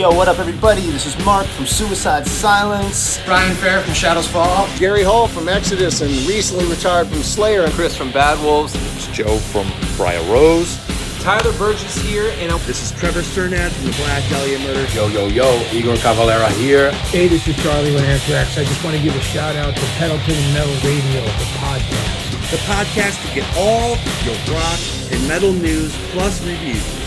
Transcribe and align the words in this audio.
Yo, 0.00 0.08
what 0.10 0.28
up, 0.28 0.38
everybody? 0.38 0.80
This 0.88 1.04
is 1.04 1.26
Mark 1.26 1.46
from 1.46 1.66
Suicide 1.66 2.26
Silence. 2.26 3.20
Brian 3.26 3.54
Fair 3.56 3.82
from 3.82 3.92
Shadows 3.92 4.26
Fall. 4.26 4.66
Gary 4.78 5.02
Holt 5.02 5.30
from 5.30 5.46
Exodus 5.46 6.00
and 6.00 6.10
recently 6.26 6.64
retired 6.64 7.06
from 7.08 7.22
Slayer. 7.22 7.64
And 7.64 7.72
Chris 7.74 7.94
from 7.94 8.10
Bad 8.10 8.42
Wolves. 8.42 8.74
It's 8.96 9.08
Joe 9.08 9.36
from 9.36 9.70
Briar 9.98 10.22
Rose. 10.32 10.78
Tyler 11.20 11.52
Burgess 11.58 11.98
here, 11.98 12.32
and 12.38 12.50
this 12.60 12.82
is 12.82 12.98
Trevor 12.98 13.20
Strnad 13.20 13.72
from 13.72 13.90
the 13.90 13.96
Black 13.98 14.26
Dahlia 14.30 14.58
Murder. 14.60 14.86
Yo, 14.94 15.06
yo, 15.08 15.26
yo, 15.26 15.62
Igor 15.70 15.96
Cavalera 15.96 16.48
here. 16.52 16.92
Hey, 17.12 17.28
this 17.28 17.46
is 17.46 17.62
Charlie 17.62 17.92
with 17.92 18.04
Anthrax. 18.04 18.56
I 18.56 18.64
just 18.64 18.82
want 18.82 18.96
to 18.96 19.02
give 19.02 19.14
a 19.14 19.20
shout 19.20 19.54
out 19.56 19.76
to 19.76 19.84
Pedal 20.00 20.16
to 20.16 20.32
the 20.32 20.52
Metal 20.54 20.72
Radio, 20.80 21.20
the 21.20 21.48
podcast. 21.60 22.50
The 22.50 22.56
podcast 22.64 23.28
to 23.28 23.34
get 23.34 23.44
all 23.54 23.98
your 24.24 24.34
rock 24.56 24.80
and 25.12 25.28
metal 25.28 25.52
news 25.52 25.94
plus 26.12 26.42
reviews. 26.42 26.99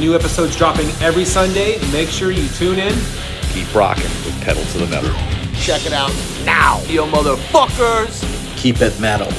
With 0.00 0.08
new 0.08 0.14
episodes 0.14 0.56
dropping 0.56 0.88
every 1.02 1.26
Sunday, 1.26 1.78
make 1.92 2.08
sure 2.08 2.30
you 2.30 2.48
tune 2.48 2.78
in. 2.78 2.98
Keep 3.52 3.74
rocking 3.74 4.04
with 4.24 4.40
Pedal 4.40 4.64
to 4.64 4.78
the 4.78 4.86
Metal. 4.86 5.12
Check 5.56 5.84
it 5.84 5.92
out 5.92 6.10
now, 6.42 6.80
yo 6.84 7.06
motherfuckers. 7.06 8.24
Keep 8.56 8.80
it 8.80 8.98
metal. 8.98 9.30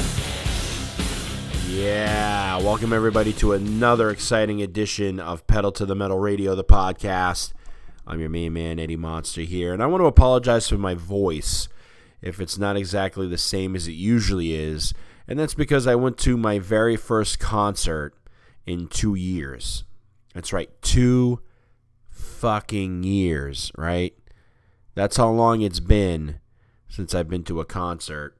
Yeah, 1.66 2.58
welcome 2.58 2.92
everybody 2.92 3.32
to 3.34 3.54
another 3.54 4.10
exciting 4.10 4.62
edition 4.62 5.18
of 5.18 5.44
Pedal 5.48 5.72
to 5.72 5.84
the 5.84 5.96
Metal 5.96 6.20
Radio, 6.20 6.54
the 6.54 6.62
podcast. 6.62 7.52
I'm 8.06 8.20
your 8.20 8.30
main 8.30 8.52
man, 8.52 8.78
Eddie 8.78 8.94
Monster 8.94 9.40
here, 9.40 9.72
and 9.72 9.82
I 9.82 9.86
want 9.86 10.02
to 10.02 10.06
apologize 10.06 10.68
for 10.68 10.78
my 10.78 10.94
voice 10.94 11.68
if 12.20 12.40
it's 12.40 12.56
not 12.56 12.76
exactly 12.76 13.26
the 13.26 13.36
same 13.36 13.74
as 13.74 13.88
it 13.88 13.94
usually 13.94 14.54
is, 14.54 14.94
and 15.26 15.40
that's 15.40 15.54
because 15.54 15.88
I 15.88 15.96
went 15.96 16.18
to 16.18 16.36
my 16.36 16.60
very 16.60 16.94
first 16.94 17.40
concert 17.40 18.14
in 18.64 18.86
two 18.86 19.16
years. 19.16 19.82
That's 20.34 20.52
right, 20.52 20.70
two 20.82 21.40
fucking 22.08 23.02
years, 23.04 23.70
right? 23.76 24.14
That's 24.94 25.16
how 25.16 25.30
long 25.30 25.62
it's 25.62 25.80
been 25.80 26.40
since 26.88 27.14
I've 27.14 27.28
been 27.28 27.44
to 27.44 27.60
a 27.60 27.64
concert. 27.64 28.36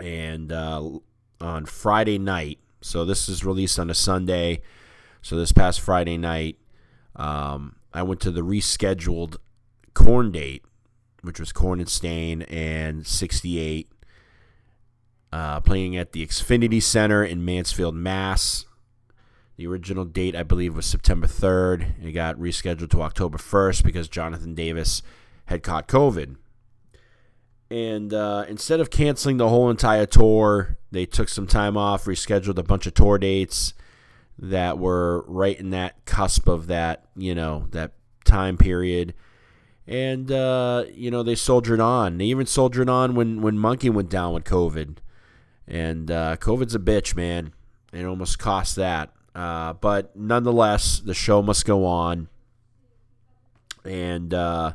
And 0.00 0.52
uh, 0.52 1.00
on 1.40 1.66
Friday 1.66 2.18
night. 2.18 2.58
So 2.80 3.04
this 3.04 3.28
is 3.28 3.44
released 3.44 3.78
on 3.78 3.90
a 3.90 3.94
Sunday. 3.94 4.62
So 5.22 5.36
this 5.36 5.52
past 5.52 5.80
Friday 5.80 6.16
night, 6.16 6.58
um, 7.16 7.76
I 7.92 8.02
went 8.02 8.20
to 8.22 8.30
the 8.30 8.42
rescheduled 8.42 9.36
Korn 9.94 10.30
date, 10.30 10.64
which 11.22 11.40
was 11.40 11.52
Korn 11.52 11.80
and 11.80 11.88
Staind 11.88 12.48
and 12.50 13.06
68, 13.06 13.90
uh, 15.32 15.60
playing 15.60 15.96
at 15.96 16.12
the 16.12 16.24
Xfinity 16.24 16.82
Center 16.82 17.24
in 17.24 17.44
Mansfield, 17.44 17.94
Mass. 17.94 18.64
The 19.58 19.66
original 19.66 20.04
date, 20.04 20.36
I 20.36 20.44
believe, 20.44 20.76
was 20.76 20.86
September 20.86 21.26
3rd. 21.26 22.04
It 22.04 22.12
got 22.12 22.36
rescheduled 22.36 22.90
to 22.90 23.02
October 23.02 23.38
1st 23.38 23.82
because 23.82 24.08
Jonathan 24.08 24.54
Davis 24.54 25.02
had 25.46 25.64
caught 25.64 25.88
COVID. 25.88 26.36
And 27.68 28.14
uh, 28.14 28.44
instead 28.48 28.78
of 28.78 28.90
canceling 28.90 29.36
the 29.36 29.48
whole 29.48 29.68
entire 29.68 30.06
tour, 30.06 30.78
they 30.92 31.06
took 31.06 31.28
some 31.28 31.48
time 31.48 31.76
off, 31.76 32.04
rescheduled 32.04 32.56
a 32.56 32.62
bunch 32.62 32.86
of 32.86 32.94
tour 32.94 33.18
dates 33.18 33.74
that 34.38 34.78
were 34.78 35.24
right 35.26 35.58
in 35.58 35.70
that 35.70 36.04
cusp 36.04 36.46
of 36.46 36.68
that, 36.68 37.06
you 37.16 37.34
know, 37.34 37.66
that 37.72 37.94
time 38.24 38.58
period. 38.58 39.12
And 39.88 40.30
uh, 40.30 40.84
you 40.94 41.10
know, 41.10 41.24
they 41.24 41.34
soldiered 41.34 41.80
on. 41.80 42.18
They 42.18 42.26
even 42.26 42.46
soldiered 42.46 42.88
on 42.88 43.16
when 43.16 43.42
when 43.42 43.58
Munky 43.58 43.90
went 43.90 44.08
down 44.08 44.34
with 44.34 44.44
COVID. 44.44 44.98
And 45.66 46.10
uh, 46.10 46.36
COVID's 46.36 46.76
a 46.76 46.78
bitch, 46.78 47.16
man. 47.16 47.54
It 47.92 48.04
almost 48.04 48.38
cost 48.38 48.76
that. 48.76 49.12
Uh, 49.38 49.72
but 49.74 50.16
nonetheless, 50.16 50.98
the 50.98 51.14
show 51.14 51.40
must 51.42 51.64
go 51.64 51.84
on. 51.84 52.26
And 53.84 54.34
uh, 54.34 54.72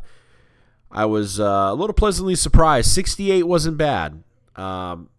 I 0.90 1.04
was 1.04 1.38
uh, 1.38 1.68
a 1.70 1.74
little 1.74 1.94
pleasantly 1.94 2.36
surprised. 2.36 2.90
68 2.92 3.44
wasn't 3.44 3.78
bad. 3.78 4.24
Um, 4.56 5.10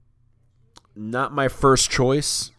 not 0.97 1.35
my 1.35 1.49
first 1.49 1.91
choice, 1.91 2.53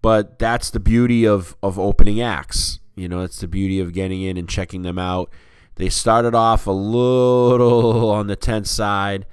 but 0.00 0.38
that's 0.38 0.70
the 0.70 0.80
beauty 0.80 1.26
of, 1.26 1.54
of 1.62 1.78
opening 1.78 2.22
acts. 2.22 2.78
You 2.94 3.06
know, 3.06 3.20
it's 3.20 3.40
the 3.40 3.48
beauty 3.48 3.80
of 3.80 3.92
getting 3.92 4.22
in 4.22 4.38
and 4.38 4.48
checking 4.48 4.80
them 4.80 4.98
out. 4.98 5.28
They 5.74 5.90
started 5.90 6.34
off 6.34 6.66
a 6.66 6.70
little 6.70 8.10
on 8.12 8.28
the 8.28 8.36
tense 8.36 8.70
side. 8.70 9.26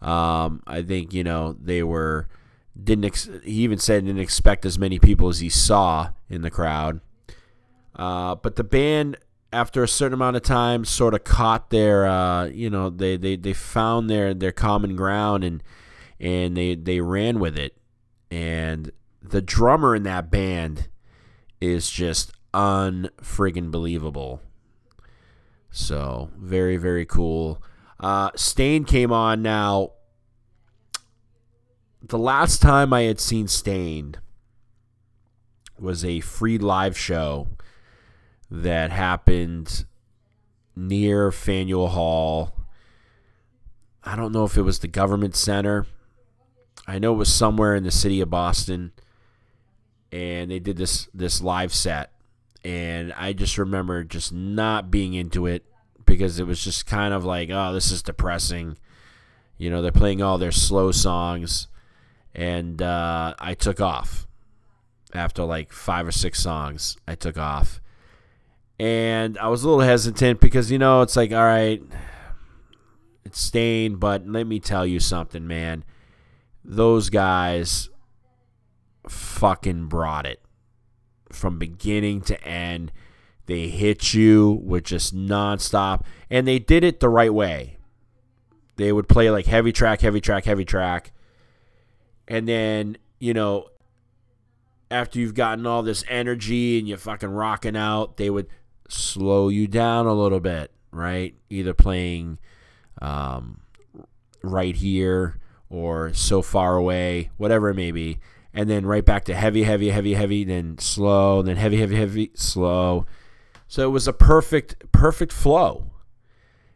Um, 0.00 0.62
I 0.64 0.82
think 0.82 1.12
you 1.12 1.24
know 1.24 1.56
they 1.60 1.82
were 1.82 2.28
didn't. 2.82 3.04
Ex- 3.04 3.30
he 3.44 3.62
even 3.62 3.78
said 3.78 4.04
didn't 4.04 4.20
expect 4.20 4.64
as 4.64 4.78
many 4.78 4.98
people 4.98 5.28
as 5.28 5.40
he 5.40 5.48
saw 5.48 6.10
in 6.28 6.42
the 6.42 6.50
crowd. 6.50 7.00
Uh, 7.94 8.34
but 8.34 8.56
the 8.56 8.64
band 8.64 9.16
after 9.52 9.82
a 9.82 9.88
certain 9.88 10.14
amount 10.14 10.36
of 10.36 10.42
time, 10.42 10.84
sort 10.84 11.14
of 11.14 11.24
caught 11.24 11.70
their, 11.70 12.06
uh, 12.06 12.44
you 12.46 12.68
know, 12.68 12.90
they, 12.90 13.16
they, 13.16 13.36
they 13.36 13.52
found 13.52 14.10
their, 14.10 14.34
their 14.34 14.52
common 14.52 14.96
ground 14.96 15.44
and 15.44 15.62
and 16.18 16.56
they 16.56 16.74
they 16.74 17.00
ran 17.00 17.38
with 17.38 17.58
it. 17.58 17.76
And 18.30 18.90
the 19.22 19.42
drummer 19.42 19.94
in 19.94 20.02
that 20.04 20.30
band 20.30 20.88
is 21.60 21.90
just 21.90 22.32
unfriggin' 22.54 23.70
believable. 23.70 24.40
So 25.70 26.30
very 26.38 26.78
very 26.78 27.04
cool. 27.04 27.62
Uh, 28.00 28.30
Staind 28.34 28.86
came 28.86 29.12
on 29.12 29.42
now. 29.42 29.92
The 32.08 32.18
last 32.18 32.62
time 32.62 32.92
I 32.92 33.02
had 33.02 33.18
seen 33.18 33.48
Staind 33.48 34.20
was 35.76 36.04
a 36.04 36.20
free 36.20 36.56
live 36.56 36.96
show 36.96 37.48
that 38.48 38.92
happened 38.92 39.84
near 40.76 41.32
Faneuil 41.32 41.88
Hall. 41.88 42.54
I 44.04 44.14
don't 44.14 44.30
know 44.30 44.44
if 44.44 44.56
it 44.56 44.62
was 44.62 44.78
the 44.78 44.86
government 44.86 45.34
center. 45.34 45.84
I 46.86 47.00
know 47.00 47.12
it 47.12 47.16
was 47.16 47.34
somewhere 47.34 47.74
in 47.74 47.82
the 47.82 47.90
city 47.90 48.20
of 48.20 48.30
Boston. 48.30 48.92
And 50.12 50.48
they 50.48 50.60
did 50.60 50.76
this 50.76 51.08
this 51.12 51.42
live 51.42 51.74
set. 51.74 52.12
And 52.64 53.12
I 53.14 53.32
just 53.32 53.58
remember 53.58 54.04
just 54.04 54.32
not 54.32 54.92
being 54.92 55.14
into 55.14 55.46
it 55.46 55.64
because 56.04 56.38
it 56.38 56.46
was 56.46 56.62
just 56.62 56.86
kind 56.86 57.12
of 57.12 57.24
like, 57.24 57.50
oh, 57.50 57.72
this 57.72 57.90
is 57.90 58.00
depressing. 58.00 58.78
You 59.58 59.70
know, 59.70 59.82
they're 59.82 59.90
playing 59.90 60.22
all 60.22 60.38
their 60.38 60.52
slow 60.52 60.92
songs. 60.92 61.66
And 62.36 62.80
uh, 62.80 63.34
I 63.40 63.54
took 63.54 63.80
off. 63.80 64.28
After 65.12 65.44
like 65.44 65.72
five 65.72 66.06
or 66.06 66.12
six 66.12 66.40
songs, 66.40 66.96
I 67.08 67.14
took 67.14 67.38
off 67.38 67.80
and 68.78 69.38
I 69.38 69.48
was 69.48 69.62
a 69.62 69.68
little 69.68 69.84
hesitant 69.84 70.40
because 70.40 70.70
you 70.70 70.78
know 70.78 71.02
it's 71.02 71.16
like 71.16 71.32
all 71.32 71.44
right, 71.44 71.82
it's 73.24 73.40
Staind, 73.40 73.98
but 73.98 74.26
let 74.26 74.46
me 74.46 74.60
tell 74.60 74.86
you 74.86 75.00
something, 75.00 75.46
man. 75.46 75.84
Those 76.64 77.10
guys 77.10 77.88
fucking 79.08 79.86
brought 79.86 80.26
it 80.26 80.42
from 81.30 81.58
beginning 81.58 82.20
to 82.22 82.42
end. 82.44 82.92
They 83.46 83.68
hit 83.68 84.12
you 84.12 84.60
with 84.64 84.84
just 84.84 85.14
nonstop, 85.14 86.02
and 86.28 86.46
they 86.46 86.58
did 86.58 86.84
it 86.84 87.00
the 87.00 87.08
right 87.08 87.32
way. 87.32 87.78
They 88.76 88.92
would 88.92 89.08
play 89.08 89.30
like 89.30 89.46
heavy 89.46 89.72
track, 89.72 90.02
heavy 90.02 90.20
track, 90.20 90.44
heavy 90.44 90.64
track, 90.64 91.12
and 92.28 92.48
then 92.48 92.96
you 93.18 93.34
know 93.34 93.68
after 94.90 95.18
you've 95.18 95.34
gotten 95.34 95.66
all 95.66 95.82
this 95.82 96.04
energy 96.08 96.78
and 96.78 96.88
you're 96.88 96.98
fucking 96.98 97.30
rocking 97.30 97.76
out, 97.76 98.16
they 98.16 98.30
would 98.30 98.46
slow 98.88 99.48
you 99.48 99.66
down 99.66 100.06
a 100.06 100.12
little 100.12 100.40
bit, 100.40 100.70
right? 100.92 101.34
Either 101.50 101.74
playing 101.74 102.38
um, 103.02 103.60
right 104.42 104.76
here 104.76 105.38
or 105.68 106.12
so 106.14 106.42
far 106.42 106.76
away, 106.76 107.30
whatever 107.36 107.68
it 107.70 107.74
may 107.74 107.90
be. 107.90 108.18
And 108.54 108.70
then 108.70 108.86
right 108.86 109.04
back 109.04 109.24
to 109.24 109.34
heavy, 109.34 109.64
heavy, 109.64 109.90
heavy, 109.90 110.14
heavy, 110.14 110.44
then 110.44 110.78
slow, 110.78 111.42
then 111.42 111.56
heavy, 111.56 111.78
heavy, 111.78 111.96
heavy, 111.96 112.30
slow. 112.34 113.06
So 113.68 113.86
it 113.86 113.90
was 113.90 114.08
a 114.08 114.12
perfect, 114.12 114.90
perfect 114.92 115.32
flow. 115.32 115.90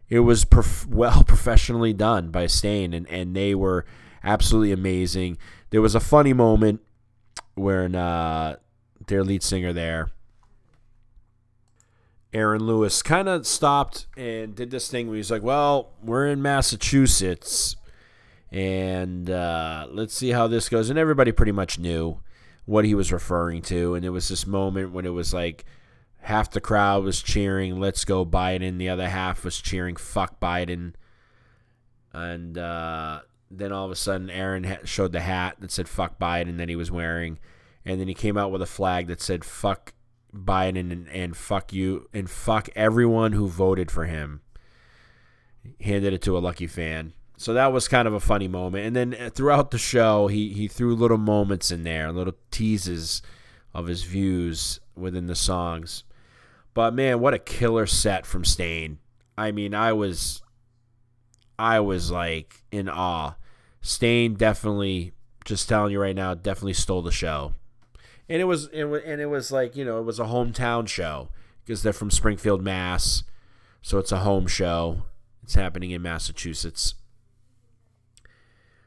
It 0.09 0.21
was 0.21 0.45
well 0.89 1.23
professionally 1.27 1.93
done 1.95 2.31
by 2.31 2.47
Staind, 2.49 2.93
and, 2.93 3.09
and 3.09 3.35
they 3.35 3.55
were 3.55 3.87
absolutely 4.23 4.73
amazing. 4.73 5.39
There 5.71 5.81
was 5.81 5.95
a 5.95 6.01
funny 6.01 6.33
moment 6.33 6.81
when 7.55 7.95
uh, 7.95 8.57
their 9.07 9.25
lead 9.25 9.43
singer 9.43 9.73
there 9.73 10.11
Aaron 12.33 12.65
Lewis 12.65 13.03
kind 13.03 13.29
of 13.29 13.47
stopped 13.47 14.07
and 14.17 14.55
did 14.55 14.71
this 14.71 14.89
thing 14.89 15.09
where 15.09 15.17
he's 15.17 15.31
like, 15.31 15.43
"Well, 15.43 15.93
we're 16.03 16.27
in 16.27 16.41
Massachusetts, 16.41 17.77
and 18.53 19.29
uh, 19.29 19.87
let's 19.91 20.15
see 20.15 20.31
how 20.31 20.47
this 20.47 20.69
goes." 20.69 20.91
And 20.91 20.99
everybody 20.99 21.33
pretty 21.33 21.53
much 21.53 21.79
knew 21.79 22.21
what 22.67 22.85
he 22.85 22.95
was 22.95 23.13
referring 23.13 23.63
to, 23.63 23.95
and 23.95 24.05
it 24.05 24.11
was 24.11 24.29
this 24.29 24.47
moment 24.47 24.93
when 24.93 25.07
it 25.07 25.11
was 25.11 25.35
like 25.35 25.65
half 26.23 26.51
the 26.51 26.61
crowd 26.61 27.03
was 27.03 27.21
cheering 27.21 27.81
"Let's 27.81 28.05
go 28.05 28.25
Biden," 28.25 28.79
the 28.79 28.89
other 28.89 29.09
half 29.09 29.45
was 29.45 29.61
cheering 29.61 29.97
"Fuck 29.97 30.39
Biden," 30.39 30.95
and 32.13 32.57
uh, 32.57 33.23
then 33.51 33.73
all 33.73 33.85
of 33.85 33.91
a 33.91 33.97
sudden 33.97 34.31
Aaron 34.31 34.79
showed 34.85 35.13
the 35.13 35.21
hat 35.21 35.57
that 35.61 35.71
said 35.71 35.89
"Fuck 35.89 36.19
Biden" 36.19 36.57
that 36.59 36.69
he 36.69 36.77
was 36.77 36.91
wearing, 36.91 37.39
and 37.85 38.01
then 38.01 38.09
he 38.09 38.15
came 38.15 38.37
out 38.37 38.53
with 38.53 38.63
a 38.63 38.67
flag 38.67 39.09
that 39.09 39.21
said 39.21 39.45
"Fuck 39.45 39.95
Biden 40.35 40.93
and, 40.93 41.09
and 41.09 41.37
fuck 41.37 41.73
you 41.73 42.09
and 42.13 42.31
fuck 42.31 42.69
everyone 42.75 43.33
who 43.33 43.49
voted 43.49 43.91
for 43.91 44.07
him. 44.07 44.41
Handed 45.81 46.13
it 46.13 46.23
to 46.23 46.37
a 46.37 46.41
lucky 46.41 46.67
fan. 46.67 47.13
So 47.37 47.55
that 47.55 47.73
was 47.73 47.89
kind 47.89 48.07
of 48.07 48.15
a 48.15 48.21
funny 48.21 48.49
moment. 48.49 48.87
And 48.87 48.95
then 48.95 49.15
uh, 49.19 49.31
throughout 49.31 49.71
the 49.71 49.79
show, 49.79 50.27
he, 50.27 50.51
he 50.51 50.69
threw 50.69 50.95
little 50.95 51.19
moments 51.19 51.71
in 51.71 51.85
there, 51.85 52.13
little 52.13 52.35
teases 52.51 53.23
of 53.73 53.87
his 53.87 54.03
views 54.03 54.81
within 54.95 55.27
the 55.27 55.35
songs. 55.35 56.05
But 56.75 56.95
man, 56.95 57.21
what 57.21 57.35
a 57.35 57.39
killer 57.39 57.87
set 57.87 58.27
from 58.27 58.45
Staind. 58.45 58.99
I 59.39 59.53
mean, 59.53 59.75
I 59.75 59.93
was 59.93 60.43
I 61.59 61.81
was 61.81 62.11
like 62.11 62.63
in 62.71 62.89
awe. 62.89 63.35
Staind 63.81 64.37
definitely 64.37 65.13
just 65.45 65.69
telling 65.69 65.93
you 65.93 66.01
right 66.01 66.15
now, 66.15 66.35
definitely 66.35 66.75
stole 66.75 67.03
the 67.03 67.11
show. 67.11 67.55
And 68.29 68.41
it 68.41 68.45
was 68.45 68.69
it 68.69 68.85
was, 68.85 69.03
and 69.05 69.21
it 69.21 69.27
was 69.27 69.51
like, 69.51 69.75
you 69.75 69.85
know, 69.85 69.99
it 69.99 70.05
was 70.05 70.21
a 70.21 70.25
hometown 70.25 70.87
show 70.87 71.31
because 71.65 71.83
they're 71.83 71.93
from 71.93 72.11
Springfield, 72.11 72.63
Mass. 72.63 73.25
So 73.83 73.99
it's 73.99 74.13
a 74.13 74.19
home 74.19 74.47
show. 74.47 75.03
It's 75.43 75.55
happening 75.55 75.91
in 75.91 76.03
Massachusetts. 76.03 76.95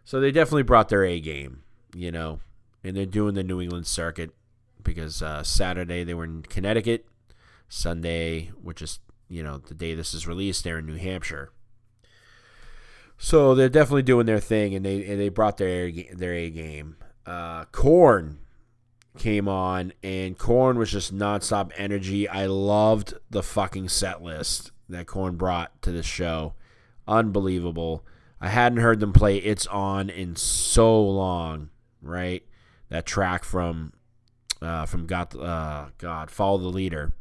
So 0.05 0.19
they 0.19 0.31
definitely 0.31 0.63
brought 0.63 0.89
their 0.89 1.03
A 1.03 1.19
game, 1.19 1.63
you 1.95 2.11
know, 2.11 2.39
and 2.83 2.95
they're 2.95 3.05
doing 3.05 3.35
the 3.35 3.43
New 3.43 3.61
England 3.61 3.87
circuit 3.87 4.31
because 4.83 5.21
uh, 5.21 5.43
Saturday 5.43 6.03
they 6.03 6.13
were 6.13 6.25
in 6.25 6.43
Connecticut, 6.43 7.05
Sunday, 7.67 8.51
which 8.61 8.81
is 8.81 8.99
you 9.29 9.43
know 9.43 9.57
the 9.57 9.73
day 9.73 9.95
this 9.95 10.13
is 10.13 10.27
released, 10.27 10.63
they're 10.63 10.79
in 10.79 10.85
New 10.85 10.97
Hampshire. 10.97 11.51
So 13.17 13.55
they're 13.55 13.69
definitely 13.69 14.03
doing 14.03 14.25
their 14.25 14.39
thing, 14.39 14.75
and 14.75 14.85
they 14.85 15.05
and 15.05 15.19
they 15.19 15.29
brought 15.29 15.57
their 15.57 15.91
their 16.13 16.33
A 16.33 16.49
game. 16.49 16.97
Uh, 17.25 17.65
Korn 17.65 18.39
came 19.17 19.47
on, 19.47 19.93
and 20.03 20.37
Korn 20.37 20.77
was 20.77 20.91
just 20.91 21.15
nonstop 21.15 21.71
energy. 21.77 22.27
I 22.27 22.47
loved 22.47 23.13
the 23.29 23.43
fucking 23.43 23.89
set 23.89 24.21
list 24.21 24.71
that 24.89 25.07
Korn 25.07 25.35
brought 25.35 25.81
to 25.83 25.91
the 25.91 26.03
show. 26.03 26.55
Unbelievable. 27.07 28.05
I 28.41 28.49
hadn't 28.49 28.79
heard 28.79 28.99
them 28.99 29.13
play 29.13 29.37
It's 29.37 29.67
On 29.67 30.09
in 30.09 30.35
so 30.35 31.01
long, 31.01 31.69
right? 32.01 32.43
That 32.89 33.05
track 33.05 33.45
from 33.45 33.93
uh, 34.61 34.85
from 34.85 35.05
God, 35.05 35.35
uh, 35.35 35.87
God, 35.97 36.31
Follow 36.31 36.57
the 36.57 36.67
Leader. 36.67 37.13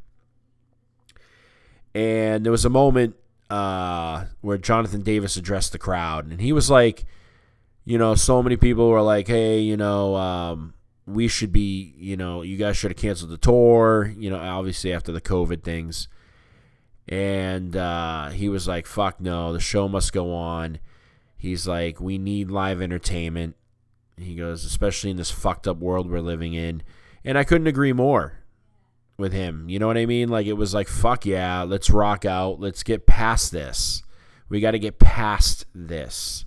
And 1.94 2.44
there 2.44 2.52
was 2.52 2.64
a 2.64 2.70
moment 2.70 3.16
uh, 3.52 4.24
where 4.40 4.56
Jonathan 4.56 5.02
Davis 5.02 5.36
addressed 5.36 5.72
the 5.72 5.78
crowd, 5.78 6.30
and 6.30 6.40
he 6.40 6.54
was 6.54 6.70
like, 6.70 7.04
you 7.84 7.98
know, 7.98 8.14
so 8.14 8.42
many 8.42 8.56
people 8.56 8.88
were 8.88 9.02
like, 9.02 9.28
hey, 9.28 9.58
you 9.60 9.76
know, 9.76 10.16
um, 10.16 10.72
we 11.04 11.28
should 11.28 11.52
be, 11.52 11.94
you 11.98 12.16
know, 12.16 12.40
you 12.40 12.56
guys 12.56 12.78
should 12.78 12.92
have 12.92 12.96
canceled 12.96 13.30
the 13.30 13.36
tour, 13.36 14.10
you 14.16 14.30
know, 14.30 14.38
obviously 14.38 14.90
after 14.90 15.12
the 15.12 15.20
COVID 15.20 15.62
things. 15.62 16.08
And 17.06 17.76
uh, 17.76 18.30
he 18.30 18.48
was 18.48 18.66
like, 18.66 18.86
fuck 18.86 19.20
no, 19.20 19.52
the 19.52 19.60
show 19.60 19.86
must 19.86 20.14
go 20.14 20.32
on. 20.32 20.78
He's 21.36 21.66
like, 21.66 22.00
we 22.00 22.16
need 22.16 22.50
live 22.50 22.80
entertainment. 22.80 23.56
He 24.16 24.34
goes, 24.34 24.64
especially 24.64 25.10
in 25.10 25.18
this 25.18 25.30
fucked 25.30 25.68
up 25.68 25.76
world 25.76 26.10
we're 26.10 26.20
living 26.20 26.54
in. 26.54 26.82
And 27.22 27.36
I 27.36 27.44
couldn't 27.44 27.66
agree 27.66 27.92
more 27.92 28.41
with 29.22 29.32
him. 29.32 29.68
You 29.70 29.78
know 29.78 29.86
what 29.86 29.96
I 29.96 30.04
mean? 30.04 30.28
Like, 30.28 30.46
it 30.46 30.52
was 30.54 30.74
like, 30.74 30.88
fuck 30.88 31.24
yeah, 31.24 31.62
let's 31.62 31.88
rock 31.88 32.26
out. 32.26 32.60
Let's 32.60 32.82
get 32.82 33.06
past 33.06 33.52
this. 33.52 34.02
We 34.50 34.60
got 34.60 34.72
to 34.72 34.78
get 34.78 34.98
past 34.98 35.64
this. 35.74 36.44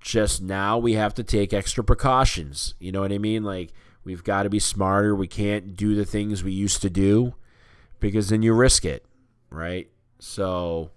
Just 0.00 0.40
now, 0.40 0.78
we 0.78 0.94
have 0.94 1.12
to 1.14 1.24
take 1.24 1.52
extra 1.52 1.84
precautions. 1.84 2.74
You 2.78 2.92
know 2.92 3.00
what 3.00 3.12
I 3.12 3.18
mean? 3.18 3.42
Like, 3.42 3.72
we've 4.04 4.24
got 4.24 4.44
to 4.44 4.48
be 4.48 4.60
smarter. 4.60 5.14
We 5.14 5.26
can't 5.28 5.76
do 5.76 5.94
the 5.94 6.06
things 6.06 6.42
we 6.42 6.52
used 6.52 6.80
to 6.82 6.88
do 6.88 7.34
because 8.00 8.30
then 8.30 8.42
you 8.42 8.54
risk 8.54 8.86
it, 8.86 9.04
right? 9.50 9.90
So 10.20 10.92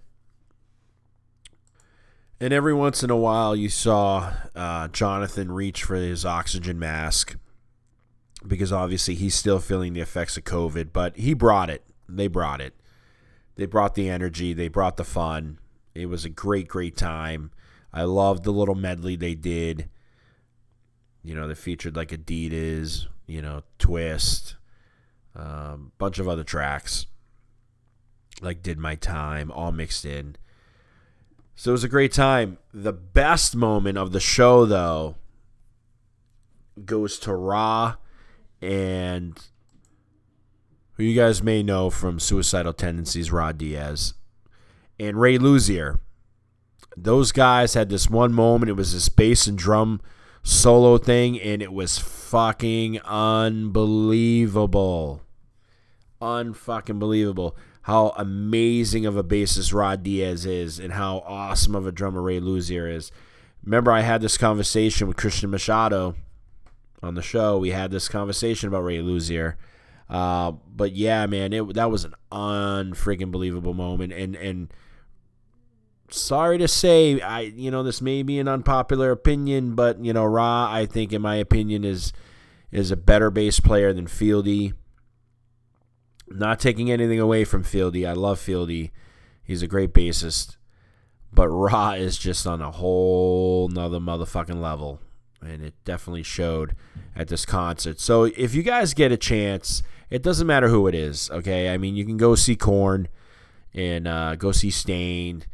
and 2.42 2.54
every 2.54 2.72
once 2.72 3.02
in 3.02 3.10
a 3.10 3.16
while, 3.16 3.54
you 3.54 3.68
saw 3.68 4.32
uh, 4.56 4.88
Jonathan 4.88 5.52
reach 5.52 5.82
for 5.82 5.96
his 5.96 6.24
oxygen 6.24 6.78
mask 6.78 7.36
because 8.46 8.72
obviously 8.72 9.14
he's 9.14 9.34
still 9.34 9.58
feeling 9.58 9.92
the 9.92 10.00
effects 10.00 10.36
of 10.36 10.44
COVID, 10.44 10.92
but 10.92 11.16
he 11.16 11.34
brought 11.34 11.70
it. 11.70 11.84
They 12.08 12.26
brought 12.26 12.60
it. 12.60 12.74
They 13.56 13.66
brought 13.66 13.94
the 13.94 14.08
energy, 14.08 14.54
they 14.54 14.68
brought 14.68 14.96
the 14.96 15.04
fun. 15.04 15.58
It 15.94 16.06
was 16.06 16.24
a 16.24 16.30
great, 16.30 16.68
great 16.68 16.96
time. 16.96 17.50
I 17.92 18.04
loved 18.04 18.44
the 18.44 18.52
little 18.52 18.74
medley 18.74 19.16
they 19.16 19.34
did. 19.34 19.90
You 21.22 21.34
know, 21.34 21.46
they 21.46 21.54
featured 21.54 21.96
like 21.96 22.08
Adidas, 22.08 23.06
you 23.26 23.42
know, 23.42 23.62
Twist, 23.78 24.56
a 25.34 25.42
um, 25.42 25.92
bunch 25.98 26.18
of 26.18 26.28
other 26.28 26.44
tracks, 26.44 27.06
like 28.40 28.62
Did 28.62 28.78
My 28.78 28.94
Time, 28.94 29.50
all 29.50 29.72
mixed 29.72 30.06
in. 30.06 30.36
So 31.54 31.72
it 31.72 31.72
was 31.72 31.84
a 31.84 31.88
great 31.88 32.12
time. 32.12 32.56
The 32.72 32.94
best 32.94 33.54
moment 33.54 33.98
of 33.98 34.12
the 34.12 34.20
show, 34.20 34.64
though, 34.64 35.16
goes 36.86 37.18
to 37.18 37.34
Ra 37.34 37.96
and 38.60 39.40
who 40.92 41.04
you 41.04 41.14
guys 41.14 41.42
may 41.42 41.62
know 41.62 41.90
from 41.90 42.20
Suicidal 42.20 42.72
Tendencies, 42.72 43.32
Ra 43.32 43.52
Diaz, 43.52 44.14
and 44.98 45.20
Ray 45.20 45.38
Luzier. 45.38 46.00
Those 46.96 47.30
guys 47.32 47.74
had 47.74 47.88
this 47.88 48.10
one 48.10 48.32
moment. 48.32 48.70
It 48.70 48.74
was 48.74 48.92
this 48.92 49.08
bass 49.08 49.46
and 49.46 49.56
drum 49.56 50.00
solo 50.42 50.98
thing, 50.98 51.40
and 51.40 51.62
it 51.62 51.72
was 51.72 51.98
fucking 51.98 53.00
unbelievable. 53.02 55.22
Unfucking 56.20 56.98
believable 56.98 57.56
how 57.82 58.12
amazing 58.16 59.06
of 59.06 59.16
a 59.16 59.24
bassist 59.24 59.72
Ra 59.72 59.96
Diaz 59.96 60.44
is 60.46 60.78
and 60.78 60.92
how 60.92 61.24
awesome 61.26 61.74
of 61.74 61.86
a 61.86 61.92
drummer 61.92 62.22
Ray 62.22 62.40
Luzier 62.40 62.92
is. 62.92 63.10
Remember, 63.64 63.90
I 63.90 64.02
had 64.02 64.20
this 64.20 64.38
conversation 64.38 65.08
with 65.08 65.16
Cristian 65.16 65.50
Machado 65.50 66.14
on 67.02 67.14
the 67.14 67.22
show. 67.22 67.58
We 67.58 67.70
had 67.70 67.90
this 67.90 68.08
conversation 68.08 68.68
about 68.68 68.84
Ray 68.84 68.98
Luzier. 68.98 69.54
Uh, 70.08 70.52
but 70.74 70.92
yeah, 70.92 71.26
man, 71.26 71.52
it 71.52 71.74
that 71.74 71.90
was 71.90 72.04
an 72.04 72.14
unfreaking 72.32 73.30
believable 73.30 73.74
moment, 73.74 74.12
and 74.12 74.34
and 74.34 74.72
sorry 76.10 76.58
to 76.58 76.66
say, 76.66 77.20
I 77.20 77.40
you 77.42 77.70
know 77.70 77.82
this 77.82 78.02
may 78.02 78.22
be 78.22 78.38
an 78.40 78.48
unpopular 78.48 79.12
opinion, 79.12 79.76
but 79.76 80.04
you 80.04 80.12
know 80.12 80.24
Ra, 80.24 80.68
I 80.70 80.86
think 80.86 81.12
in 81.12 81.22
my 81.22 81.36
opinion 81.36 81.84
is 81.84 82.12
is 82.72 82.90
a 82.90 82.96
better 82.96 83.30
bass 83.30 83.60
player 83.60 83.92
than 83.92 84.06
Fieldy. 84.06 84.72
Not 86.28 86.60
taking 86.60 86.90
anything 86.90 87.18
away 87.18 87.44
from 87.44 87.64
Fieldy. 87.64 88.08
I 88.08 88.12
love 88.12 88.38
Fieldy. 88.38 88.90
He's 89.42 89.62
a 89.62 89.68
great 89.68 89.92
bassist. 89.92 90.56
But 91.32 91.48
Ra 91.48 91.92
is 91.92 92.18
just 92.18 92.46
on 92.46 92.60
a 92.60 92.70
whole 92.70 93.68
nother 93.68 93.98
motherfucking 93.98 94.60
level. 94.60 95.00
And 95.42 95.64
it 95.64 95.74
definitely 95.84 96.22
showed 96.22 96.76
at 97.16 97.28
this 97.28 97.46
concert. 97.46 97.98
So 97.98 98.24
if 98.24 98.54
you 98.54 98.62
guys 98.62 98.92
get 98.92 99.10
a 99.10 99.16
chance, 99.16 99.82
it 100.10 100.22
doesn't 100.22 100.46
matter 100.46 100.68
who 100.68 100.86
it 100.86 100.94
is, 100.94 101.30
okay? 101.30 101.72
I 101.72 101.78
mean, 101.78 101.96
you 101.96 102.04
can 102.04 102.16
go 102.16 102.34
see 102.34 102.56
Korn 102.56 103.08
and 103.72 104.06
uh, 104.06 104.36
go 104.36 104.52
see 104.52 104.70
Staind, 104.70 105.46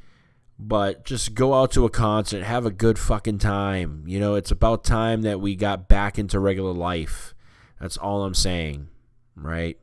but 0.58 1.04
just 1.04 1.34
go 1.34 1.54
out 1.54 1.70
to 1.72 1.84
a 1.84 1.90
concert, 1.90 2.42
have 2.42 2.66
a 2.66 2.70
good 2.70 2.98
fucking 2.98 3.38
time. 3.38 4.02
You 4.06 4.18
know, 4.18 4.34
it's 4.34 4.50
about 4.50 4.82
time 4.82 5.22
that 5.22 5.40
we 5.40 5.54
got 5.54 5.88
back 5.88 6.18
into 6.18 6.40
regular 6.40 6.72
life. 6.72 7.34
That's 7.80 7.96
all 7.96 8.24
I'm 8.24 8.34
saying, 8.34 8.88
right? 9.36 9.78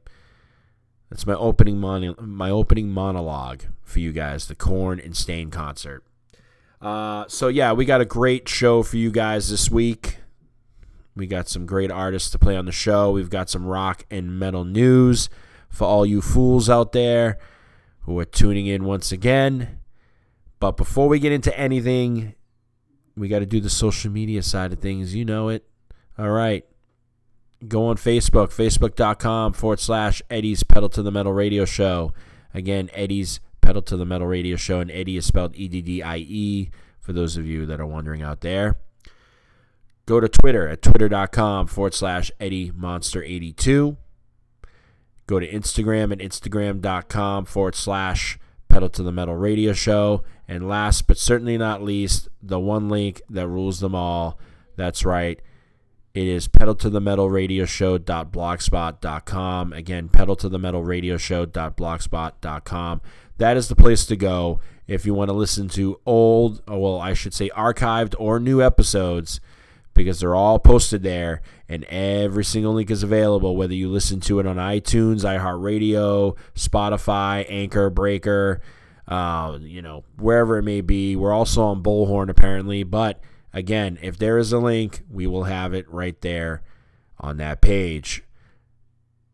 That's 1.09 1.27
my 1.27 1.35
opening 1.35 1.77
mon- 1.79 2.15
my 2.19 2.49
opening 2.49 2.89
monologue 2.89 3.65
for 3.83 3.99
you 3.99 4.11
guys, 4.11 4.47
the 4.47 4.55
Korn 4.55 4.99
and 4.99 5.15
Staind 5.15 5.51
concert. 5.51 6.03
Uh, 6.83 7.25
so 7.27 7.47
yeah, 7.47 7.71
we 7.71 7.85
got 7.85 8.01
a 8.01 8.05
great 8.05 8.47
show 8.49 8.83
for 8.83 8.97
you 8.97 9.09
guys 9.09 9.49
this 9.49 9.71
week. 9.71 10.17
We 11.15 11.27
got 11.27 11.47
some 11.47 11.65
great 11.65 11.91
artists 11.91 12.29
to 12.31 12.39
play 12.39 12.57
on 12.57 12.65
the 12.65 12.71
show. 12.71 13.11
We've 13.11 13.29
got 13.29 13.49
some 13.49 13.65
rock 13.65 14.05
and 14.11 14.37
metal 14.37 14.65
news 14.65 15.29
for 15.69 15.85
all 15.85 16.05
you 16.05 16.21
fools 16.21 16.69
out 16.69 16.91
there 16.91 17.37
who 18.01 18.19
are 18.19 18.25
tuning 18.25 18.67
in 18.67 18.83
once 18.83 19.11
again. 19.11 19.79
But 20.59 20.75
before 20.75 21.07
we 21.07 21.19
get 21.19 21.31
into 21.31 21.57
anything, 21.57 22.35
we 23.15 23.27
got 23.27 23.39
to 23.39 23.45
do 23.45 23.61
the 23.61 23.69
social 23.69 24.11
media 24.11 24.43
side 24.43 24.73
of 24.73 24.79
things. 24.79 25.15
You 25.15 25.23
know 25.23 25.49
it. 25.49 25.65
All 26.17 26.29
right 26.29 26.65
go 27.67 27.87
on 27.87 27.97
Facebook, 27.97 28.49
facebook.com 28.49 29.53
forward 29.53 29.79
slash 29.79 30.21
Eddie's 30.29 30.63
Pedal 30.63 30.89
to 30.89 31.01
the 31.01 31.11
Metal 31.11 31.33
Radio 31.33 31.65
Show. 31.65 32.13
Again, 32.53 32.89
Eddie's 32.93 33.39
Pedal 33.63 33.81
to 33.83 33.97
the 33.97 34.05
Metal 34.05 34.27
Radio 34.27 34.57
Show, 34.57 34.81
and 34.81 34.91
Eddie 34.91 35.17
is 35.17 35.25
spelled 35.25 35.55
E 35.55 35.69
D 35.69 35.81
D 35.81 36.03
I 36.03 36.17
E 36.17 36.69
for 36.99 37.13
those 37.13 37.37
of 37.37 37.47
you 37.47 37.65
that 37.65 37.79
are 37.79 37.85
wondering 37.85 38.21
out 38.21 38.41
there. 38.41 38.77
Go 40.05 40.19
to 40.19 40.27
Twitter 40.27 40.67
at 40.67 40.81
twitter.com 40.81 41.67
forward 41.67 41.93
slash 41.93 42.29
Eddie 42.39 42.71
Monster 42.75 43.23
82. 43.23 43.95
Go 45.27 45.39
to 45.39 45.49
Instagram 45.49 46.11
at 46.11 46.19
instagram.com 46.19 47.45
forward 47.45 47.75
slash 47.75 48.37
Pedal 48.67 48.89
to 48.89 49.03
the 49.03 49.13
Metal 49.13 49.35
Radio 49.35 49.71
Show. 49.71 50.23
And 50.47 50.67
last 50.67 51.07
but 51.07 51.17
certainly 51.17 51.57
not 51.57 51.81
least, 51.81 52.27
the 52.41 52.59
one 52.59 52.89
link 52.89 53.21
that 53.29 53.47
rules 53.47 53.79
them 53.79 53.95
all. 53.95 54.37
That's 54.75 55.05
right 55.05 55.39
It 56.13 56.27
is 56.27 56.47
pedal 56.47 56.75
to 56.75 56.89
the 56.89 56.99
metal 56.99 57.29
radio 57.29 57.65
show.blogspot.com. 57.65 59.73
Again, 59.73 60.09
pedal 60.09 60.35
to 60.35 60.49
the 60.49 60.59
metal 60.59 60.83
radio 60.83 61.17
show.blogspot.com. 61.17 63.01
That 63.37 63.57
is 63.57 63.67
the 63.67 63.75
place 63.75 64.05
to 64.07 64.15
go 64.15 64.59
if 64.87 65.05
you 65.05 65.13
want 65.13 65.29
to 65.29 65.33
listen 65.33 65.69
to 65.69 65.99
old, 66.05 66.61
well, 66.67 66.99
I 66.99 67.13
should 67.13 67.33
say 67.33 67.49
archived 67.49 68.15
or 68.19 68.39
new 68.39 68.61
episodes 68.61 69.39
because 69.93 70.19
they're 70.19 70.35
all 70.35 70.59
posted 70.59 71.03
there 71.03 71.41
and 71.69 71.83
every 71.85 72.43
single 72.43 72.73
link 72.73 72.91
is 72.91 73.03
available 73.03 73.55
whether 73.55 73.73
you 73.73 73.89
listen 73.89 74.19
to 74.21 74.39
it 74.39 74.45
on 74.45 74.57
iTunes, 74.57 75.21
iHeartRadio, 75.21 76.35
Spotify, 76.55 77.45
Anchor, 77.47 77.89
Breaker, 77.89 78.61
uh, 79.07 79.57
you 79.61 79.81
know, 79.81 80.03
wherever 80.17 80.57
it 80.57 80.63
may 80.63 80.81
be. 80.81 81.15
We're 81.15 81.33
also 81.33 81.63
on 81.63 81.83
Bullhorn 81.83 82.29
apparently, 82.29 82.83
but 82.83 83.21
again, 83.53 83.97
if 84.01 84.17
there 84.17 84.37
is 84.37 84.51
a 84.51 84.59
link, 84.59 85.03
we 85.09 85.27
will 85.27 85.45
have 85.45 85.73
it 85.73 85.89
right 85.89 86.19
there 86.21 86.61
on 87.19 87.37
that 87.37 87.61
page. 87.61 88.23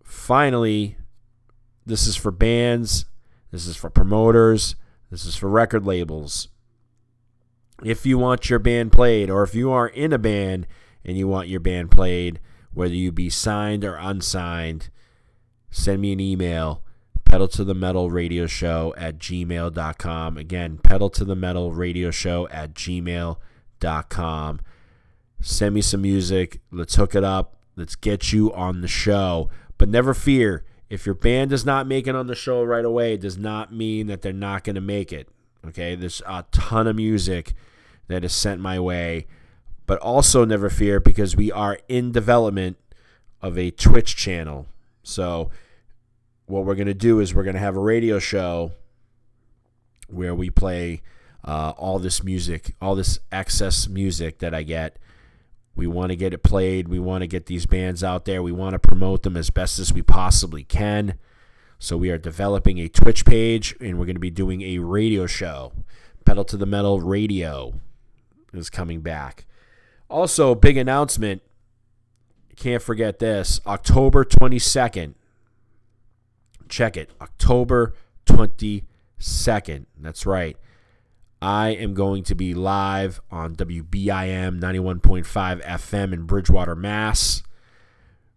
Finally, 0.03 0.97
this 1.85 2.05
is 2.05 2.15
for 2.15 2.31
bands, 2.31 3.05
this 3.51 3.65
is 3.65 3.75
for 3.75 3.89
promoters, 3.89 4.75
this 5.09 5.25
is 5.25 5.35
for 5.35 5.49
record 5.49 5.85
labels. 5.85 6.49
If 7.83 8.05
you 8.05 8.17
want 8.17 8.49
your 8.49 8.59
band 8.59 8.91
played, 8.91 9.29
or 9.29 9.43
if 9.43 9.55
you 9.55 9.71
are 9.71 9.87
in 9.87 10.11
a 10.11 10.17
band 10.17 10.67
and 11.05 11.17
you 11.17 11.27
want 11.27 11.47
your 11.47 11.61
band 11.61 11.91
played, 11.91 12.39
whether 12.73 12.93
you 12.93 13.11
be 13.11 13.29
signed 13.29 13.83
or 13.83 13.95
unsigned, 13.95 14.89
send 15.71 16.01
me 16.01 16.13
an 16.13 16.19
email 16.19 16.83
pedal 17.25 17.47
to 17.47 17.63
the 17.63 17.75
metal 17.75 18.09
radio 18.09 18.47
show 18.47 18.91
at 18.97 19.19
gmail.com 19.19 20.35
again 20.35 20.79
pedal 20.79 21.11
to 21.11 21.23
the 21.23 21.35
metal 21.35 21.71
radio 21.71 22.09
show 22.09 22.47
at 22.49 22.73
gmail.com 22.73 24.59
send 25.41 25.75
me 25.75 25.81
some 25.81 26.01
music. 26.01 26.59
Let's 26.71 26.95
hook 26.95 27.15
it 27.15 27.23
up. 27.23 27.57
Let's 27.75 27.95
get 27.95 28.33
you 28.33 28.53
on 28.53 28.81
the 28.81 28.87
show. 28.87 29.49
But 29.77 29.89
never 29.89 30.13
fear 30.13 30.65
if 30.89 31.05
your 31.05 31.15
band 31.15 31.49
does 31.49 31.65
not 31.65 31.87
make 31.87 32.07
it 32.07 32.15
on 32.15 32.27
the 32.27 32.35
show 32.35 32.63
right 32.63 32.85
away 32.85 33.13
it 33.13 33.21
does 33.21 33.37
not 33.37 33.73
mean 33.73 34.07
that 34.07 34.21
they're 34.21 34.33
not 34.33 34.63
going 34.63 34.75
to 34.75 34.81
make 34.81 35.11
it 35.11 35.27
okay 35.65 35.95
there's 35.95 36.21
a 36.27 36.45
ton 36.51 36.87
of 36.87 36.95
music 36.95 37.53
that 38.07 38.23
is 38.23 38.33
sent 38.33 38.59
my 38.61 38.79
way 38.79 39.25
but 39.85 39.99
also 39.99 40.45
never 40.45 40.69
fear 40.69 40.99
because 40.99 41.35
we 41.35 41.51
are 41.51 41.79
in 41.87 42.11
development 42.11 42.77
of 43.41 43.57
a 43.57 43.71
twitch 43.71 44.15
channel 44.15 44.67
so 45.03 45.49
what 46.45 46.65
we're 46.65 46.75
going 46.75 46.87
to 46.87 46.93
do 46.93 47.19
is 47.19 47.33
we're 47.33 47.43
going 47.43 47.53
to 47.53 47.59
have 47.59 47.75
a 47.77 47.81
radio 47.81 48.19
show 48.19 48.71
where 50.07 50.33
we 50.33 50.49
play 50.49 51.01
uh, 51.43 51.73
all 51.77 51.99
this 51.99 52.23
music, 52.23 52.75
all 52.81 52.95
this 52.95 53.19
excess 53.31 53.87
music 53.87 54.39
that 54.39 54.53
I 54.53 54.63
get. 54.63 54.97
We 55.79 55.87
want 55.87 56.09
to 56.09 56.17
get 56.17 56.33
it 56.33 56.43
played. 56.43 56.89
We 56.89 56.99
want 56.99 57.21
to 57.21 57.27
get 57.27 57.45
these 57.45 57.65
bands 57.65 58.03
out 58.03 58.25
there. 58.25 58.43
We 58.43 58.51
want 58.51 58.73
to 58.73 58.79
promote 58.79 59.23
them 59.23 59.37
as 59.37 59.49
best 59.49 59.79
as 59.79 59.93
we 59.93 60.01
possibly 60.01 60.65
can. 60.65 61.15
So 61.79 61.95
we 61.95 62.09
are 62.11 62.17
developing 62.17 62.79
a 62.79 62.89
Twitch 62.89 63.25
page 63.25 63.73
and 63.79 63.97
we're 63.97 64.05
going 64.05 64.17
to 64.17 64.19
be 64.19 64.29
doing 64.29 64.61
a 64.61 64.79
radio 64.79 65.25
show. 65.25 65.71
Pedal 66.25 66.43
to 66.43 66.57
the 66.57 66.65
Metal 66.65 66.99
Radio 66.99 67.79
is 68.53 68.69
coming 68.69 68.99
back. 68.99 69.45
Also, 70.09 70.53
big 70.53 70.75
announcement. 70.75 71.41
Can't 72.57 72.83
forget 72.83 73.19
this. 73.19 73.61
October 73.65 74.25
22nd, 74.25 75.13
Check 76.67 76.97
it. 76.97 77.09
October 77.21 77.95
22nd. 78.25 79.85
That's 79.97 80.25
right. 80.25 80.57
I 81.41 81.69
am 81.69 81.93
going 81.93 82.23
to 82.23 82.35
be 82.35 82.53
live 82.53 83.21
on 83.31 83.55
WBIM 83.55 84.59
91.5 84.59 85.63
FM 85.63 86.13
in 86.13 86.23
Bridgewater, 86.23 86.75
Mass. 86.75 87.43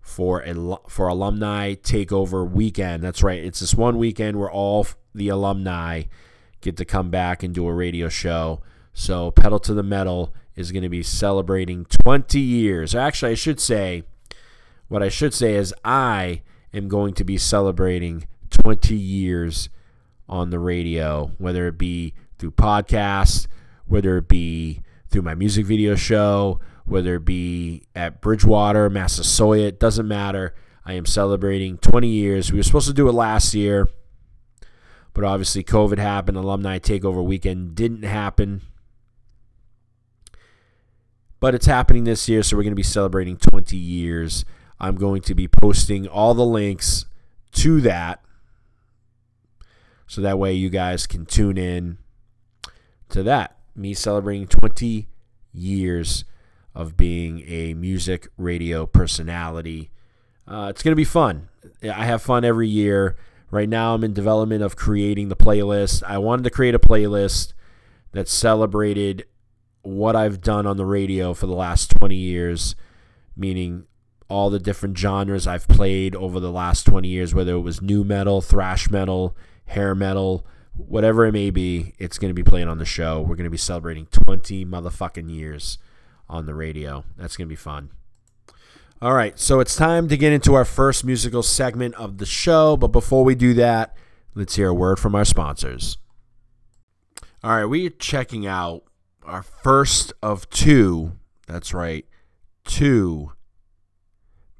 For 0.00 0.42
a, 0.42 0.76
for 0.88 1.08
alumni 1.08 1.74
takeover 1.74 2.48
weekend. 2.48 3.02
That's 3.02 3.22
right. 3.22 3.42
It's 3.42 3.60
this 3.60 3.74
one 3.74 3.96
weekend 3.96 4.38
where 4.38 4.50
all 4.50 4.86
the 5.14 5.28
alumni 5.28 6.02
get 6.60 6.76
to 6.76 6.84
come 6.84 7.08
back 7.08 7.42
and 7.42 7.54
do 7.54 7.66
a 7.66 7.72
radio 7.72 8.08
show. 8.08 8.60
So 8.92 9.30
Pedal 9.30 9.58
to 9.60 9.72
the 9.72 9.82
Metal 9.82 10.34
is 10.54 10.70
going 10.70 10.82
to 10.82 10.88
be 10.88 11.02
celebrating 11.02 11.86
20 11.86 12.38
years. 12.38 12.94
Actually, 12.94 13.32
I 13.32 13.36
should 13.36 13.58
say, 13.58 14.02
what 14.88 15.02
I 15.02 15.08
should 15.08 15.32
say 15.32 15.54
is 15.54 15.72
I 15.84 16.42
am 16.74 16.88
going 16.88 17.14
to 17.14 17.24
be 17.24 17.38
celebrating 17.38 18.26
20 18.50 18.94
years 18.94 19.70
on 20.28 20.50
the 20.50 20.58
radio, 20.58 21.30
whether 21.38 21.68
it 21.68 21.78
be 21.78 22.12
through 22.42 22.50
podcasts, 22.50 23.46
whether 23.86 24.18
it 24.18 24.26
be 24.26 24.82
through 25.08 25.22
my 25.22 25.32
music 25.32 25.64
video 25.64 25.94
show, 25.94 26.58
whether 26.84 27.14
it 27.14 27.24
be 27.24 27.84
at 27.94 28.20
Bridgewater, 28.20 28.90
Massasoit, 28.90 29.60
it 29.60 29.78
doesn't 29.78 30.08
matter. 30.08 30.52
I 30.84 30.94
am 30.94 31.06
celebrating 31.06 31.78
20 31.78 32.08
years. 32.08 32.50
We 32.50 32.58
were 32.58 32.64
supposed 32.64 32.88
to 32.88 32.92
do 32.92 33.08
it 33.08 33.12
last 33.12 33.54
year, 33.54 33.88
but 35.14 35.22
obviously 35.22 35.62
COVID 35.62 35.98
happened. 35.98 36.36
Alumni 36.36 36.80
Takeover 36.80 37.24
Weekend 37.24 37.76
didn't 37.76 38.02
happen. 38.02 38.62
But 41.38 41.54
it's 41.54 41.66
happening 41.66 42.02
this 42.02 42.28
year, 42.28 42.42
so 42.42 42.56
we're 42.56 42.64
going 42.64 42.72
to 42.72 42.76
be 42.76 42.82
celebrating 42.82 43.36
20 43.36 43.76
years. 43.76 44.44
I'm 44.80 44.96
going 44.96 45.22
to 45.22 45.34
be 45.36 45.46
posting 45.46 46.08
all 46.08 46.34
the 46.34 46.44
links 46.44 47.04
to 47.52 47.80
that. 47.82 48.20
So 50.08 50.20
that 50.22 50.40
way 50.40 50.54
you 50.54 50.70
guys 50.70 51.06
can 51.06 51.24
tune 51.24 51.56
in 51.56 51.98
to 53.12 53.22
that. 53.22 53.56
Me 53.74 53.94
celebrating 53.94 54.46
20 54.46 55.08
years 55.52 56.24
of 56.74 56.96
being 56.96 57.40
a 57.46 57.74
music 57.74 58.28
radio 58.36 58.86
personality. 58.86 59.90
Uh, 60.46 60.68
it's 60.70 60.82
going 60.82 60.92
to 60.92 60.96
be 60.96 61.04
fun. 61.04 61.48
I 61.82 62.04
have 62.06 62.22
fun 62.22 62.44
every 62.44 62.68
year. 62.68 63.16
Right 63.50 63.68
now, 63.68 63.94
I'm 63.94 64.02
in 64.04 64.14
development 64.14 64.62
of 64.62 64.76
creating 64.76 65.28
the 65.28 65.36
playlist. 65.36 66.02
I 66.04 66.18
wanted 66.18 66.44
to 66.44 66.50
create 66.50 66.74
a 66.74 66.78
playlist 66.78 67.52
that 68.12 68.28
celebrated 68.28 69.26
what 69.82 70.16
I've 70.16 70.40
done 70.40 70.66
on 70.66 70.76
the 70.76 70.86
radio 70.86 71.34
for 71.34 71.46
the 71.46 71.54
last 71.54 71.90
20 71.98 72.14
years, 72.14 72.74
meaning 73.36 73.84
all 74.28 74.48
the 74.48 74.58
different 74.58 74.96
genres 74.96 75.46
I've 75.46 75.68
played 75.68 76.16
over 76.16 76.40
the 76.40 76.50
last 76.50 76.84
20 76.84 77.08
years, 77.08 77.34
whether 77.34 77.52
it 77.52 77.60
was 77.60 77.82
new 77.82 78.04
metal, 78.04 78.40
thrash 78.40 78.88
metal, 78.90 79.36
hair 79.66 79.94
metal, 79.94 80.46
whatever 80.76 81.26
it 81.26 81.32
may 81.32 81.50
be, 81.50 81.94
it's 81.98 82.18
going 82.18 82.30
to 82.30 82.34
be 82.34 82.42
playing 82.42 82.68
on 82.68 82.78
the 82.78 82.84
show. 82.84 83.20
We're 83.20 83.36
going 83.36 83.44
to 83.44 83.50
be 83.50 83.56
celebrating 83.56 84.06
20 84.06 84.64
motherfucking 84.64 85.30
years 85.30 85.78
on 86.28 86.46
the 86.46 86.54
radio. 86.54 87.04
That's 87.16 87.36
going 87.36 87.46
to 87.46 87.52
be 87.52 87.56
fun. 87.56 87.90
All 89.02 89.14
right, 89.14 89.36
so 89.36 89.58
it's 89.58 89.74
time 89.74 90.08
to 90.08 90.16
get 90.16 90.32
into 90.32 90.54
our 90.54 90.64
first 90.64 91.04
musical 91.04 91.42
segment 91.42 91.96
of 91.96 92.18
the 92.18 92.26
show. 92.26 92.76
But 92.76 92.88
before 92.88 93.24
we 93.24 93.34
do 93.34 93.52
that, 93.54 93.96
let's 94.34 94.54
hear 94.54 94.68
a 94.68 94.74
word 94.74 95.00
from 95.00 95.16
our 95.16 95.24
sponsors. 95.24 95.98
All 97.42 97.56
right, 97.56 97.64
we're 97.64 97.90
checking 97.90 98.46
out 98.46 98.84
our 99.24 99.42
first 99.42 100.12
of 100.22 100.48
two. 100.50 101.18
That's 101.48 101.74
right, 101.74 102.06
two 102.64 103.32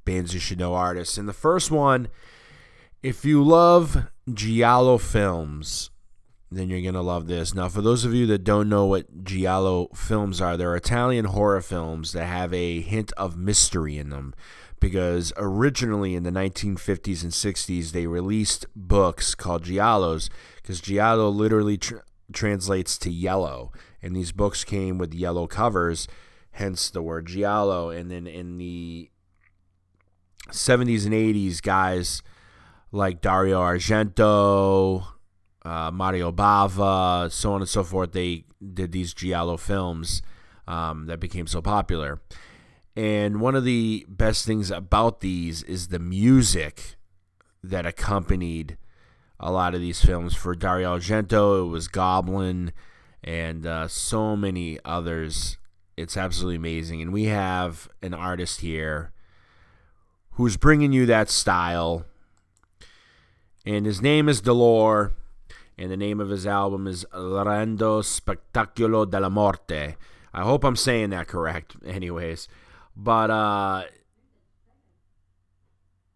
bands 0.04 0.34
you 0.34 0.40
should 0.40 0.58
know 0.58 0.74
artists. 0.74 1.16
And 1.16 1.28
the 1.28 1.32
first 1.32 1.70
one, 1.70 2.08
if 3.00 3.24
you 3.24 3.44
love 3.44 4.08
Giallo 4.32 4.98
films, 4.98 5.91
then 6.56 6.68
you're 6.68 6.82
going 6.82 6.94
to 6.94 7.00
love 7.00 7.26
this. 7.26 7.54
Now, 7.54 7.68
for 7.68 7.82
those 7.82 8.04
of 8.04 8.14
you 8.14 8.26
that 8.26 8.44
don't 8.44 8.68
know 8.68 8.86
what 8.86 9.24
Giallo 9.24 9.88
films 9.94 10.40
are, 10.40 10.56
they're 10.56 10.76
Italian 10.76 11.26
horror 11.26 11.60
films 11.60 12.12
that 12.12 12.26
have 12.26 12.52
a 12.52 12.80
hint 12.80 13.12
of 13.16 13.36
mystery 13.36 13.98
in 13.98 14.10
them. 14.10 14.34
Because 14.80 15.32
originally 15.36 16.16
in 16.16 16.24
the 16.24 16.30
1950s 16.30 17.22
and 17.22 17.32
60s, 17.32 17.92
they 17.92 18.06
released 18.06 18.66
books 18.74 19.34
called 19.34 19.64
Giallos, 19.64 20.28
because 20.56 20.80
Giallo 20.80 21.28
literally 21.28 21.78
tr- 21.78 21.98
translates 22.32 22.98
to 22.98 23.10
yellow. 23.10 23.72
And 24.02 24.16
these 24.16 24.32
books 24.32 24.64
came 24.64 24.98
with 24.98 25.14
yellow 25.14 25.46
covers, 25.46 26.08
hence 26.52 26.90
the 26.90 27.02
word 27.02 27.26
Giallo. 27.26 27.90
And 27.90 28.10
then 28.10 28.26
in 28.26 28.58
the 28.58 29.10
70s 30.50 31.04
and 31.04 31.14
80s, 31.14 31.62
guys 31.62 32.22
like 32.90 33.20
Dario 33.20 33.60
Argento, 33.60 35.06
uh, 35.64 35.90
Mario 35.92 36.32
Bava, 36.32 37.30
so 37.30 37.52
on 37.52 37.60
and 37.60 37.68
so 37.68 37.84
forth, 37.84 38.12
they 38.12 38.44
did 38.74 38.92
these 38.92 39.14
Giallo 39.14 39.56
films 39.56 40.22
um, 40.66 41.06
that 41.06 41.20
became 41.20 41.46
so 41.46 41.62
popular. 41.62 42.20
And 42.94 43.40
one 43.40 43.54
of 43.54 43.64
the 43.64 44.04
best 44.08 44.44
things 44.44 44.70
about 44.70 45.20
these 45.20 45.62
is 45.62 45.88
the 45.88 45.98
music 45.98 46.96
that 47.62 47.86
accompanied 47.86 48.76
a 49.40 49.50
lot 49.50 49.74
of 49.74 49.80
these 49.80 50.04
films. 50.04 50.34
For 50.34 50.54
Dario 50.54 50.98
Argento, 50.98 51.66
it 51.66 51.70
was 51.70 51.88
Goblin 51.88 52.72
and 53.24 53.66
uh, 53.66 53.88
so 53.88 54.36
many 54.36 54.78
others. 54.84 55.56
It's 55.96 56.16
absolutely 56.16 56.56
amazing. 56.56 57.00
And 57.00 57.12
we 57.12 57.24
have 57.24 57.88
an 58.02 58.14
artist 58.14 58.60
here 58.60 59.12
who's 60.32 60.56
bringing 60.56 60.92
you 60.92 61.06
that 61.06 61.30
style. 61.30 62.04
And 63.64 63.86
his 63.86 64.02
name 64.02 64.28
is 64.28 64.42
Dolore, 64.42 65.12
and 65.78 65.90
the 65.90 65.96
name 65.96 66.20
of 66.20 66.28
his 66.28 66.46
album 66.46 66.86
is 66.86 67.06
L'Orrendo 67.12 68.02
Spettacolo 68.02 69.10
della 69.10 69.30
Morte. 69.30 69.96
I 70.34 70.42
hope 70.42 70.64
I'm 70.64 70.76
saying 70.76 71.10
that 71.10 71.28
correct. 71.28 71.76
Anyways, 71.86 72.48
but 72.96 73.30
uh, 73.30 73.84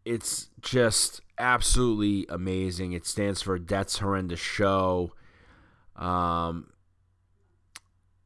it's 0.04 0.48
just 0.60 1.20
absolutely 1.38 2.26
amazing. 2.28 2.92
It 2.92 3.06
stands 3.06 3.42
for 3.42 3.58
Death's 3.58 3.98
Horrendous 3.98 4.40
Show. 4.40 5.12
Um, 5.96 6.72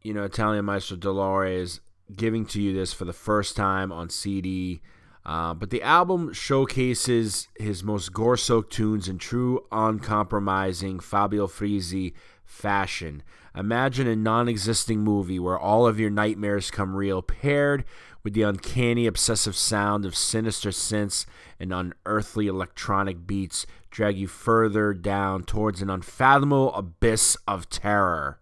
you 0.02 0.14
know, 0.14 0.24
Italian 0.24 0.64
Maestro 0.64 0.96
Dolore's 0.96 1.80
giving 2.14 2.44
to 2.46 2.60
you 2.60 2.72
this 2.72 2.92
for 2.92 3.04
the 3.04 3.12
first 3.12 3.56
time 3.56 3.92
on 3.92 4.10
CD. 4.10 4.80
Uh, 5.24 5.52
but 5.54 5.70
the 5.70 5.82
album 5.82 6.32
showcases 6.32 7.48
his 7.58 7.84
most 7.84 8.12
gore 8.12 8.36
soaked 8.36 8.72
tunes 8.72 9.08
in 9.08 9.18
true, 9.18 9.64
uncompromising 9.70 10.98
Fabio 10.98 11.46
Frizzi 11.46 12.14
fashion. 12.44 13.22
Imagine 13.54 14.06
a 14.06 14.16
non 14.16 14.48
existing 14.48 15.00
movie 15.00 15.38
where 15.38 15.58
all 15.58 15.86
of 15.86 16.00
your 16.00 16.10
nightmares 16.10 16.70
come 16.70 16.94
real, 16.94 17.20
paired 17.20 17.84
with 18.22 18.34
the 18.34 18.42
uncanny, 18.42 19.06
obsessive 19.06 19.56
sound 19.56 20.04
of 20.04 20.16
sinister 20.16 20.70
synths 20.70 21.26
and 21.58 21.72
unearthly 21.72 22.46
electronic 22.46 23.26
beats 23.26 23.66
drag 23.90 24.16
you 24.16 24.26
further 24.26 24.92
down 24.92 25.42
towards 25.42 25.82
an 25.82 25.90
unfathomable 25.90 26.74
abyss 26.74 27.36
of 27.48 27.68
terror. 27.68 28.38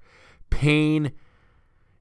Pain 0.50 1.12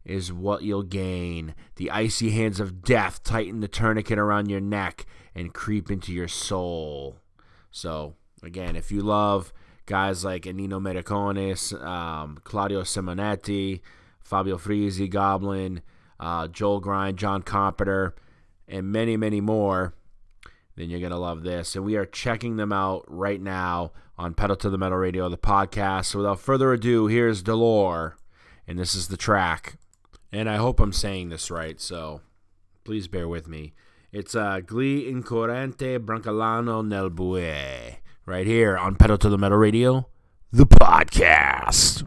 is 0.08 0.32
what 0.32 0.64
you'll 0.64 0.84
gain. 0.84 1.54
The 1.76 1.92
icy 1.92 2.32
hands 2.32 2.60
of 2.60 2.82
death 2.82 3.24
tighten 3.24 3.60
the 3.60 3.68
tourniquet 3.68 4.18
around 4.18 4.50
your 4.50 4.62
neck 4.62 5.06
and 5.36 5.54
creep 5.54 5.92
into 5.92 6.14
your 6.14 6.30
soul. 6.30 7.18
So, 7.72 8.16
again, 8.42 8.78
if 8.78 8.90
you 8.90 9.02
love 9.02 9.52
guys 9.86 10.24
like 10.24 10.44
Ennio 10.44 10.80
Morricone, 10.82 11.84
um, 11.86 12.40
Claudio 12.46 12.84
Simonetti, 12.84 13.82
Fabio 14.24 14.58
Frizzi, 14.58 15.10
Goblin, 15.10 15.82
uh, 16.20 16.48
Joel 16.48 16.80
Grind, 16.80 17.18
John 17.18 17.42
Carpenter, 17.42 18.16
and 18.68 18.92
many, 18.92 19.18
many 19.18 19.42
more, 19.42 19.94
then 20.76 20.90
you're 20.90 21.02
going 21.02 21.12
to 21.12 21.18
love 21.18 21.44
this. 21.44 21.76
And 21.76 21.84
we 21.84 21.98
are 21.98 22.06
checking 22.06 22.56
them 22.56 22.72
out 22.72 23.04
right 23.08 23.42
now 23.42 23.92
on 24.18 24.34
Pedal 24.34 24.56
to 24.58 24.70
the 24.70 24.78
Metal 24.78 24.98
Radio, 24.98 25.28
the 25.28 25.38
podcast. 25.38 26.06
So 26.06 26.20
without 26.20 26.40
further 26.40 26.72
ado, 26.72 27.08
here's 27.08 27.44
Dolore, 27.44 28.14
and 28.66 28.80
this 28.80 28.96
is 28.96 29.10
the 29.10 29.18
track. 29.18 29.78
And 30.32 30.50
I 30.50 30.58
hope 30.58 30.80
I'm 30.80 30.94
saying 30.94 31.30
this 31.30 31.50
right, 31.50 31.80
so 31.80 32.22
please 32.84 33.08
bear 33.08 33.28
with 33.28 33.48
me. 33.48 33.74
It's 34.12 34.36
uh, 34.36 34.60
Gli 34.60 35.10
Inquirenti 35.10 36.00
Brancolano 36.00 36.86
nel 36.86 37.10
Buio, 37.10 37.96
right 38.26 38.46
here 38.46 38.78
on 38.78 38.96
Pedal 38.96 39.18
to 39.20 39.30
the 39.30 39.38
Metal 39.38 39.58
Radio, 39.58 40.08
the 40.52 40.66
podcast. 40.66 42.06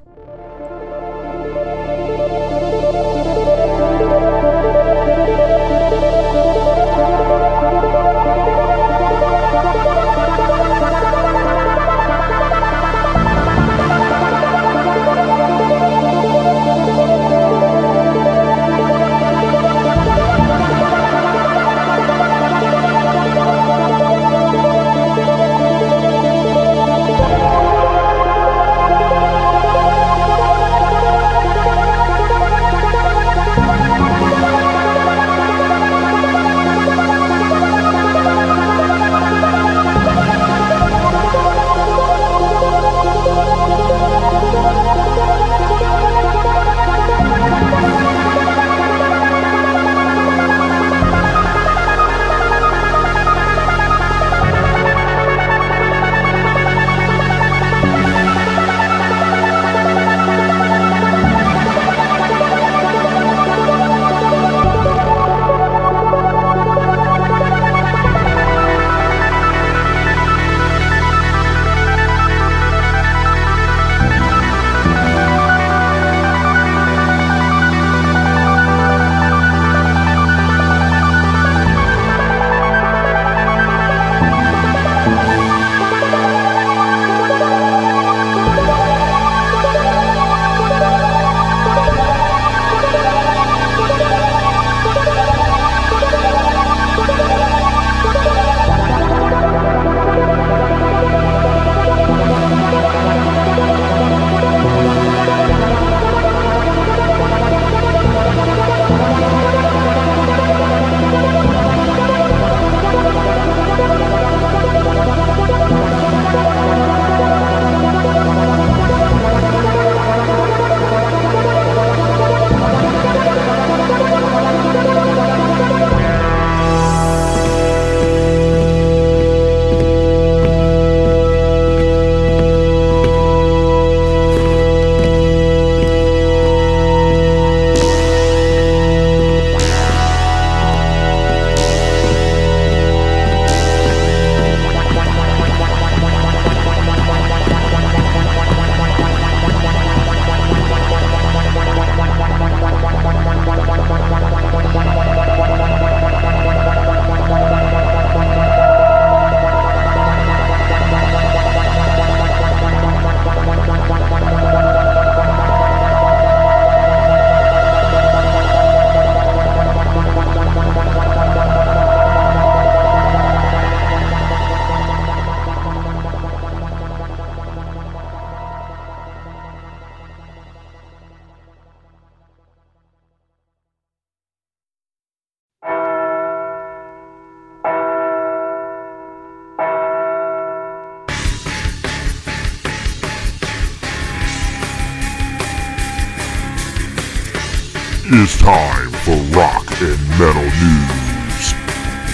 It's 198.12 198.36
time 198.38 198.90
for 198.90 199.14
Rock 199.38 199.70
and 199.80 200.08
Metal 200.18 200.42
News, 200.42 201.54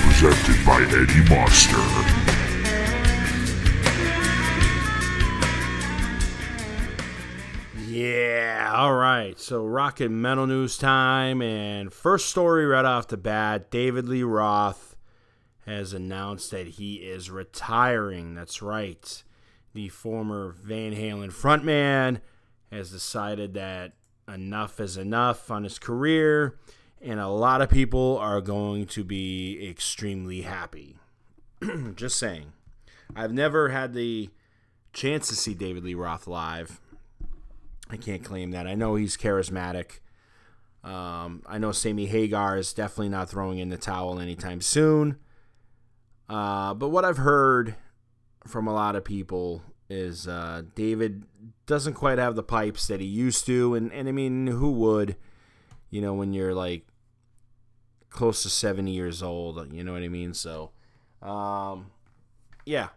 presented 0.02 0.66
by 0.66 0.82
Eddie 0.82 1.26
Monster. 1.34 1.80
Yeah, 7.88 8.74
all 8.76 8.92
right. 8.92 9.40
So, 9.40 9.64
rock 9.64 10.00
and 10.00 10.20
metal 10.20 10.46
news 10.46 10.76
time, 10.76 11.40
and 11.40 11.90
first 11.90 12.28
story 12.28 12.66
right 12.66 12.84
off 12.84 13.08
the 13.08 13.16
bat: 13.16 13.70
David 13.70 14.06
Lee 14.06 14.22
Roth 14.22 14.96
has 15.64 15.94
announced 15.94 16.50
that 16.50 16.66
he 16.66 16.96
is 16.96 17.30
retiring. 17.30 18.34
That's 18.34 18.60
right, 18.60 19.24
the 19.72 19.88
former 19.88 20.54
Van 20.62 20.94
Halen 20.94 21.32
frontman 21.32 22.20
has 22.70 22.90
decided 22.90 23.54
that 23.54 23.94
enough 24.32 24.80
is 24.80 24.96
enough 24.96 25.50
on 25.50 25.64
his 25.64 25.78
career, 25.78 26.58
and 27.00 27.20
a 27.20 27.28
lot 27.28 27.62
of 27.62 27.70
people 27.70 28.18
are 28.18 28.40
going 28.40 28.86
to 28.86 29.04
be 29.04 29.68
extremely 29.68 30.42
happy. 30.42 30.96
Just 31.94 32.18
saying. 32.18 32.52
I've 33.14 33.32
never 33.32 33.68
had 33.68 33.94
the 33.94 34.30
chance 34.92 35.28
to 35.28 35.36
see 35.36 35.54
David 35.54 35.84
Lee 35.84 35.94
Roth 35.94 36.26
live. 36.26 36.80
I 37.88 37.96
can't 37.96 38.24
claim 38.24 38.50
that. 38.50 38.66
I 38.66 38.74
know 38.74 38.96
he's 38.96 39.16
charismatic. 39.16 40.00
Um, 40.82 41.42
I 41.46 41.58
know 41.58 41.72
Sammy 41.72 42.06
Hagar 42.06 42.56
is 42.56 42.72
definitely 42.72 43.10
not 43.10 43.28
throwing 43.28 43.58
in 43.58 43.68
the 43.68 43.76
towel 43.76 44.18
anytime 44.18 44.60
soon. 44.60 45.18
Uh, 46.28 46.74
but 46.74 46.88
what 46.88 47.04
I've 47.04 47.18
heard 47.18 47.76
from 48.46 48.66
a 48.66 48.74
lot 48.74 48.96
of 48.96 49.04
people 49.04 49.62
is 49.88 50.26
uh, 50.26 50.62
David 50.74 51.24
doesn't 51.66 51.94
quite 51.94 52.18
have 52.18 52.34
the 52.34 52.42
pipes 52.42 52.86
that 52.88 53.00
he 53.00 53.06
used 53.06 53.46
to, 53.46 53.74
and 53.74 53.92
and 53.92 54.08
I 54.08 54.12
mean, 54.12 54.46
who 54.46 54.72
would? 54.72 55.16
You 55.90 56.00
know, 56.00 56.14
when 56.14 56.32
you're 56.32 56.54
like 56.54 56.86
close 58.10 58.42
to 58.42 58.50
70 58.50 58.90
years 58.90 59.22
old, 59.22 59.72
you 59.72 59.84
know 59.84 59.92
what 59.92 60.02
I 60.02 60.08
mean? 60.08 60.34
So, 60.34 60.70
um, 61.22 61.90
yeah. 62.64 62.88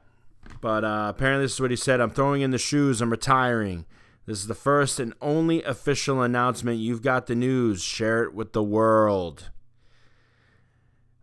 But 0.62 0.84
uh, 0.84 1.08
apparently, 1.10 1.46
this 1.46 1.54
is 1.54 1.62
what 1.62 1.72
he 1.72 1.78
said 1.78 2.02
I'm 2.02 2.10
throwing 2.10 2.42
in 2.42 2.52
the 2.52 2.58
shoes, 2.58 3.02
I'm 3.02 3.12
retiring. 3.12 3.86
This 4.26 4.40
is 4.40 4.48
the 4.48 4.56
first 4.56 5.00
and 5.00 5.14
only 5.22 5.64
official 5.64 6.22
announcement. 6.22 6.78
You've 6.80 7.02
got 7.02 7.26
the 7.26 7.36
news. 7.36 7.82
Share 7.82 8.24
it 8.24 8.34
with 8.34 8.54
the 8.54 8.64
world. 8.64 9.50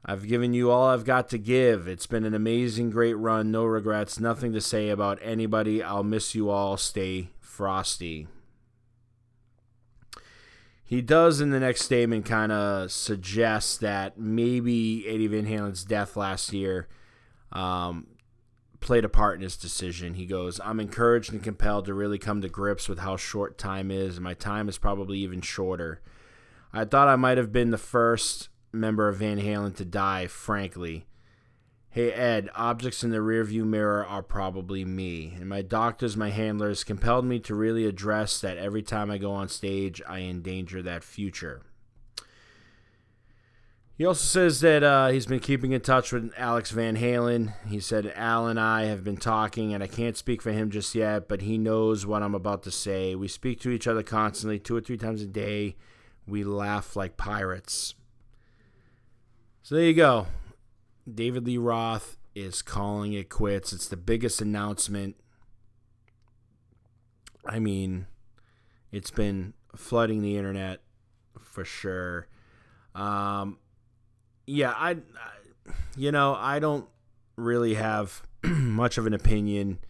I've 0.09 0.29
given 0.29 0.55
you 0.55 0.71
all 0.71 0.87
I've 0.87 1.05
got 1.05 1.29
to 1.31 1.39
give. 1.39 1.89
It's 1.89 2.07
been 2.07 2.25
an 2.25 2.33
amazing, 2.33 2.91
great 2.91 3.15
run. 3.15 3.51
No 3.51 3.65
regrets. 3.65 4.21
Nothing 4.21 4.53
to 4.53 4.61
say 4.61 4.89
about 4.89 5.19
anybody. 5.21 5.83
I'll 5.83 6.05
miss 6.05 6.33
you 6.33 6.49
all. 6.49 6.77
Stay 6.77 7.31
frosty. 7.41 8.29
He 10.85 11.03
does 11.03 11.41
in 11.41 11.51
the 11.51 11.59
next 11.59 11.83
statement 11.83 12.25
kind 12.25 12.53
of 12.53 12.93
suggest 12.93 13.81
that 13.81 14.17
maybe 14.17 15.05
Eddie 15.09 15.27
Van 15.27 15.45
Halen's 15.45 15.85
death 15.85 16.17
last 16.17 16.53
year 16.53 16.87
um, 17.51 18.07
played 18.79 19.05
a 19.05 19.09
part 19.09 19.35
in 19.35 19.43
his 19.43 19.57
decision. 19.57 20.15
He 20.15 20.27
goes, 20.27 20.61
I'm 20.63 20.79
encouraged 20.79 21.33
and 21.33 21.43
compelled 21.43 21.87
to 21.87 21.95
really 21.95 22.19
come 22.19 22.41
to 22.43 22.49
grips 22.49 22.89
with 22.89 23.01
how 23.01 23.17
short 23.17 23.59
time 23.59 23.91
is, 23.91 24.21
my 24.21 24.35
time 24.35 24.69
is 24.69 24.79
probably 24.79 25.19
even 25.19 25.41
shorter. 25.41 26.01
I 26.73 26.85
thought 26.85 27.09
I 27.09 27.17
might 27.17 27.39
have 27.39 27.51
been 27.51 27.73
the 27.73 27.79
first 27.79 28.49
member 28.77 29.09
of 29.09 29.17
Van 29.17 29.41
Halen 29.41 29.75
to 29.77 29.85
die, 29.85 30.27
frankly. 30.27 31.07
Hey 31.89 32.13
Ed, 32.13 32.51
objects 32.55 33.03
in 33.03 33.09
the 33.09 33.19
rearview 33.19 33.65
mirror 33.65 34.05
are 34.05 34.23
probably 34.23 34.85
me, 34.85 35.33
and 35.37 35.49
my 35.49 35.63
doctors, 35.63 36.15
my 36.15 36.29
handlers, 36.29 36.85
compelled 36.85 37.25
me 37.25 37.39
to 37.41 37.55
really 37.55 37.87
address 37.87 38.39
that 38.43 38.59
every 38.59 38.83
time 38.83 39.11
I 39.11 39.17
go 39.17 39.33
on 39.33 39.49
stage, 39.49 40.03
I 40.07 40.21
endanger 40.21 40.83
that 40.83 41.03
future. 41.03 41.63
He 43.97 44.05
also 44.05 44.25
says 44.25 44.61
that 44.61 44.83
uh, 44.83 45.09
he's 45.09 45.25
been 45.25 45.41
keeping 45.41 45.73
in 45.73 45.81
touch 45.81 46.13
with 46.13 46.31
Alex 46.37 46.71
Van 46.71 46.99
Halen. 46.99 47.55
He 47.67 47.81
said, 47.81 48.13
Al 48.15 48.47
and 48.47 48.61
I 48.61 48.85
have 48.85 49.03
been 49.03 49.17
talking, 49.17 49.73
and 49.73 49.83
I 49.83 49.87
can't 49.87 50.19
speak 50.19 50.43
for 50.43 50.53
him 50.53 50.71
just 50.71 50.95
yet, 50.95 51.29
but 51.29 51.41
he 51.41 51.57
knows 51.57 52.05
what 52.05 52.23
I'm 52.23 52.35
about 52.35 52.63
to 52.65 52.71
say. 52.71 53.15
We 53.15 53.27
speak 53.27 53.59
to 53.61 53.71
each 53.71 53.87
other 53.87 54.03
constantly, 54.03 54.59
two 54.59 54.77
or 54.77 54.83
three 54.83 54.99
times 54.99 55.23
a 55.23 55.27
day. 55.27 55.77
We 56.27 56.45
laugh 56.45 56.95
like 56.95 57.17
pirates. 57.17 57.95
So 59.67 59.75
there 59.75 59.87
you 59.87 59.95
go. 59.95 60.29
David 61.13 61.45
Lee 61.45 61.59
Roth 61.59 62.19
is 62.37 62.63
calling 62.63 63.15
it 63.15 63.29
quits. 63.29 63.73
It's 63.73 63.89
the 63.89 63.97
biggest 63.97 64.41
announcement. 64.41 65.17
I 67.45 67.59
mean, 67.59 68.07
it's 68.93 69.11
been 69.11 69.55
flooding 69.75 70.23
the 70.23 70.37
internet 70.37 70.83
for 71.41 71.65
sure. 71.65 72.29
Um, 72.95 73.59
yeah, 74.47 74.71
I, 74.71 74.91
I, 74.91 75.73
you 75.97 76.13
know, 76.13 76.37
I 76.39 76.61
don't 76.61 76.87
really 77.35 77.75
have 77.75 78.23
much 78.45 78.99
of 78.99 79.07
an 79.09 79.15
opinion 79.15 79.81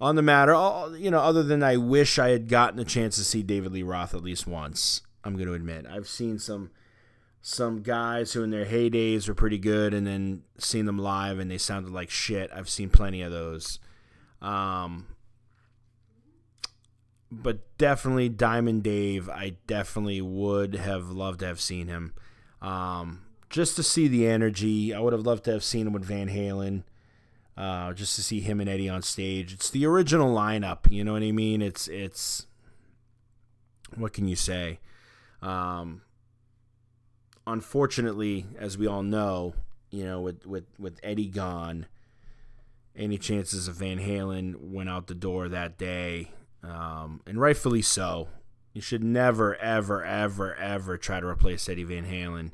on 0.00 0.16
the 0.16 0.22
matter. 0.22 0.54
All, 0.54 0.96
You 0.96 1.10
know, 1.10 1.20
other 1.20 1.42
than 1.42 1.62
I 1.62 1.76
wish 1.76 2.18
I 2.18 2.30
had 2.30 2.48
gotten 2.48 2.80
a 2.80 2.86
chance 2.86 3.16
to 3.16 3.24
see 3.24 3.42
David 3.42 3.72
Lee 3.72 3.82
Roth 3.82 4.14
at 4.14 4.22
least 4.22 4.46
once. 4.46 5.02
I'm 5.24 5.34
going 5.34 5.48
to 5.48 5.52
admit 5.52 5.84
I've 5.86 6.08
seen 6.08 6.38
some 6.38 6.70
some 7.42 7.82
guys 7.82 8.32
who 8.32 8.42
in 8.42 8.50
their 8.50 8.66
heydays 8.66 9.28
were 9.28 9.34
pretty 9.34 9.58
good, 9.58 9.94
and 9.94 10.06
then 10.06 10.42
seen 10.58 10.86
them 10.86 10.98
live 10.98 11.38
and 11.38 11.50
they 11.50 11.58
sounded 11.58 11.92
like 11.92 12.10
shit. 12.10 12.50
I've 12.54 12.68
seen 12.68 12.90
plenty 12.90 13.22
of 13.22 13.32
those. 13.32 13.78
Um, 14.42 15.06
but 17.30 17.76
definitely 17.78 18.28
Diamond 18.28 18.82
Dave, 18.82 19.28
I 19.28 19.56
definitely 19.66 20.20
would 20.20 20.74
have 20.74 21.10
loved 21.10 21.40
to 21.40 21.46
have 21.46 21.60
seen 21.60 21.86
him. 21.86 22.14
Um, 22.60 23.22
just 23.48 23.76
to 23.76 23.82
see 23.82 24.08
the 24.08 24.26
energy. 24.26 24.94
I 24.94 25.00
would 25.00 25.12
have 25.12 25.26
loved 25.26 25.44
to 25.44 25.52
have 25.52 25.64
seen 25.64 25.86
him 25.86 25.92
with 25.92 26.04
Van 26.04 26.28
Halen. 26.28 26.84
Uh, 27.56 27.92
just 27.92 28.16
to 28.16 28.22
see 28.22 28.40
him 28.40 28.60
and 28.60 28.70
Eddie 28.70 28.88
on 28.88 29.02
stage. 29.02 29.52
It's 29.52 29.68
the 29.68 29.84
original 29.84 30.34
lineup. 30.34 30.90
You 30.90 31.04
know 31.04 31.12
what 31.12 31.22
I 31.22 31.32
mean? 31.32 31.60
It's 31.60 31.88
it's 31.88 32.46
what 33.96 34.12
can 34.12 34.28
you 34.28 34.36
say? 34.36 34.78
Um, 35.42 36.02
unfortunately, 37.46 38.46
as 38.58 38.78
we 38.78 38.86
all 38.86 39.02
know, 39.02 39.54
you 39.90 40.04
know, 40.04 40.20
with 40.20 40.46
with 40.46 40.66
with 40.78 41.00
Eddie 41.02 41.28
gone, 41.28 41.86
any 42.96 43.18
chances 43.18 43.68
of 43.68 43.76
Van 43.76 43.98
Halen 43.98 44.56
went 44.60 44.88
out 44.88 45.06
the 45.06 45.14
door 45.14 45.48
that 45.48 45.78
day, 45.78 46.32
um, 46.62 47.20
and 47.26 47.40
rightfully 47.40 47.82
so. 47.82 48.28
You 48.72 48.80
should 48.80 49.02
never, 49.02 49.56
ever, 49.56 50.04
ever, 50.04 50.54
ever 50.54 50.96
try 50.96 51.18
to 51.18 51.26
replace 51.26 51.68
Eddie 51.68 51.82
Van 51.82 52.06
Halen. 52.06 52.52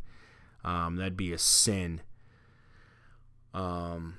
Um, 0.64 0.96
that'd 0.96 1.16
be 1.16 1.32
a 1.32 1.38
sin. 1.38 2.00
Um, 3.52 4.16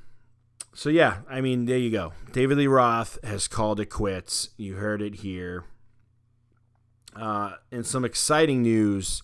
so 0.74 0.90
yeah, 0.90 1.20
I 1.28 1.42
mean, 1.42 1.66
there 1.66 1.78
you 1.78 1.90
go. 1.90 2.14
David 2.32 2.60
Lee 2.60 2.68
Roth 2.68 3.18
has 3.24 3.48
called 3.48 3.80
it 3.80 3.88
quits. 3.88 4.50
You 4.58 4.76
heard 4.76 5.02
it 5.02 5.16
here. 5.16 5.64
Uh, 7.16 7.56
and 7.72 7.86
some 7.86 8.06
exciting 8.06 8.62
news. 8.62 9.24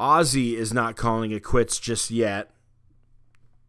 Ozzy 0.00 0.54
is 0.54 0.72
not 0.72 0.96
calling 0.96 1.30
it 1.30 1.44
quits 1.44 1.78
just 1.78 2.10
yet. 2.10 2.50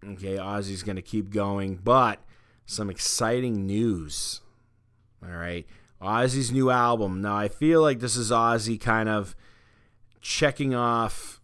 Okay, 0.04 0.38
Ozzy's 0.38 0.82
going 0.82 0.96
to 0.96 1.02
keep 1.02 1.30
going, 1.30 1.76
but 1.84 2.20
some 2.66 2.90
exciting 2.90 3.68
news. 3.68 4.40
All 5.22 5.30
right. 5.30 5.68
Ozzy's 6.02 6.52
new 6.52 6.70
album. 6.70 7.22
Now, 7.22 7.38
I 7.38 7.50
feel 7.50 7.82
like 7.82 8.00
this 8.00 8.16
is 8.16 8.32
Ozzy 8.32 8.80
kind 8.80 9.10
of 9.10 9.36
checking 10.22 10.74
off 10.74 11.42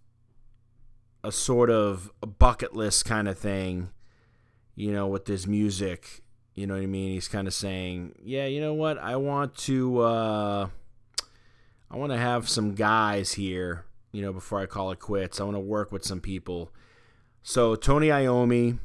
a 1.22 1.34
sort 1.34 1.70
of 1.70 2.10
a 2.24 2.28
bucket 2.28 2.74
list 2.74 3.04
kind 3.04 3.28
of 3.28 3.38
thing, 3.38 3.90
you 4.74 4.94
know, 4.94 5.08
with 5.08 5.26
this 5.26 5.46
music. 5.46 6.24
You 6.56 6.66
know 6.66 6.76
what 6.76 6.84
I 6.84 6.88
mean? 6.88 7.12
He's 7.12 7.28
kind 7.28 7.48
of 7.48 7.54
saying, 7.54 8.16
"Yeah, 8.24 8.46
you 8.46 8.62
know 8.62 8.74
what? 8.74 8.98
I 8.98 9.18
want 9.18 9.56
to 9.58 10.00
uh 10.00 10.70
I 11.92 11.98
want 11.98 12.14
to 12.14 12.18
have 12.18 12.50
some 12.50 12.74
guys 12.74 13.34
here, 13.34 13.86
you 14.18 14.24
know, 14.24 14.34
before 14.34 14.60
I 14.60 14.66
call 14.66 14.90
it 14.90 15.00
quits. 15.00 15.40
I 15.40 15.44
want 15.44 15.56
to 15.56 15.62
work 15.62 15.92
with 15.92 16.04
some 16.04 16.20
people." 16.20 16.72
So, 17.44 17.76
Tony 17.76 18.08
Iommi, 18.08 18.80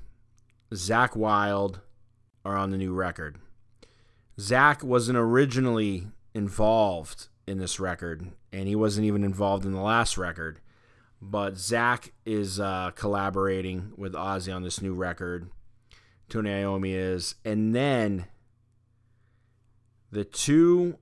Zakk 0.72 1.16
Wylde 1.16 1.80
are 2.44 2.56
on 2.56 2.70
the 2.70 2.76
new 2.76 2.92
record. 2.92 3.38
Zakk 4.38 4.82
wasn't 4.82 5.16
originally 5.16 6.08
involved 6.34 7.28
in 7.46 7.58
this 7.58 7.80
record, 7.80 8.32
and 8.52 8.68
he 8.68 8.76
wasn't 8.76 9.06
even 9.06 9.24
involved 9.24 9.64
in 9.64 9.72
the 9.72 9.80
last 9.80 10.18
record. 10.18 10.60
But 11.20 11.54
Zakk 11.54 12.10
is 12.26 12.60
uh, 12.60 12.90
collaborating 12.94 13.92
with 13.96 14.12
Ozzy 14.12 14.54
on 14.54 14.62
this 14.62 14.82
new 14.82 14.92
record. 14.92 15.50
Tony 16.28 16.50
Iommi 16.50 16.94
is. 16.94 17.36
And 17.44 17.74
then 17.74 18.26
the 20.10 20.24
two 20.24 20.98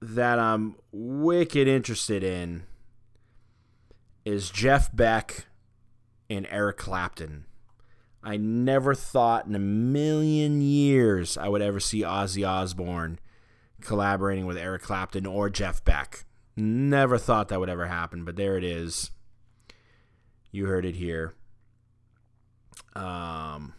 that 0.00 0.38
I'm 0.38 0.76
wicked 0.92 1.66
interested 1.68 2.22
in 2.22 2.64
is 4.24 4.50
Jeff 4.50 4.94
Beck 4.94 5.46
and 6.30 6.46
Eric 6.50 6.76
Clapton. 6.76 7.46
I 8.22 8.36
never 8.36 8.94
thought 8.94 9.46
in 9.46 9.54
a 9.54 9.60
million 9.60 10.60
years 10.60 11.36
I 11.36 11.48
would 11.48 11.62
ever 11.62 11.80
see 11.80 12.02
Ozzy 12.02 12.46
Osbourne 12.46 13.18
collaborating 13.80 14.46
with 14.46 14.56
Eric 14.56 14.82
Clapton 14.82 15.24
or 15.24 15.48
Jeff 15.48 15.84
Beck. 15.84 16.24
Never 16.56 17.16
thought 17.18 17.48
that 17.48 17.60
would 17.60 17.68
ever 17.68 17.86
happen, 17.86 18.24
but 18.24 18.36
there 18.36 18.56
it 18.56 18.64
is. 18.64 19.12
You 20.50 20.66
heard 20.66 20.84
it 20.84 20.96
here. 20.96 21.34
Um, 22.96 23.74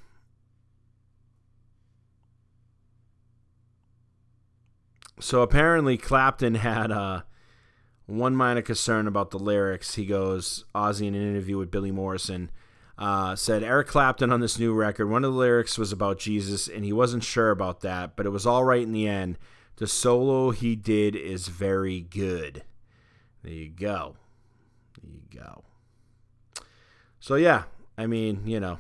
so 5.20 5.42
apparently 5.42 5.98
Clapton 5.98 6.56
had 6.56 6.92
uh, 6.92 7.22
one 8.06 8.36
minor 8.36 8.62
concern 8.62 9.08
about 9.08 9.32
the 9.32 9.40
lyrics. 9.40 9.96
He 9.96 10.06
goes, 10.06 10.66
Ozzy 10.74 11.08
in 11.08 11.16
an 11.16 11.22
interview 11.22 11.58
with 11.58 11.72
Billy 11.72 11.92
Morrison 11.92 12.52
uh, 13.00 13.34
said 13.34 13.64
Eric 13.64 13.88
Clapton 13.88 14.32
on 14.32 14.42
this 14.42 14.60
new 14.60 14.74
record, 14.74 15.10
one 15.10 15.24
of 15.24 15.32
the 15.32 15.40
lyrics 15.40 15.78
was 15.78 15.94
about 15.94 16.20
Jesus, 16.20 16.68
and 16.68 16.84
he 16.84 16.92
wasn't 16.92 17.24
sure 17.24 17.50
about 17.50 17.80
that, 17.80 18.18
but 18.18 18.26
it 18.26 18.32
was 18.32 18.46
all 18.46 18.66
right 18.66 18.84
in 18.84 18.92
the 18.92 19.08
end. 19.08 19.38
The 19.78 19.88
solo 19.88 20.52
he 20.52 20.76
did 20.76 21.16
is 21.16 21.48
very 21.48 22.02
good. 22.02 22.64
There 23.42 23.54
you 23.54 23.70
go. 23.70 24.18
There 25.02 25.12
you 25.12 25.40
go. 25.40 25.64
So, 27.22 27.36
yeah, 27.36 27.64
I 27.98 28.06
mean, 28.06 28.42
you 28.46 28.60
know, 28.60 28.80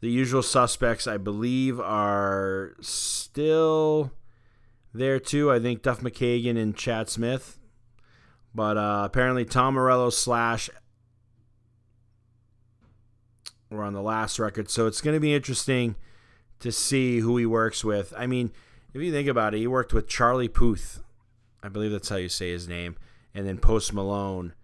the 0.00 0.08
usual 0.08 0.44
suspects, 0.44 1.08
I 1.08 1.16
believe, 1.16 1.80
are 1.80 2.76
still 2.80 4.12
there 4.94 5.18
too. 5.18 5.50
I 5.50 5.58
think 5.58 5.82
Duff 5.82 6.00
McKagan 6.00 6.56
and 6.56 6.76
Chad 6.76 7.10
Smith. 7.10 7.58
But 8.54 8.76
uh, 8.76 9.02
apparently, 9.04 9.44
Tom 9.44 9.74
Morello 9.74 10.10
slash 10.10 10.70
were 13.68 13.82
on 13.82 13.92
the 13.92 14.02
last 14.02 14.38
record. 14.38 14.70
So 14.70 14.86
it's 14.86 15.00
going 15.00 15.14
to 15.14 15.20
be 15.20 15.34
interesting 15.34 15.96
to 16.60 16.70
see 16.70 17.18
who 17.18 17.36
he 17.36 17.44
works 17.44 17.84
with. 17.84 18.14
I 18.16 18.26
mean, 18.26 18.52
if 18.94 19.02
you 19.02 19.12
think 19.12 19.28
about 19.28 19.54
it, 19.54 19.58
he 19.58 19.66
worked 19.66 19.92
with 19.92 20.08
Charlie 20.08 20.48
Puth. 20.48 21.02
I 21.62 21.68
believe 21.68 21.90
that's 21.90 22.08
how 22.08 22.16
you 22.16 22.28
say 22.28 22.50
his 22.50 22.68
name. 22.68 22.96
And 23.34 23.46
then 23.46 23.58
Post 23.58 23.92
Malone, 23.92 24.54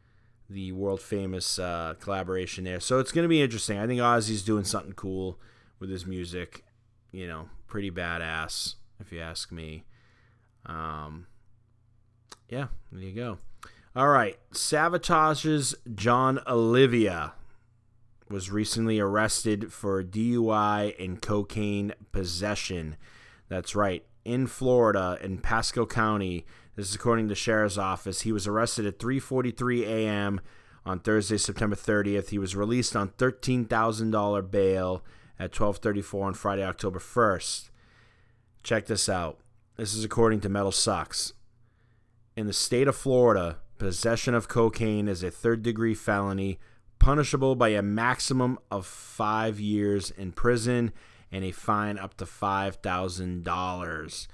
the 0.48 0.70
world 0.70 1.00
famous 1.00 1.58
uh, 1.58 1.94
collaboration 1.98 2.64
there. 2.64 2.78
So 2.78 3.00
it's 3.00 3.10
going 3.10 3.24
to 3.24 3.28
be 3.28 3.42
interesting. 3.42 3.78
I 3.78 3.86
think 3.86 4.00
Ozzy's 4.00 4.44
doing 4.44 4.64
something 4.64 4.92
cool 4.92 5.40
with 5.80 5.90
his 5.90 6.06
music. 6.06 6.64
You 7.10 7.26
know, 7.26 7.48
pretty 7.66 7.90
badass, 7.90 8.76
if 9.00 9.10
you 9.10 9.20
ask 9.20 9.50
me. 9.50 9.84
Um, 10.66 11.26
yeah, 12.48 12.68
there 12.92 13.02
you 13.02 13.14
go. 13.14 13.38
All 13.94 14.08
right. 14.08 14.38
Savatage's 14.52 15.74
Jon 15.94 16.40
Oliva 16.46 17.34
was 18.28 18.50
recently 18.50 19.00
arrested 19.00 19.72
for 19.72 20.04
DUI 20.04 20.94
and 21.02 21.20
cocaine 21.20 21.92
possession. 22.12 22.96
That's 23.48 23.74
right. 23.74 24.04
In 24.24 24.46
Florida, 24.46 25.18
in 25.20 25.38
Pasco 25.38 25.86
County, 25.86 26.46
this 26.76 26.88
is 26.88 26.94
according 26.94 27.26
to 27.26 27.30
the 27.30 27.34
sheriff's 27.34 27.78
office. 27.78 28.20
He 28.20 28.32
was 28.32 28.46
arrested 28.46 28.86
at 28.86 28.98
3:43 28.98 29.82
a.m. 29.82 30.40
on 30.86 31.00
Thursday, 31.00 31.36
September 31.36 31.74
30th. 31.74 32.28
He 32.28 32.38
was 32.38 32.54
released 32.54 32.94
on 32.94 33.08
$13,000 33.10 34.50
bail 34.50 35.02
at 35.38 35.52
12:34 35.52 36.22
on 36.26 36.34
Friday, 36.34 36.64
October 36.64 37.00
1st. 37.00 37.70
Check 38.62 38.86
this 38.86 39.08
out. 39.08 39.40
This 39.80 39.94
is 39.94 40.04
according 40.04 40.40
to 40.40 40.50
Metal 40.50 40.72
Sucks. 40.72 41.32
In 42.36 42.46
the 42.46 42.52
state 42.52 42.86
of 42.86 42.94
Florida, 42.94 43.60
possession 43.78 44.34
of 44.34 44.46
cocaine 44.46 45.08
is 45.08 45.22
a 45.22 45.30
third-degree 45.30 45.94
felony 45.94 46.58
punishable 46.98 47.56
by 47.56 47.70
a 47.70 47.80
maximum 47.80 48.58
of 48.70 48.84
five 48.84 49.58
years 49.58 50.10
in 50.10 50.32
prison 50.32 50.92
and 51.32 51.46
a 51.46 51.50
fine 51.50 51.98
up 51.98 52.14
to 52.18 52.26
$5,000. 52.26 54.26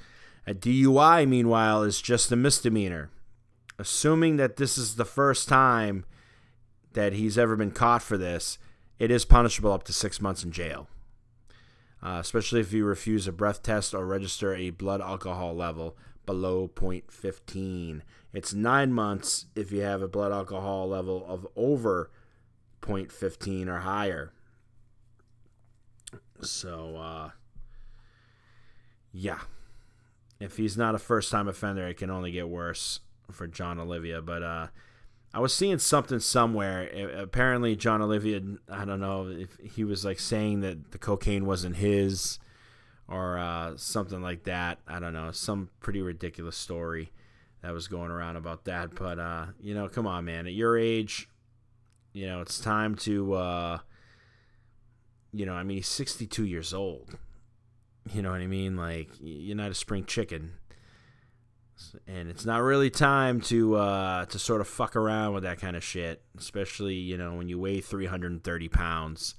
A 0.48 0.52
DUI, 0.52 1.28
meanwhile, 1.28 1.84
is 1.84 2.02
just 2.02 2.32
a 2.32 2.36
misdemeanor. 2.36 3.10
Assuming 3.78 4.38
that 4.38 4.56
this 4.56 4.76
is 4.76 4.96
the 4.96 5.04
first 5.04 5.48
time 5.48 6.04
that 6.94 7.12
he's 7.12 7.38
ever 7.38 7.54
been 7.54 7.70
caught 7.70 8.02
for 8.02 8.18
this, 8.18 8.58
it 8.98 9.12
is 9.12 9.24
punishable 9.24 9.70
up 9.70 9.84
to 9.84 9.92
six 9.92 10.20
months 10.20 10.42
in 10.42 10.50
jail, 10.50 10.88
uh, 12.06 12.20
especially 12.20 12.60
if 12.60 12.72
you 12.72 12.84
refuse 12.84 13.26
a 13.26 13.32
breath 13.32 13.64
test 13.64 13.92
or 13.92 14.06
register 14.06 14.54
a 14.54 14.70
blood 14.70 15.00
alcohol 15.00 15.56
level 15.56 15.96
below 16.24 16.68
0.15. 16.68 18.00
It's 18.32 18.54
nine 18.54 18.92
months 18.92 19.46
if 19.56 19.72
you 19.72 19.80
have 19.80 20.02
a 20.02 20.06
blood 20.06 20.30
alcohol 20.30 20.88
level 20.88 21.26
of 21.26 21.48
over 21.56 22.12
0.15 22.80 23.66
or 23.66 23.80
higher. 23.80 24.32
So, 26.42 26.96
uh, 26.96 27.30
yeah. 29.12 29.40
If 30.38 30.58
he's 30.58 30.76
not 30.76 30.94
a 30.94 31.00
first 31.00 31.32
time 31.32 31.48
offender, 31.48 31.88
it 31.88 31.96
can 31.96 32.10
only 32.10 32.30
get 32.30 32.48
worse 32.48 33.00
for 33.32 33.48
Jon 33.48 33.80
Oliva. 33.80 34.22
But 34.22 34.44
uh, 34.44 34.66
I 35.36 35.38
was 35.38 35.52
seeing 35.52 35.78
something 35.78 36.18
somewhere. 36.18 36.88
apparently, 37.14 37.76
Jon 37.76 38.00
Oliva, 38.00 38.40
I 38.70 38.86
don't 38.86 39.00
know 39.00 39.28
if 39.28 39.50
he 39.74 39.84
was 39.84 40.02
like 40.02 40.18
saying 40.18 40.60
that 40.60 40.92
the 40.92 40.98
cocaine 40.98 41.44
wasn't 41.44 41.76
his 41.76 42.38
or 43.06 43.36
uh, 43.36 43.76
something 43.76 44.22
like 44.22 44.44
that. 44.44 44.78
I 44.88 44.98
don't 44.98 45.12
know. 45.12 45.30
Some 45.32 45.68
pretty 45.78 46.00
ridiculous 46.00 46.56
story 46.56 47.12
that 47.60 47.74
was 47.74 47.86
going 47.86 48.10
around 48.10 48.36
about 48.36 48.64
that. 48.64 48.94
But, 48.94 49.18
uh, 49.18 49.48
you 49.60 49.74
know, 49.74 49.90
come 49.90 50.06
on, 50.06 50.24
man. 50.24 50.46
At 50.46 50.54
your 50.54 50.78
age, 50.78 51.28
you 52.14 52.26
know, 52.26 52.40
it's 52.40 52.58
time 52.58 52.94
to, 52.94 53.34
uh, 53.34 53.78
you 55.34 55.44
know, 55.44 55.52
I 55.52 55.64
mean, 55.64 55.76
he's 55.76 55.88
62 55.88 56.46
years 56.46 56.72
old. 56.72 57.18
You 58.10 58.22
know 58.22 58.30
what 58.30 58.40
I 58.40 58.46
mean? 58.46 58.78
Like, 58.78 59.10
you're 59.20 59.54
not 59.54 59.70
a 59.70 59.74
spring 59.74 60.06
chicken. 60.06 60.52
And 62.06 62.28
it's 62.30 62.44
not 62.44 62.62
really 62.62 62.90
time 62.90 63.40
to 63.42 63.76
uh, 63.76 64.24
to 64.26 64.38
sort 64.38 64.60
of 64.60 64.68
fuck 64.68 64.96
around 64.96 65.34
with 65.34 65.42
that 65.42 65.60
kind 65.60 65.76
of 65.76 65.84
shit, 65.84 66.22
especially 66.38 66.94
you 66.94 67.16
know 67.16 67.34
when 67.34 67.48
you 67.48 67.58
weigh 67.58 67.80
330 67.80 68.68
pounds. 68.68 69.34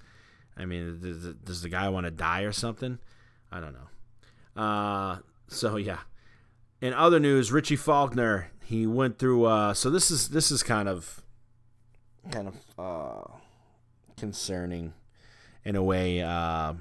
I 0.55 0.65
mean, 0.65 0.99
does, 1.01 1.33
does 1.35 1.61
the 1.61 1.69
guy 1.69 1.89
want 1.89 2.05
to 2.05 2.11
die 2.11 2.41
or 2.41 2.51
something? 2.51 2.99
I 3.51 3.59
don't 3.59 3.73
know. 3.73 4.61
Uh, 4.61 5.19
so 5.47 5.77
yeah. 5.77 5.99
In 6.79 6.93
other 6.93 7.19
news, 7.19 7.51
Richie 7.51 7.75
Faulkner 7.75 8.51
he 8.67 8.85
went 8.85 9.17
through. 9.17 9.45
Uh, 9.45 9.73
so 9.73 9.89
this 9.89 10.11
is 10.11 10.29
this 10.29 10.51
is 10.51 10.61
kind 10.61 10.89
of 10.89 11.23
kind 12.31 12.49
of 12.49 12.55
uh, 12.77 13.31
concerning 14.17 14.93
in 15.63 15.77
a 15.77 15.83
way. 15.83 16.21
Uh, 16.21 16.73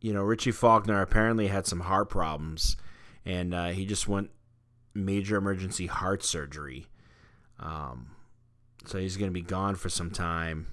you 0.00 0.12
know, 0.12 0.22
Richie 0.22 0.52
Faulkner 0.52 1.02
apparently 1.02 1.48
had 1.48 1.66
some 1.66 1.80
heart 1.80 2.08
problems, 2.08 2.76
and 3.24 3.54
uh, 3.54 3.68
he 3.68 3.84
just 3.84 4.08
went 4.08 4.30
major 4.94 5.36
emergency 5.36 5.86
heart 5.86 6.22
surgery. 6.22 6.86
Um, 7.58 8.10
so 8.86 8.98
he's 8.98 9.16
going 9.16 9.30
to 9.30 9.34
be 9.34 9.42
gone 9.42 9.74
for 9.76 9.88
some 9.88 10.10
time. 10.10 10.66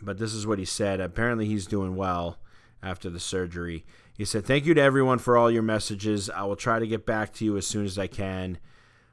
But 0.00 0.18
this 0.18 0.34
is 0.34 0.46
what 0.46 0.58
he 0.58 0.64
said. 0.64 1.00
Apparently, 1.00 1.46
he's 1.46 1.66
doing 1.66 1.96
well 1.96 2.38
after 2.82 3.08
the 3.08 3.20
surgery. 3.20 3.84
He 4.16 4.24
said, 4.24 4.44
Thank 4.44 4.64
you 4.66 4.74
to 4.74 4.80
everyone 4.80 5.18
for 5.18 5.36
all 5.36 5.50
your 5.50 5.62
messages. 5.62 6.28
I 6.30 6.42
will 6.44 6.56
try 6.56 6.78
to 6.78 6.86
get 6.86 7.06
back 7.06 7.32
to 7.34 7.44
you 7.44 7.56
as 7.56 7.66
soon 7.66 7.84
as 7.84 7.98
I 7.98 8.06
can. 8.06 8.58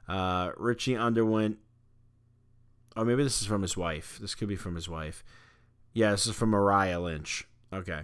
Uh, 0.08 0.52
Richie 0.58 0.96
underwent 0.96 1.58
Oh, 2.96 3.06
maybe 3.06 3.24
this 3.24 3.42
is 3.42 3.48
from 3.48 3.62
his 3.62 3.78
wife. 3.78 4.18
This 4.20 4.36
could 4.36 4.50
be 4.50 4.56
from 4.56 4.76
his 4.76 4.90
wife. 4.90 5.24
Yeah, 5.94 6.12
this 6.12 6.28
is 6.28 6.36
from 6.36 6.50
Mariah 6.50 7.00
Lynch. 7.00 7.48
Okay. 7.72 8.02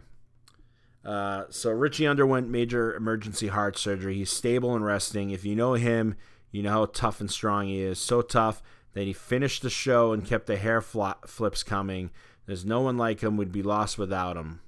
Uh, 1.08 1.46
so 1.50 1.72
Richie 1.72 2.06
underwent 2.06 2.50
major 2.50 2.94
emergency 2.94 3.48
heart 3.48 3.78
surgery. 3.78 4.16
He's 4.16 4.30
stable 4.30 4.76
and 4.76 4.84
resting. 4.84 5.30
If 5.30 5.46
you 5.46 5.56
know 5.56 5.76
him, 5.76 6.16
you 6.52 6.62
know 6.62 6.72
how 6.72 6.86
tough 6.88 7.22
and 7.22 7.32
strong 7.32 7.68
he 7.68 7.80
is. 7.80 7.98
So 7.98 8.22
tough 8.22 8.62
that 8.94 9.06
he 9.06 9.14
finished 9.14 9.62
the 9.62 9.70
show 9.70 10.12
and 10.12 10.26
kept 10.26 10.48
the 10.48 10.58
hair 10.58 10.82
flips 10.82 11.64
coming. 11.64 12.12
There's 12.46 12.66
no 12.66 12.82
one 12.82 12.98
like 12.98 13.22
him. 13.22 13.38
We'd 13.38 13.54
be 13.54 13.64
lost 13.64 13.98
without 13.98 14.36
him. 14.36 14.60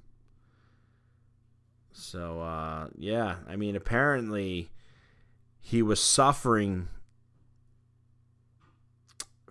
So 1.91 2.39
uh, 2.39 2.87
yeah, 2.97 3.37
I 3.45 3.57
mean, 3.57 3.75
apparently 3.75 4.69
he 5.59 5.81
was 5.81 5.99
suffering 5.99 6.87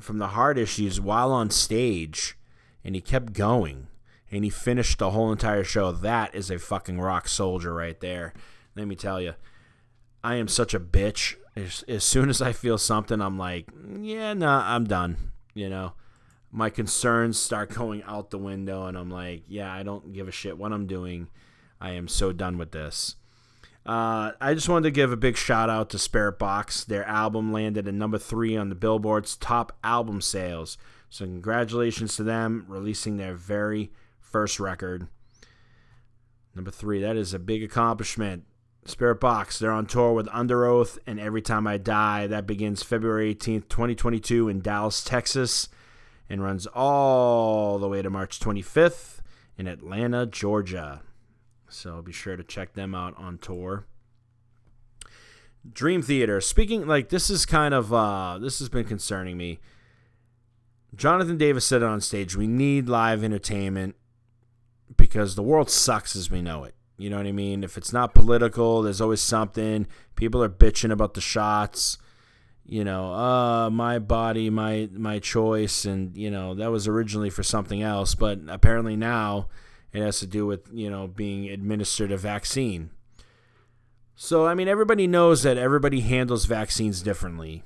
from 0.00 0.16
the 0.16 0.28
heart 0.28 0.56
issues 0.56 0.98
while 0.98 1.32
on 1.32 1.50
stage, 1.50 2.38
and 2.82 2.94
he 2.94 3.02
kept 3.02 3.34
going, 3.34 3.88
and 4.30 4.44
he 4.44 4.50
finished 4.50 4.98
the 4.98 5.10
whole 5.10 5.32
entire 5.32 5.64
show. 5.64 5.92
That 5.92 6.34
is 6.34 6.50
a 6.50 6.58
fucking 6.58 7.00
rock 7.00 7.28
soldier 7.28 7.72
right 7.74 7.98
there. 8.00 8.34
Let 8.76 8.86
me 8.86 8.96
tell 8.96 9.20
you, 9.20 9.34
I 10.22 10.36
am 10.36 10.48
such 10.48 10.74
a 10.74 10.80
bitch. 10.80 11.36
As, 11.56 11.84
as 11.88 12.04
soon 12.04 12.28
as 12.28 12.40
I 12.40 12.52
feel 12.52 12.78
something, 12.78 13.20
I'm 13.20 13.38
like, 13.38 13.68
yeah, 14.00 14.34
nah, 14.34 14.62
I'm 14.74 14.84
done. 14.84 15.16
You 15.54 15.68
know, 15.68 15.94
my 16.52 16.70
concerns 16.70 17.38
start 17.38 17.74
going 17.74 18.02
out 18.04 18.30
the 18.30 18.38
window, 18.38 18.86
and 18.86 18.96
I'm 18.96 19.10
like, 19.10 19.42
yeah, 19.48 19.72
I 19.72 19.82
don't 19.82 20.12
give 20.12 20.28
a 20.28 20.32
shit 20.32 20.58
what 20.58 20.72
I'm 20.72 20.86
doing. 20.86 21.28
I 21.80 21.92
am 21.92 22.08
so 22.08 22.32
done 22.32 22.58
with 22.58 22.72
this. 22.72 23.16
Uh, 23.86 24.32
I 24.40 24.52
just 24.52 24.68
wanted 24.68 24.84
to 24.84 24.90
give 24.90 25.12
a 25.12 25.16
big 25.16 25.36
shout 25.36 25.70
out 25.70 25.88
to 25.90 25.96
Spiritbox. 25.96 26.86
Their 26.86 27.04
album 27.06 27.52
landed 27.52 27.88
at 27.88 27.94
number 27.94 28.18
three 28.18 28.56
on 28.56 28.68
the 28.68 28.74
Billboard's 28.74 29.34
top 29.36 29.76
album 29.82 30.20
sales. 30.20 30.76
So, 31.08 31.24
congratulations 31.24 32.14
to 32.16 32.22
them 32.22 32.66
releasing 32.68 33.16
their 33.16 33.34
very 33.34 33.90
first 34.30 34.60
record. 34.60 35.08
Number 36.54 36.70
three, 36.70 37.00
that 37.00 37.16
is 37.16 37.34
a 37.34 37.38
big 37.38 37.62
accomplishment. 37.62 38.44
Spiritbox, 38.84 39.58
they're 39.58 39.70
on 39.70 39.86
tour 39.86 40.12
with 40.12 40.26
Underoath 40.28 40.98
and 41.06 41.20
Every 41.20 41.42
Time 41.42 41.66
I 41.66 41.76
Die. 41.76 42.26
That 42.26 42.46
begins 42.46 42.82
February 42.82 43.34
18th, 43.34 43.68
2022, 43.68 44.48
in 44.48 44.60
Dallas, 44.60 45.04
Texas, 45.04 45.68
and 46.28 46.42
runs 46.42 46.66
all 46.66 47.78
the 47.78 47.88
way 47.88 48.02
to 48.02 48.08
March 48.08 48.40
25th 48.40 49.20
in 49.58 49.66
Atlanta, 49.66 50.24
Georgia. 50.24 51.02
So 51.68 52.00
be 52.00 52.12
sure 52.12 52.36
to 52.36 52.42
check 52.42 52.72
them 52.72 52.94
out 52.94 53.14
on 53.18 53.38
tour. 53.38 53.86
Dream 55.70 56.00
Theater. 56.00 56.40
Speaking 56.40 56.86
like 56.86 57.10
this 57.10 57.28
is 57.28 57.44
kind 57.44 57.74
of 57.74 57.92
uh 57.92 58.38
this 58.40 58.58
has 58.58 58.68
been 58.68 58.84
concerning 58.84 59.36
me. 59.36 59.58
Jonathan 60.94 61.36
Davis 61.36 61.66
said 61.66 61.82
on 61.82 62.00
stage, 62.00 62.34
we 62.36 62.46
need 62.46 62.88
live 62.88 63.22
entertainment 63.22 63.96
because 64.96 65.34
the 65.34 65.42
world 65.42 65.70
sucks 65.70 66.16
as 66.16 66.30
we 66.30 66.42
know 66.42 66.64
it. 66.64 66.74
You 66.96 67.10
know 67.10 67.16
what 67.16 67.26
I 67.26 67.32
mean? 67.32 67.62
If 67.62 67.78
it's 67.78 67.92
not 67.92 68.12
political, 68.12 68.82
there's 68.82 69.00
always 69.00 69.20
something. 69.20 69.86
People 70.16 70.42
are 70.42 70.48
bitching 70.48 70.90
about 70.90 71.14
the 71.14 71.20
shots. 71.20 71.96
You 72.64 72.84
know, 72.84 73.14
uh, 73.14 73.70
my 73.70 73.98
body, 73.98 74.50
my 74.50 74.90
my 74.92 75.20
choice, 75.20 75.84
and 75.84 76.14
you 76.16 76.30
know 76.30 76.54
that 76.54 76.70
was 76.70 76.86
originally 76.86 77.30
for 77.30 77.42
something 77.42 77.82
else, 77.82 78.14
but 78.14 78.40
apparently 78.48 78.94
now 78.94 79.48
it 79.92 80.02
has 80.02 80.18
to 80.20 80.26
do 80.26 80.44
with 80.44 80.68
you 80.72 80.90
know 80.90 81.06
being 81.06 81.48
administered 81.48 82.12
a 82.12 82.16
vaccine. 82.18 82.90
So 84.16 84.46
I 84.46 84.54
mean, 84.54 84.68
everybody 84.68 85.06
knows 85.06 85.44
that 85.44 85.56
everybody 85.56 86.00
handles 86.00 86.44
vaccines 86.44 87.00
differently. 87.00 87.62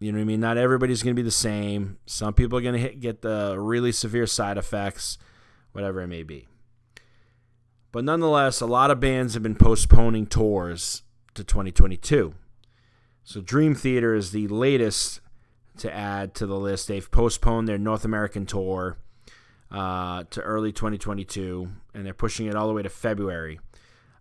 You 0.00 0.10
know 0.10 0.18
what 0.18 0.22
I 0.22 0.26
mean? 0.26 0.40
Not 0.40 0.58
everybody's 0.58 1.04
going 1.04 1.14
to 1.14 1.22
be 1.22 1.24
the 1.24 1.30
same. 1.30 1.98
Some 2.06 2.34
people 2.34 2.58
are 2.58 2.62
going 2.62 2.82
to 2.82 2.92
get 2.94 3.22
the 3.22 3.56
really 3.56 3.92
severe 3.92 4.26
side 4.26 4.58
effects, 4.58 5.16
whatever 5.70 6.00
it 6.00 6.08
may 6.08 6.24
be. 6.24 6.48
But 7.92 8.04
nonetheless, 8.04 8.60
a 8.62 8.66
lot 8.66 8.90
of 8.90 9.00
bands 9.00 9.34
have 9.34 9.42
been 9.42 9.54
postponing 9.54 10.26
tours 10.26 11.02
to 11.34 11.44
2022. 11.44 12.34
So 13.22 13.40
Dream 13.40 13.74
Theater 13.74 14.14
is 14.14 14.32
the 14.32 14.48
latest 14.48 15.20
to 15.76 15.94
add 15.94 16.34
to 16.36 16.46
the 16.46 16.58
list. 16.58 16.88
They've 16.88 17.10
postponed 17.10 17.68
their 17.68 17.78
North 17.78 18.04
American 18.04 18.46
tour 18.46 18.96
uh, 19.70 20.24
to 20.30 20.40
early 20.40 20.72
2022, 20.72 21.68
and 21.94 22.04
they're 22.04 22.14
pushing 22.14 22.46
it 22.46 22.54
all 22.54 22.66
the 22.66 22.74
way 22.74 22.82
to 22.82 22.88
February. 22.88 23.60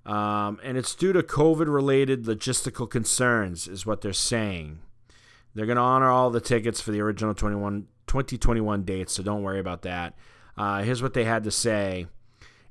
Um, 0.05 0.59
and 0.63 0.77
it's 0.77 0.95
due 0.95 1.13
to 1.13 1.23
COVID 1.23 1.71
related 1.73 2.25
logistical 2.25 2.89
concerns, 2.89 3.67
is 3.67 3.85
what 3.85 4.01
they're 4.01 4.13
saying. 4.13 4.79
They're 5.53 5.65
going 5.65 5.77
to 5.77 5.81
honor 5.81 6.09
all 6.09 6.29
the 6.29 6.41
tickets 6.41 6.81
for 6.81 6.91
the 6.91 7.01
original 7.01 7.33
21, 7.33 7.87
2021 8.07 8.83
dates, 8.83 9.13
so 9.13 9.23
don't 9.23 9.43
worry 9.43 9.59
about 9.59 9.83
that. 9.83 10.15
Uh, 10.57 10.81
here's 10.83 11.01
what 11.01 11.13
they 11.13 11.23
had 11.23 11.43
to 11.43 11.51
say. 11.51 12.07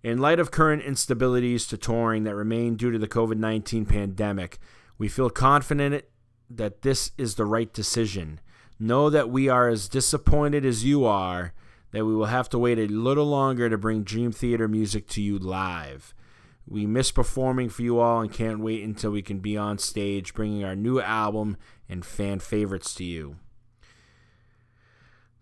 In 0.02 0.18
light 0.18 0.38
of 0.40 0.50
current 0.50 0.82
instabilities 0.82 1.68
to 1.68 1.76
touring 1.76 2.24
that 2.24 2.34
remain 2.34 2.76
due 2.76 2.90
to 2.90 2.98
the 2.98 3.08
COVID 3.08 3.36
19 3.36 3.84
pandemic, 3.86 4.58
we 4.96 5.08
feel 5.08 5.30
confident 5.30 6.04
that 6.48 6.82
this 6.82 7.12
is 7.18 7.34
the 7.34 7.44
right 7.44 7.72
decision. 7.72 8.40
Know 8.78 9.10
that 9.10 9.30
we 9.30 9.48
are 9.48 9.68
as 9.68 9.88
disappointed 9.88 10.64
as 10.64 10.84
you 10.84 11.04
are 11.04 11.52
that 11.92 12.04
we 12.04 12.14
will 12.14 12.26
have 12.26 12.48
to 12.50 12.58
wait 12.58 12.78
a 12.78 12.86
little 12.86 13.26
longer 13.26 13.68
to 13.68 13.78
bring 13.78 14.02
Dream 14.02 14.32
Theater 14.32 14.68
music 14.68 15.08
to 15.08 15.22
you 15.22 15.38
live. 15.38 16.14
We 16.66 16.86
miss 16.86 17.10
performing 17.10 17.68
for 17.68 17.82
you 17.82 17.98
all 17.98 18.20
and 18.20 18.32
can't 18.32 18.60
wait 18.60 18.84
until 18.84 19.10
we 19.10 19.22
can 19.22 19.40
be 19.40 19.56
on 19.56 19.78
stage 19.78 20.34
bringing 20.34 20.64
our 20.64 20.76
new 20.76 21.00
album 21.00 21.56
and 21.88 22.04
fan 22.04 22.38
favorites 22.38 22.94
to 22.94 23.04
you. 23.04 23.36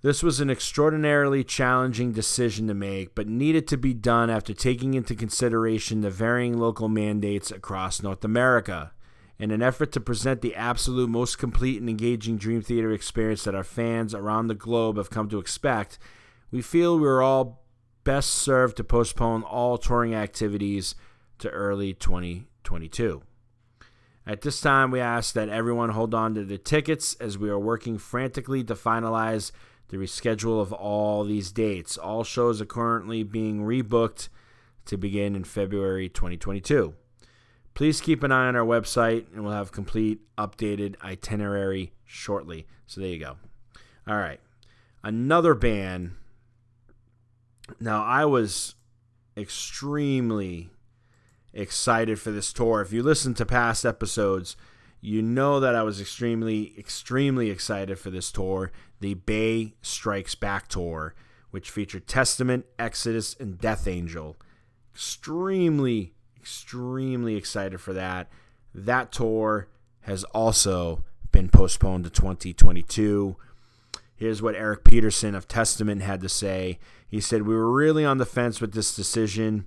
This 0.00 0.22
was 0.22 0.38
an 0.38 0.48
extraordinarily 0.48 1.42
challenging 1.42 2.12
decision 2.12 2.68
to 2.68 2.74
make, 2.74 3.16
but 3.16 3.26
needed 3.26 3.66
to 3.68 3.76
be 3.76 3.94
done 3.94 4.30
after 4.30 4.54
taking 4.54 4.94
into 4.94 5.16
consideration 5.16 6.02
the 6.02 6.10
varying 6.10 6.56
local 6.56 6.88
mandates 6.88 7.50
across 7.50 8.00
North 8.00 8.24
America. 8.24 8.92
In 9.40 9.50
an 9.50 9.60
effort 9.60 9.90
to 9.92 10.00
present 10.00 10.40
the 10.40 10.54
absolute 10.54 11.10
most 11.10 11.38
complete 11.38 11.80
and 11.80 11.90
engaging 11.90 12.38
Dream 12.38 12.62
Theater 12.62 12.92
experience 12.92 13.42
that 13.42 13.56
our 13.56 13.64
fans 13.64 14.14
around 14.14 14.46
the 14.46 14.54
globe 14.54 14.98
have 14.98 15.10
come 15.10 15.28
to 15.30 15.40
expect, 15.40 15.98
we 16.52 16.62
feel 16.62 16.96
we 16.96 17.08
are 17.08 17.22
all 17.22 17.64
best 18.04 18.30
served 18.30 18.76
to 18.76 18.84
postpone 18.84 19.42
all 19.42 19.78
touring 19.78 20.14
activities 20.14 20.94
to 21.38 21.50
early 21.50 21.92
2022. 21.92 23.22
At 24.24 24.42
this 24.42 24.60
time, 24.60 24.92
we 24.92 25.00
ask 25.00 25.34
that 25.34 25.48
everyone 25.48 25.90
hold 25.90 26.14
on 26.14 26.34
to 26.34 26.44
their 26.44 26.58
tickets 26.58 27.14
as 27.14 27.36
we 27.36 27.48
are 27.50 27.58
working 27.58 27.98
frantically 27.98 28.62
to 28.62 28.74
finalize 28.74 29.50
the 29.88 29.96
reschedule 29.96 30.60
of 30.60 30.72
all 30.72 31.24
these 31.24 31.50
dates. 31.50 31.96
All 31.96 32.24
shows 32.24 32.60
are 32.60 32.66
currently 32.66 33.22
being 33.22 33.60
rebooked 33.60 34.28
to 34.86 34.96
begin 34.96 35.34
in 35.34 35.44
February 35.44 36.08
2022. 36.08 36.94
Please 37.74 38.00
keep 38.00 38.22
an 38.22 38.32
eye 38.32 38.48
on 38.48 38.56
our 38.56 38.64
website 38.64 39.26
and 39.32 39.44
we'll 39.44 39.52
have 39.52 39.70
complete 39.70 40.20
updated 40.36 40.96
itinerary 41.02 41.92
shortly. 42.04 42.66
So 42.86 43.00
there 43.00 43.10
you 43.10 43.18
go. 43.18 43.36
All 44.06 44.16
right. 44.16 44.40
Another 45.02 45.54
band. 45.54 46.12
Now, 47.78 48.02
I 48.02 48.24
was 48.24 48.74
extremely 49.36 50.70
excited 51.52 52.18
for 52.18 52.30
this 52.30 52.52
tour. 52.52 52.80
If 52.80 52.92
you 52.92 53.02
listen 53.02 53.34
to 53.34 53.46
past 53.46 53.86
episodes, 53.86 54.56
you 55.00 55.22
know 55.22 55.60
that 55.60 55.74
I 55.74 55.82
was 55.82 56.00
extremely, 56.00 56.74
extremely 56.78 57.50
excited 57.50 57.98
for 57.98 58.10
this 58.10 58.32
tour, 58.32 58.72
the 59.00 59.14
Bay 59.14 59.74
Strikes 59.80 60.34
Back 60.34 60.68
tour, 60.68 61.14
which 61.50 61.70
featured 61.70 62.06
Testament, 62.06 62.66
Exodus, 62.78 63.36
and 63.38 63.58
Death 63.58 63.86
Angel. 63.86 64.36
Extremely, 64.92 66.14
extremely 66.36 67.36
excited 67.36 67.80
for 67.80 67.92
that. 67.92 68.28
That 68.74 69.12
tour 69.12 69.68
has 70.00 70.24
also 70.24 71.04
been 71.30 71.48
postponed 71.48 72.04
to 72.04 72.10
2022. 72.10 73.36
Here's 74.16 74.42
what 74.42 74.56
Eric 74.56 74.82
Peterson 74.82 75.34
of 75.36 75.46
Testament 75.46 76.02
had 76.02 76.20
to 76.22 76.28
say. 76.28 76.80
He 77.06 77.20
said, 77.20 77.42
We 77.42 77.54
were 77.54 77.70
really 77.70 78.04
on 78.04 78.18
the 78.18 78.26
fence 78.26 78.60
with 78.60 78.72
this 78.72 78.96
decision 78.96 79.66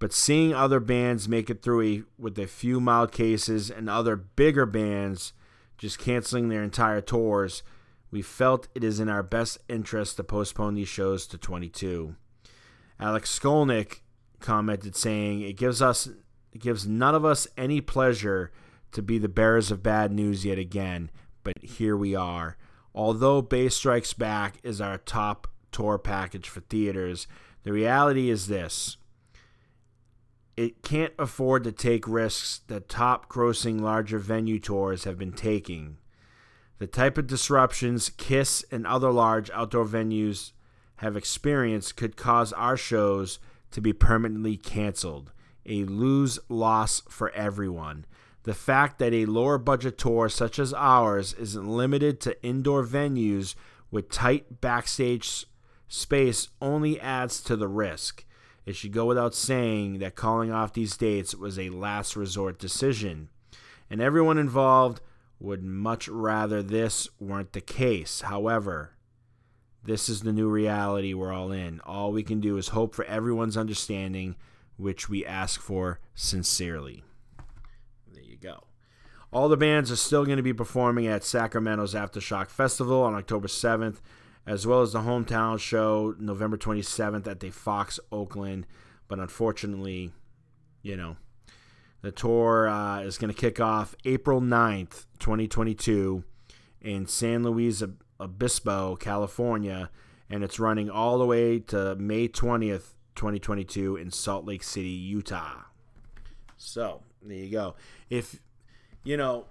but 0.00 0.14
seeing 0.14 0.52
other 0.52 0.80
bands 0.80 1.28
make 1.28 1.50
it 1.50 1.62
through 1.62 1.82
a, 1.82 2.02
with 2.18 2.38
a 2.38 2.46
few 2.46 2.80
mild 2.80 3.12
cases 3.12 3.70
and 3.70 3.88
other 3.88 4.16
bigger 4.16 4.66
bands 4.66 5.34
just 5.78 5.98
canceling 5.98 6.48
their 6.48 6.62
entire 6.62 7.02
tours, 7.02 7.62
we 8.10 8.22
felt 8.22 8.66
it 8.74 8.82
is 8.82 8.98
in 8.98 9.08
our 9.08 9.22
best 9.22 9.58
interest 9.68 10.16
to 10.16 10.24
postpone 10.24 10.74
these 10.74 10.88
shows 10.88 11.26
to 11.26 11.38
22. 11.38 12.16
Alex 12.98 13.38
Skolnick 13.38 14.00
commented 14.40 14.96
saying, 14.96 15.42
"It 15.42 15.56
gives 15.56 15.80
us 15.80 16.08
it 16.52 16.60
gives 16.60 16.86
none 16.86 17.14
of 17.14 17.24
us 17.24 17.46
any 17.56 17.80
pleasure 17.80 18.50
to 18.92 19.02
be 19.02 19.18
the 19.18 19.28
bearers 19.28 19.70
of 19.70 19.82
bad 19.82 20.12
news 20.12 20.44
yet 20.44 20.58
again, 20.58 21.10
but 21.44 21.54
here 21.62 21.96
we 21.96 22.14
are. 22.14 22.56
Although 22.94 23.42
Bay 23.42 23.68
Strikes 23.68 24.14
Back 24.14 24.56
is 24.62 24.80
our 24.80 24.98
top 24.98 25.46
tour 25.70 25.96
package 25.98 26.48
for 26.48 26.60
theaters, 26.60 27.28
the 27.62 27.72
reality 27.72 28.30
is 28.30 28.48
this 28.48 28.96
it 30.56 30.82
can't 30.82 31.12
afford 31.18 31.64
to 31.64 31.72
take 31.72 32.06
risks 32.06 32.60
that 32.66 32.88
top 32.88 33.28
grossing 33.30 33.80
larger 33.80 34.18
venue 34.18 34.58
tours 34.58 35.04
have 35.04 35.18
been 35.18 35.32
taking. 35.32 35.96
The 36.78 36.86
type 36.86 37.18
of 37.18 37.26
disruptions 37.26 38.10
Kiss 38.16 38.64
and 38.70 38.86
other 38.86 39.10
large 39.10 39.50
outdoor 39.50 39.84
venues 39.84 40.52
have 40.96 41.16
experienced 41.16 41.96
could 41.96 42.16
cause 42.16 42.52
our 42.54 42.76
shows 42.76 43.38
to 43.70 43.80
be 43.80 43.92
permanently 43.92 44.56
canceled, 44.56 45.32
a 45.66 45.84
lose 45.84 46.38
loss 46.48 47.02
for 47.08 47.30
everyone. 47.30 48.04
The 48.42 48.54
fact 48.54 48.98
that 48.98 49.12
a 49.12 49.26
lower 49.26 49.58
budget 49.58 49.98
tour 49.98 50.28
such 50.28 50.58
as 50.58 50.72
ours 50.74 51.34
isn't 51.34 51.68
limited 51.68 52.20
to 52.22 52.42
indoor 52.42 52.84
venues 52.84 53.54
with 53.90 54.10
tight 54.10 54.60
backstage 54.60 55.46
space 55.88 56.48
only 56.62 57.00
adds 57.00 57.42
to 57.42 57.56
the 57.56 57.68
risk. 57.68 58.24
It 58.66 58.76
should 58.76 58.92
go 58.92 59.06
without 59.06 59.34
saying 59.34 59.98
that 59.98 60.14
calling 60.14 60.52
off 60.52 60.72
these 60.72 60.96
dates 60.96 61.34
was 61.34 61.58
a 61.58 61.70
last 61.70 62.14
resort 62.16 62.58
decision, 62.58 63.28
and 63.88 64.00
everyone 64.00 64.38
involved 64.38 65.00
would 65.38 65.62
much 65.62 66.06
rather 66.08 66.62
this 66.62 67.08
weren't 67.18 67.52
the 67.52 67.60
case. 67.60 68.20
However, 68.20 68.92
this 69.82 70.08
is 70.08 70.20
the 70.20 70.32
new 70.32 70.48
reality 70.48 71.14
we're 71.14 71.32
all 71.32 71.50
in. 71.50 71.80
All 71.80 72.12
we 72.12 72.22
can 72.22 72.40
do 72.40 72.58
is 72.58 72.68
hope 72.68 72.94
for 72.94 73.04
everyone's 73.06 73.56
understanding, 73.56 74.36
which 74.76 75.08
we 75.08 75.24
ask 75.24 75.60
for 75.60 75.98
sincerely. 76.14 77.02
There 78.12 78.22
you 78.22 78.36
go. 78.36 78.64
All 79.32 79.48
the 79.48 79.56
bands 79.56 79.90
are 79.90 79.96
still 79.96 80.24
going 80.26 80.36
to 80.36 80.42
be 80.42 80.52
performing 80.52 81.06
at 81.06 81.24
Sacramento's 81.24 81.94
Aftershock 81.94 82.50
Festival 82.50 83.02
on 83.02 83.14
October 83.14 83.48
7th 83.48 84.00
as 84.46 84.66
well 84.66 84.82
as 84.82 84.92
the 84.92 85.00
hometown 85.00 85.58
show 85.58 86.14
November 86.18 86.56
27th 86.56 87.26
at 87.26 87.40
the 87.40 87.50
Fox 87.50 88.00
Oakland. 88.10 88.66
But 89.08 89.18
unfortunately, 89.18 90.12
you 90.82 90.96
know, 90.96 91.16
the 92.02 92.10
tour 92.10 92.68
uh, 92.68 93.00
is 93.00 93.18
going 93.18 93.32
to 93.32 93.38
kick 93.38 93.60
off 93.60 93.94
April 94.04 94.40
9th, 94.40 95.06
2022, 95.18 96.24
in 96.80 97.06
San 97.06 97.42
Luis 97.42 97.82
Obispo, 98.18 98.96
California, 98.96 99.90
and 100.28 100.42
it's 100.42 100.58
running 100.58 100.88
all 100.88 101.18
the 101.18 101.26
way 101.26 101.58
to 101.58 101.94
May 101.96 102.28
20th, 102.28 102.94
2022, 103.16 103.96
in 103.96 104.10
Salt 104.10 104.46
Lake 104.46 104.62
City, 104.62 104.88
Utah. 104.88 105.64
So, 106.56 107.02
there 107.22 107.36
you 107.36 107.50
go. 107.50 107.74
If, 108.08 108.40
you 109.04 109.16
know, 109.16 109.46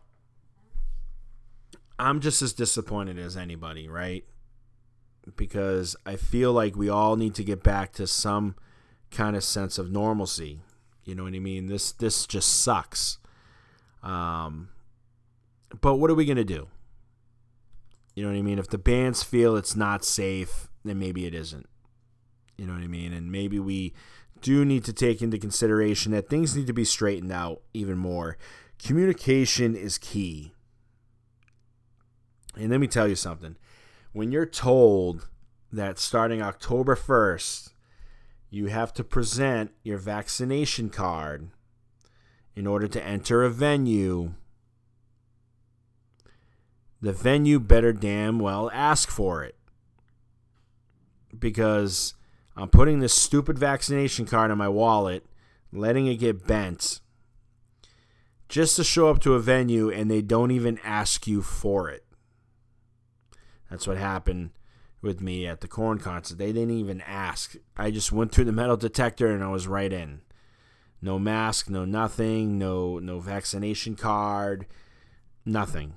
I'm 1.99 2.21
just 2.21 2.41
as 2.41 2.53
disappointed 2.53 3.19
as 3.19 3.35
anybody, 3.35 3.87
right? 3.87 4.23
Because 5.36 5.95
I 6.05 6.15
feel 6.15 6.53
like 6.53 6.75
we 6.75 6.89
all 6.89 7.15
need 7.15 7.36
to 7.36 7.43
get 7.43 7.63
back 7.63 7.93
to 7.93 8.07
some 8.07 8.55
kind 9.11 9.36
of 9.36 9.43
sense 9.43 9.77
of 9.77 9.91
normalcy. 9.91 10.61
You 11.05 11.15
know 11.15 11.23
what 11.23 11.34
I 11.34 11.39
mean? 11.39 11.67
This 11.67 11.91
this 11.91 12.27
just 12.27 12.61
sucks. 12.61 13.17
Um, 14.03 14.69
but 15.82 15.95
what 15.95 16.09
are 16.09 16.15
we 16.15 16.25
to 16.38 16.43
do? 16.43 16.67
You 18.15 18.23
know 18.23 18.32
what 18.32 18.38
I 18.38 18.41
mean? 18.41 18.59
If 18.59 18.67
the 18.67 18.77
bands 18.77 19.23
feel 19.23 19.55
it's 19.55 19.75
not 19.75 20.03
safe, 20.03 20.67
then 20.84 20.99
maybe 20.99 21.25
it 21.25 21.34
isn't. 21.34 21.67
You 22.57 22.65
know 22.65 22.73
what 22.73 22.84
I 22.84 22.88
mean? 22.88 23.13
And 23.13 23.32
maybe 23.32 23.59
we 23.59 23.93
do 24.41 24.65
need 24.65 24.84
to 24.86 24.93
take 24.93 25.21
into 25.21 25.38
consideration 25.38 26.11
that 26.11 26.30
things 26.30 26.55
need 26.55 26.67
to 26.67 26.73
be 26.73 26.86
straightened 26.86 27.32
out 27.32 27.61
even 27.73 27.97
more. 27.97 28.38
Communication 28.77 29.75
is 29.75 29.97
key. 29.97 30.53
And 32.55 32.69
let 32.69 32.80
me 32.80 32.88
tell 32.88 33.07
you 33.07 33.15
something. 33.15 33.55
When 34.12 34.32
you're 34.32 34.47
told 34.47 35.28
that 35.72 35.99
starting 35.99 36.41
October 36.41 36.95
1st, 36.95 37.70
you 38.49 38.68
have 38.68 38.91
to 38.95 39.03
present 39.03 39.72
your 39.84 39.99
vaccination 39.99 40.89
card 40.89 41.49
in 42.55 42.66
order 42.66 42.88
to 42.88 43.03
enter 43.05 43.43
a 43.43 43.51
venue, 43.51 44.34
the 46.99 47.14
venue 47.14 47.60
better 47.60 47.93
damn 47.93 48.39
well 48.39 48.72
ask 48.74 49.10
for 49.10 49.43
it. 49.43 49.55
Because 51.38 52.16
I'm 52.57 52.70
putting 52.70 52.99
this 52.99 53.14
stupid 53.14 53.60
vaccination 53.60 54.26
card 54.26 54.49
in 54.49 54.57
my 54.57 54.70
wallet, 54.70 55.24
letting 55.72 56.07
it 56.07 56.16
get 56.16 56.47
bent, 56.47 56.99
just 58.49 58.76
to 58.78 58.84
show 58.84 59.12
up 59.12 59.20
to 59.20 59.36
a 59.36 59.39
venue 59.39 59.91
and 59.91 60.10
they 60.10 60.24
don't 60.24 60.49
even 60.49 60.80
ask 60.84 61.28
you 61.28 61.43
for 61.43 61.91
it. 61.91 62.03
That's 63.70 63.88
what 63.88 63.97
happened 63.97 64.51
with 65.01 65.22
me 65.22 65.47
at 65.47 65.61
the 65.61 65.67
Korn 65.67 65.99
concert. 65.99 66.38
They 66.38 66.51
didn't 66.51 66.72
even 66.72 67.01
ask. 67.01 67.55
I 67.78 67.91
just 67.91 68.11
went 68.11 68.32
through 68.32 68.45
the 68.45 68.51
metal 68.51 68.78
detector 68.78 69.28
and 69.28 69.43
I 69.43 69.49
was 69.49 69.67
right 69.67 69.91
in. 69.91 70.22
No 71.01 71.17
mask, 71.17 71.70
no 71.70 71.86
nothing, 71.86 72.57
no 72.57 72.99
no 72.99 73.20
vaccination 73.20 73.95
card, 73.95 74.65
nothing. 75.45 75.93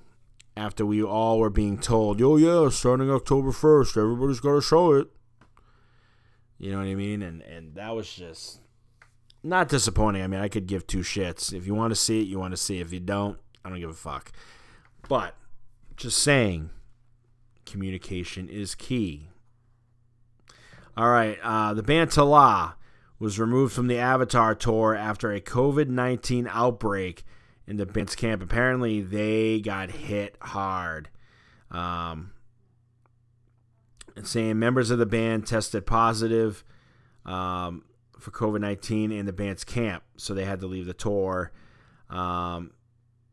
After 0.57 0.87
we 0.87 1.03
all 1.03 1.39
were 1.39 1.51
being 1.51 1.79
told, 1.79 2.23
"Oh 2.23 2.37
yeah, 2.37 2.69
starting 2.69 3.11
October 3.11 3.51
1st, 3.51 3.97
everybody's 3.97 4.41
got 4.41 4.55
to 4.55 4.63
show 4.63 4.93
it." 4.93 5.09
You 6.59 6.71
know 6.71 6.79
what 6.79 6.87
I 6.87 6.95
mean? 6.95 7.23
And 7.23 7.43
and 7.43 7.75
that 7.75 7.97
was 7.97 8.13
just 8.13 8.61
not 9.43 9.69
disappointing. 9.69 10.23
I 10.23 10.29
mean, 10.29 10.41
I 10.41 10.49
could 10.49 10.67
give 10.67 10.87
two 10.87 11.01
shits. 11.01 11.53
If 11.53 11.67
you 11.67 11.75
want 11.75 11.91
to 11.91 11.97
see 11.97 12.21
it, 12.21 12.29
you 12.29 12.39
want 12.39 12.53
to 12.53 12.57
see 12.57 12.79
it. 12.79 12.83
If 12.83 12.93
you 12.93 13.01
don't, 13.01 13.39
I 13.65 13.71
don't 13.71 13.81
give 13.81 13.91
a 13.91 13.95
fuck. 13.95 14.31
But 15.09 15.35
just 15.97 16.19
saying, 16.19 16.71
communication 17.67 18.49
is 18.49 18.75
key. 18.75 19.29
All 20.97 21.11
right, 21.11 21.39
uh, 21.43 21.73
the 21.75 21.83
band 21.83 22.11
Tallah 22.11 22.75
was 23.19 23.39
removed 23.39 23.73
from 23.73 23.87
the 23.87 23.99
Avatar 23.99 24.55
tour 24.55 24.95
after 24.95 25.33
a 25.33 25.41
COVID 25.41 25.89
19 25.89 26.49
outbreak 26.51 27.25
in 27.67 27.77
the 27.77 27.87
band's 27.87 28.15
camp. 28.15 28.43
Apparently, 28.43 29.01
they 29.01 29.61
got 29.61 29.91
hit 29.91 30.37
hard. 30.43 31.09
Um, 31.71 32.33
saying 34.23 34.59
members 34.59 34.91
of 34.91 34.99
the 34.99 35.07
band 35.07 35.47
tested 35.47 35.87
positive 35.87 36.65
um, 37.25 37.85
for 38.19 38.31
COVID 38.31 38.61
19 38.61 39.11
in 39.11 39.25
the 39.25 39.33
band's 39.33 39.65
camp, 39.65 40.03
so 40.17 40.35
they 40.35 40.45
had 40.45 40.61
to 40.61 40.67
leave 40.67 40.87
the 40.87 40.93
tour. 40.93 41.53
Um, 42.11 42.73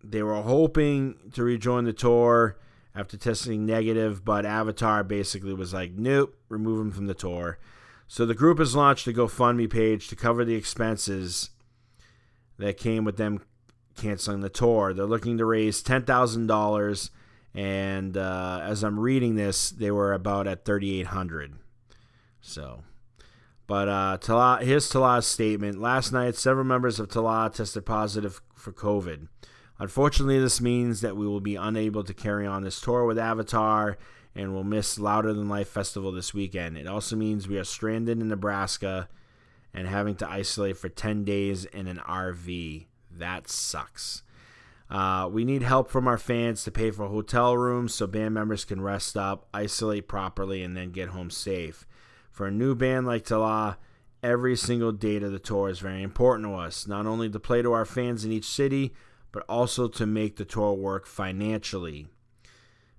they 0.03 0.23
were 0.23 0.41
hoping 0.41 1.31
to 1.33 1.43
rejoin 1.43 1.83
the 1.83 1.93
tour 1.93 2.57
after 2.99 3.15
testing 3.15 3.65
negative, 3.65 4.25
but 4.25 4.45
Avatar 4.45 5.05
basically 5.05 5.53
was 5.53 5.73
like, 5.73 5.93
nope, 5.93 6.37
remove 6.49 6.79
them 6.79 6.91
from 6.91 7.07
the 7.07 7.13
tour. 7.13 7.57
So 8.07 8.25
the 8.25 8.35
group 8.35 8.59
has 8.59 8.75
launched 8.75 9.07
a 9.07 9.13
GoFundMe 9.13 9.69
page 9.69 10.09
to 10.09 10.15
cover 10.17 10.43
the 10.43 10.55
expenses 10.55 11.51
that 12.57 12.77
came 12.77 13.05
with 13.05 13.15
them 13.15 13.41
canceling 13.95 14.41
the 14.41 14.49
tour. 14.49 14.93
They're 14.93 15.05
looking 15.05 15.37
to 15.37 15.45
raise 15.45 15.81
ten 15.81 16.03
thousand 16.03 16.47
dollars, 16.47 17.09
and 17.53 18.17
uh, 18.17 18.59
as 18.63 18.83
I'm 18.83 18.99
reading 18.99 19.35
this, 19.35 19.69
they 19.69 19.91
were 19.91 20.11
about 20.11 20.47
at 20.47 20.65
thirty 20.65 20.99
eight 20.99 21.07
hundred. 21.07 21.53
So, 22.41 22.83
but 23.65 23.87
uh, 23.87 24.17
Tallah, 24.19 24.61
here's 24.61 24.89
Tallah's 24.89 25.27
statement. 25.27 25.79
Last 25.79 26.11
night, 26.11 26.35
several 26.35 26.65
members 26.65 26.99
of 26.99 27.07
Tallah 27.07 27.53
tested 27.53 27.85
positive 27.85 28.41
for 28.55 28.73
COVID. 28.73 29.27
Unfortunately, 29.79 30.37
this 30.39 30.59
means 30.59 31.01
that 31.01 31.15
we 31.15 31.25
will 31.25 31.39
be 31.39 31.55
unable 31.55 32.03
to 32.03 32.13
carry 32.13 32.45
on 32.45 32.63
this 32.63 32.81
tour 32.81 33.05
with 33.05 33.17
Avatar 33.17 33.97
and 34.35 34.53
will 34.53 34.63
miss 34.63 34.99
Louder 34.99 35.33
Than 35.33 35.47
Life 35.47 35.69
Festival 35.69 36.11
this 36.11 36.33
weekend. 36.33 36.77
It 36.77 36.85
also 36.85 37.15
means 37.15 37.47
we 37.47 37.57
are 37.57 37.63
stranded 37.63 38.19
in 38.19 38.27
Nebraska 38.27 39.07
and 39.73 39.87
having 39.87 40.15
to 40.15 40.29
isolate 40.29 40.77
for 40.77 40.89
10 40.89 41.23
days 41.23 41.65
in 41.65 41.87
an 41.87 41.97
RV. 41.97 42.85
That 43.11 43.49
sucks. 43.49 44.23
Uh, 44.89 45.29
we 45.31 45.45
need 45.45 45.61
help 45.61 45.89
from 45.89 46.07
our 46.07 46.17
fans 46.17 46.63
to 46.63 46.71
pay 46.71 46.91
for 46.91 47.07
hotel 47.07 47.55
rooms 47.55 47.93
so 47.93 48.07
band 48.07 48.33
members 48.33 48.65
can 48.65 48.81
rest 48.81 49.15
up, 49.15 49.47
isolate 49.53 50.07
properly, 50.07 50.63
and 50.63 50.75
then 50.75 50.91
get 50.91 51.09
home 51.09 51.29
safe. 51.29 51.85
For 52.31 52.47
a 52.47 52.51
new 52.51 52.73
band 52.73 53.05
like 53.05 53.23
Tallah, 53.23 53.77
every 54.23 54.55
single 54.55 54.91
date 54.91 55.23
of 55.23 55.31
the 55.31 55.39
tour 55.39 55.69
is 55.69 55.79
very 55.79 56.01
important 56.01 56.47
to 56.47 56.55
us, 56.55 56.87
not 56.87 57.05
only 57.05 57.29
to 57.29 57.39
play 57.39 57.61
to 57.61 57.71
our 57.71 57.85
fans 57.85 58.25
in 58.25 58.31
each 58.31 58.45
city, 58.45 58.93
but 59.31 59.43
also 59.47 59.87
to 59.87 60.05
make 60.05 60.35
the 60.35 60.45
tour 60.45 60.73
work 60.73 61.05
financially. 61.05 62.07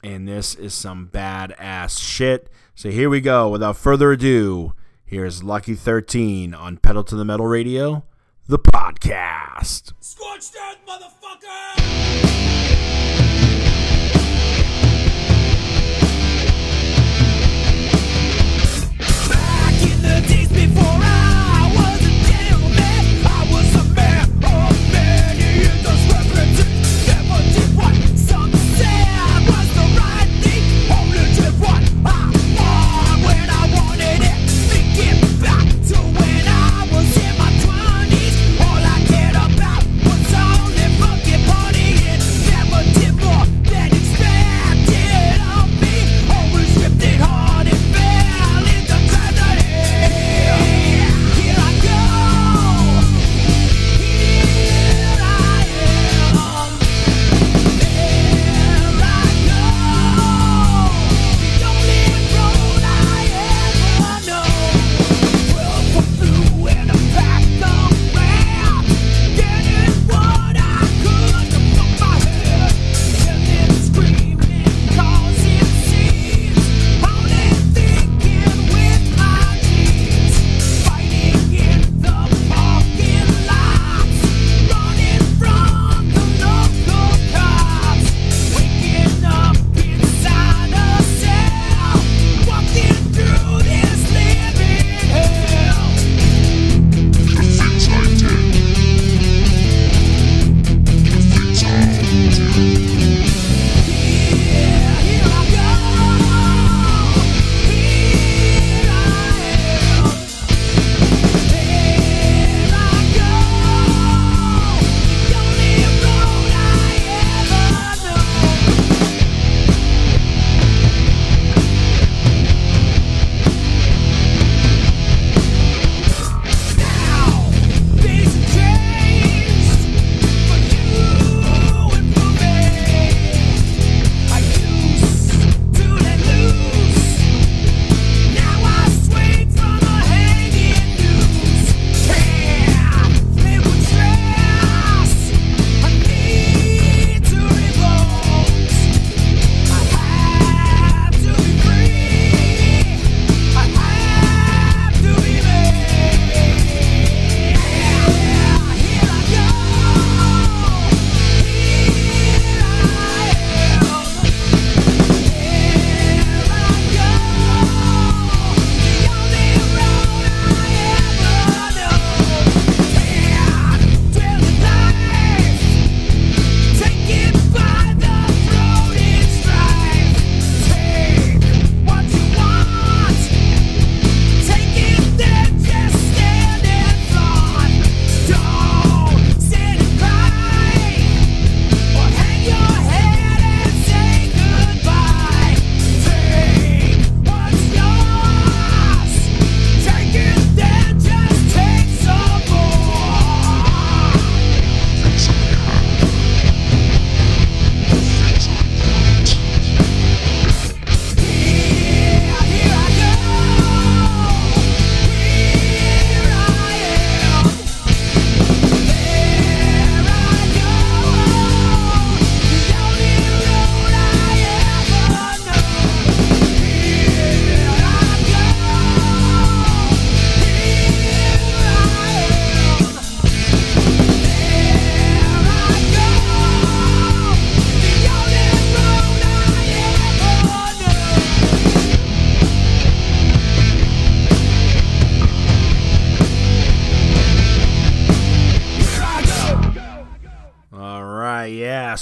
And 0.03 0.27
this 0.27 0.55
is 0.55 0.73
some 0.75 1.11
badass 1.13 2.01
shit. 2.01 2.49
So 2.75 2.91
here 2.91 3.11
we 3.11 3.21
go. 3.21 3.49
Without 3.49 3.77
further 3.77 4.13
ado, 4.13 4.73
here's 5.05 5.43
Lucky 5.43 5.75
13 5.75 6.55
on 6.55 6.79
Pedal 6.79 7.05
to 7.05 7.17
the 7.17 7.25
Metal 7.25 7.47
Radio, 7.47 8.05
the 8.51 8.59
podcast. 8.59 9.93
Motherfucker! 10.85 11.71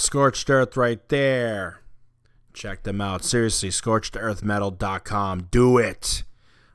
Scorched 0.09 0.49
Earth 0.49 0.75
right 0.75 1.07
there. 1.11 1.83
Check 2.55 2.85
them 2.85 2.99
out. 2.99 3.23
Seriously, 3.23 3.69
scorchedearthmetal.com. 3.69 5.49
Do 5.51 5.77
it. 5.77 6.23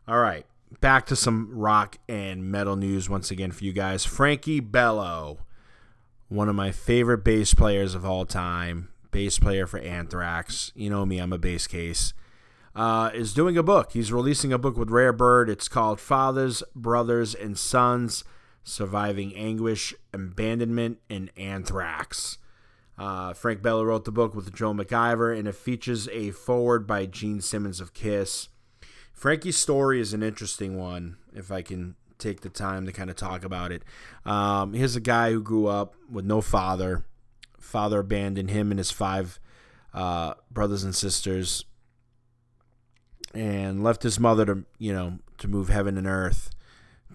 All 0.07 0.19
right, 0.19 0.45
back 0.81 1.07
to 1.07 1.15
some 1.15 1.49
rock 1.51 1.97
and 2.07 2.51
metal 2.51 2.75
news 2.75 3.09
once 3.09 3.31
again 3.31 3.51
for 3.51 3.63
you 3.63 3.73
guys. 3.73 4.05
Frankie 4.05 4.59
Bello, 4.59 5.39
one 6.29 6.47
of 6.47 6.53
my 6.53 6.71
favorite 6.71 7.23
bass 7.23 7.55
players 7.55 7.95
of 7.95 8.05
all 8.05 8.27
time, 8.27 8.89
bass 9.09 9.39
player 9.39 9.65
for 9.65 9.79
Anthrax. 9.79 10.71
You 10.75 10.91
know 10.91 11.03
me, 11.03 11.17
I'm 11.17 11.33
a 11.33 11.39
bass 11.39 11.65
case. 11.65 12.13
Uh, 12.75 13.09
is 13.15 13.33
doing 13.33 13.57
a 13.57 13.63
book. 13.63 13.93
He's 13.93 14.13
releasing 14.13 14.53
a 14.53 14.59
book 14.59 14.77
with 14.77 14.91
Rare 14.91 15.11
Bird. 15.11 15.49
It's 15.49 15.67
called 15.67 15.99
Fathers, 15.99 16.61
Brothers, 16.75 17.33
and 17.33 17.57
Sons 17.57 18.23
Surviving 18.63 19.35
Anguish, 19.35 19.95
Abandonment, 20.13 20.99
and 21.09 21.31
Anthrax. 21.35 22.37
Uh, 22.97 23.33
Frank 23.33 23.61
Bello 23.61 23.83
wrote 23.83 24.05
the 24.05 24.11
book 24.11 24.35
with 24.35 24.53
Joel 24.53 24.75
McIver, 24.75 25.37
and 25.37 25.47
it 25.47 25.55
features 25.55 26.07
a 26.09 26.31
forward 26.31 26.85
by 26.85 27.05
Gene 27.05 27.41
Simmons 27.41 27.79
of 27.79 27.93
Kiss. 27.93 28.49
Frankie's 29.11 29.57
story 29.57 29.99
is 29.99 30.13
an 30.13 30.21
interesting 30.21 30.77
one, 30.77 31.17
if 31.33 31.51
I 31.51 31.61
can 31.61 31.95
take 32.19 32.41
the 32.41 32.49
time 32.49 32.85
to 32.85 32.91
kind 32.91 33.09
of 33.09 33.15
talk 33.15 33.43
about 33.43 33.71
it. 33.71 33.83
Um, 34.25 34.73
here's 34.73 34.95
a 34.95 35.01
guy 35.01 35.31
who 35.31 35.41
grew 35.41 35.67
up 35.67 35.95
with 36.09 36.25
no 36.25 36.41
father. 36.41 37.03
Father 37.59 37.99
abandoned 37.99 38.49
him 38.49 38.71
and 38.71 38.77
his 38.77 38.91
five 38.91 39.39
uh, 39.93 40.35
brothers 40.51 40.83
and 40.83 40.95
sisters 40.95 41.65
and 43.33 43.83
left 43.83 44.03
his 44.03 44.19
mother 44.19 44.45
to, 44.45 44.65
you 44.77 44.93
know, 44.93 45.19
to 45.39 45.47
move 45.47 45.69
heaven 45.69 45.97
and 45.97 46.07
earth 46.07 46.51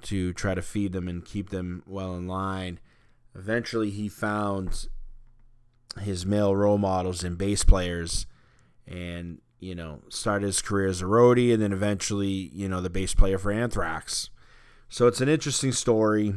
to 0.03 0.33
try 0.33 0.55
to 0.55 0.63
feed 0.63 0.93
them 0.93 1.09
and 1.09 1.25
keep 1.25 1.51
them 1.51 1.83
well 1.87 2.15
in 2.15 2.27
line. 2.27 2.79
Eventually, 3.35 3.91
he 3.91 4.09
found 4.09 4.89
his 5.99 6.27
male 6.27 6.55
role 6.55 6.79
models 6.79 7.25
and 7.25 7.39
bass 7.39 7.65
players 7.65 8.27
and 8.87 9.41
you 9.61 9.75
know 9.75 10.01
started 10.09 10.47
his 10.47 10.63
career 10.63 10.89
as 10.89 11.03
a 11.03 11.05
roadie 11.05 11.53
and 11.53 11.63
then 11.63 11.73
eventually 11.73 12.51
you 12.53 12.69
know 12.69 12.81
the 12.81 12.91
bass 12.91 13.15
player 13.15 13.39
for 13.39 13.51
anthrax. 13.53 14.31
So 14.89 15.07
it's 15.07 15.21
an 15.21 15.29
interesting 15.29 15.73
story. 15.73 16.35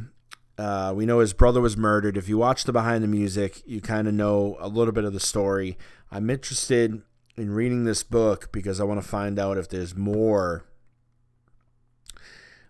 Uh, 0.57 0.93
we 0.95 1.05
know 1.05 1.20
his 1.20 1.34
brother 1.34 1.62
was 1.62 1.78
murdered. 1.78 2.18
If 2.18 2.28
you 2.28 2.38
watch 2.38 2.66
the 2.66 2.74
behind 2.74 3.03
the 3.03 3.07
music 3.07 3.62
you 3.66 3.82
kind 3.82 4.07
of 4.07 4.14
know 4.14 4.57
a 4.59 4.68
little 4.68 4.93
bit 4.93 5.05
of 5.05 5.14
the 5.14 5.20
story. 5.20 5.78
I'm 6.12 6.30
interested 6.30 7.01
in 7.38 7.51
reading 7.51 7.86
this 7.86 8.03
book 8.03 8.51
because 8.51 8.82
i 8.82 8.84
want 8.84 9.01
to 9.01 9.07
find 9.07 9.39
out 9.39 9.57
if 9.57 9.70
there's 9.70 9.95
more 9.95 10.66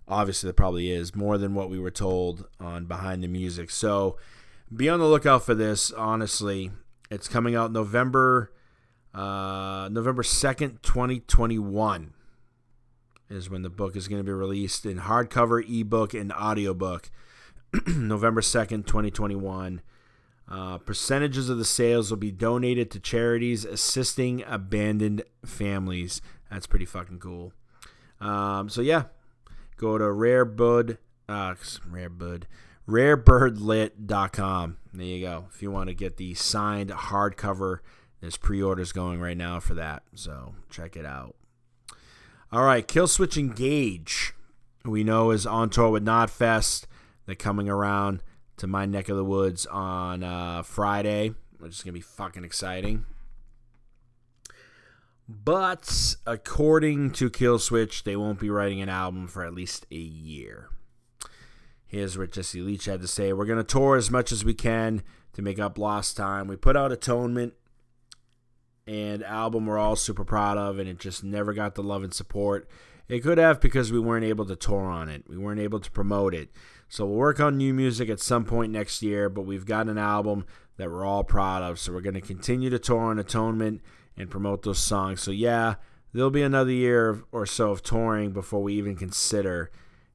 obviously 0.08 0.48
there 0.48 0.54
probably 0.54 0.92
is 0.92 1.16
more 1.16 1.38
than 1.38 1.56
what 1.56 1.70
we 1.70 1.80
were 1.80 1.92
told 1.92 2.46
on 2.60 2.86
behind 2.86 3.24
the 3.24 3.28
music. 3.28 3.72
So 3.72 4.18
be 4.76 4.90
on 4.90 5.00
the 5.00 5.06
lookout 5.06 5.44
for 5.44 5.56
this 5.56 5.92
honestly 5.92 6.72
it's 7.12 7.28
coming 7.28 7.56
out 7.56 7.72
november 7.72 8.52
uh, 9.14 9.88
november 9.92 10.24
2nd 10.24 10.82
2021 10.82 12.14
is 13.32 13.50
when 13.50 13.62
the 13.62 13.70
book 13.70 13.96
is 13.96 14.08
going 14.08 14.20
to 14.20 14.24
be 14.24 14.32
released 14.32 14.86
in 14.86 15.00
hardcover 15.00 15.64
ebook 15.68 16.14
and 16.14 16.32
audiobook. 16.34 17.10
November 17.88 18.42
2nd 18.42 18.86
2021 18.86 19.82
uh, 20.50 20.78
percentages 20.80 21.50
of 21.50 21.58
the 21.58 21.66
sales 21.66 22.10
will 22.10 22.18
be 22.18 22.32
donated 22.32 22.92
to 22.92 23.00
charities 23.00 23.64
assisting 23.64 24.44
abandoned 24.46 25.24
families. 25.46 26.22
That's 26.50 26.68
pretty 26.68 26.86
fucking 26.86 27.20
cool. 27.20 27.54
Um, 28.20 28.70
so 28.70 28.82
yeah 28.82 29.06
go 29.78 29.98
to 29.98 30.12
Rare 30.12 30.46
rarebud 30.46 30.98
uh, 31.30 31.56
rarebud 31.90 32.44
rarebirdlit.com. 32.92 34.78
There 34.94 35.06
you 35.06 35.26
go. 35.26 35.46
If 35.54 35.62
you 35.62 35.72
want 35.72 35.88
to 35.88 35.96
get 35.96 36.18
the 36.18 36.34
signed 36.34 36.90
hardcover, 36.90 37.80
there's 38.20 38.38
pre-orders 38.38 38.92
going 38.92 39.22
right 39.22 39.38
now 39.38 39.60
for 39.60 39.74
that. 39.76 40.04
So 40.14 40.56
check 40.70 40.98
it 40.98 41.06
out. 41.06 41.36
All 42.52 42.64
right, 42.64 42.86
Killswitch 42.86 43.38
Engage, 43.38 44.34
we 44.84 45.06
know 45.06 45.32
is 45.32 45.46
on 45.46 45.70
tour 45.70 45.90
with 45.90 46.06
Knotfest. 46.06 46.86
They're 47.26 47.36
coming 47.36 47.70
around 47.70 48.22
to 48.58 48.68
my 48.68 48.86
neck 48.86 49.08
of 49.08 49.16
the 49.16 49.24
woods 49.24 49.66
on 49.68 50.22
uh, 50.24 50.62
Friday, 50.64 51.34
which 51.60 51.72
is 51.72 51.82
gonna 51.82 51.94
be 51.94 52.02
fucking 52.02 52.44
exciting. 52.44 53.06
But 55.30 56.16
according 56.28 57.12
to 57.12 57.30
Killswitch, 57.30 58.04
they 58.04 58.18
won't 58.18 58.40
be 58.40 58.50
writing 58.50 58.82
an 58.82 58.90
album 58.90 59.28
for 59.28 59.46
at 59.46 59.54
least 59.54 59.86
a 59.90 59.96
year. 59.96 60.68
Here's 61.92 62.18
what 62.18 62.32
Jesse 62.32 62.62
Leach 62.62 62.86
had 62.86 63.02
to 63.02 63.08
say. 63.08 63.34
We're 63.34 63.44
going 63.44 63.58
to 63.58 63.66
tour 63.66 63.98
as 63.98 64.10
much 64.10 64.32
as 64.32 64.46
we 64.46 64.54
can 64.54 65.04
to 65.34 65.42
make 65.42 65.60
up 65.60 65.78
lost 65.78 66.16
time. 66.16 66.48
We 66.48 66.56
put 66.56 66.78
out 66.78 66.94
Atonement 66.94 67.54
and 68.88 69.22
album 69.26 69.66
we're 69.66 69.78
all 69.78 69.98
super 69.98 70.24
proud 70.24 70.58
of, 70.58 70.80
and 70.80 70.88
it 70.88 71.00
just 71.00 71.22
never 71.22 71.54
got 71.54 71.76
the 71.76 71.84
love 71.84 72.02
and 72.02 72.14
support. 72.14 72.66
It 73.10 73.20
could 73.20 73.38
have 73.38 73.60
because 73.60 73.92
we 73.92 74.00
weren't 74.00 74.24
able 74.24 74.46
to 74.46 74.56
tour 74.56 74.86
on 74.86 75.10
it. 75.10 75.26
We 75.28 75.38
weren't 75.38 75.60
able 75.60 75.82
to 75.82 75.92
promote 75.92 76.34
it. 76.34 76.48
So 76.88 77.06
we'll 77.06 77.18
work 77.18 77.42
on 77.42 77.58
new 77.58 77.74
music 77.74 78.08
at 78.08 78.22
some 78.22 78.46
point 78.46 78.72
next 78.72 79.02
year, 79.02 79.28
but 79.28 79.42
we've 79.42 79.66
got 79.66 79.90
an 79.90 79.98
album 79.98 80.46
that 80.78 80.90
we're 80.90 81.04
all 81.04 81.26
proud 81.26 81.62
of. 81.62 81.78
So 81.78 81.92
we're 81.92 82.00
going 82.00 82.14
to 82.14 82.22
continue 82.22 82.70
to 82.70 82.80
tour 82.80 83.02
on 83.02 83.20
Atonement 83.20 83.82
and 84.16 84.30
promote 84.30 84.64
those 84.64 84.80
songs. 84.80 85.20
So 85.20 85.32
yeah, 85.32 85.76
there'll 86.14 86.30
be 86.30 86.42
another 86.42 86.72
year 86.72 87.22
or 87.34 87.46
so 87.46 87.72
of 87.72 87.84
touring 87.84 88.32
before 88.32 88.64
we 88.64 88.76
even 88.76 88.96
consider 88.96 89.72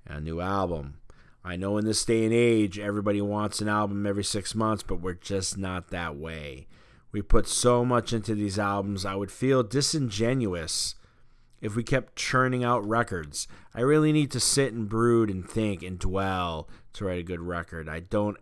a 0.07 0.23
new 0.23 0.41
album. 0.41 1.01
I 1.47 1.55
know 1.55 1.79
in 1.79 1.85
this 1.85 2.05
day 2.05 2.25
and 2.25 2.35
age, 2.35 2.77
everybody 2.77 3.21
wants 3.21 3.61
an 3.61 3.69
album 3.69 4.05
every 4.05 4.25
six 4.25 4.53
months, 4.53 4.83
but 4.83 5.01
we're 5.01 5.15
just 5.15 5.57
not 5.57 5.91
that 5.91 6.17
way. 6.17 6.67
We 7.13 7.23
put 7.23 7.47
so 7.47 7.85
much 7.85 8.13
into 8.13 8.35
these 8.35 8.59
albums, 8.59 9.07
I 9.07 9.15
would 9.15 9.31
feel 9.31 9.63
disingenuous 9.63 10.97
if 11.61 11.77
we 11.77 11.85
kept 11.85 12.17
churning 12.17 12.65
out 12.65 12.85
records. 12.85 13.47
I 13.73 13.83
really 13.83 14.11
need 14.11 14.33
to 14.33 14.41
sit 14.41 14.73
and 14.73 14.89
brood 14.89 15.31
and 15.31 15.49
think 15.49 15.85
and 15.85 16.01
dwell 16.01 16.69
to 16.95 17.05
write 17.05 17.21
a 17.21 17.23
good 17.23 17.41
record. 17.41 17.89
I 17.89 18.01
don't 18.01 18.39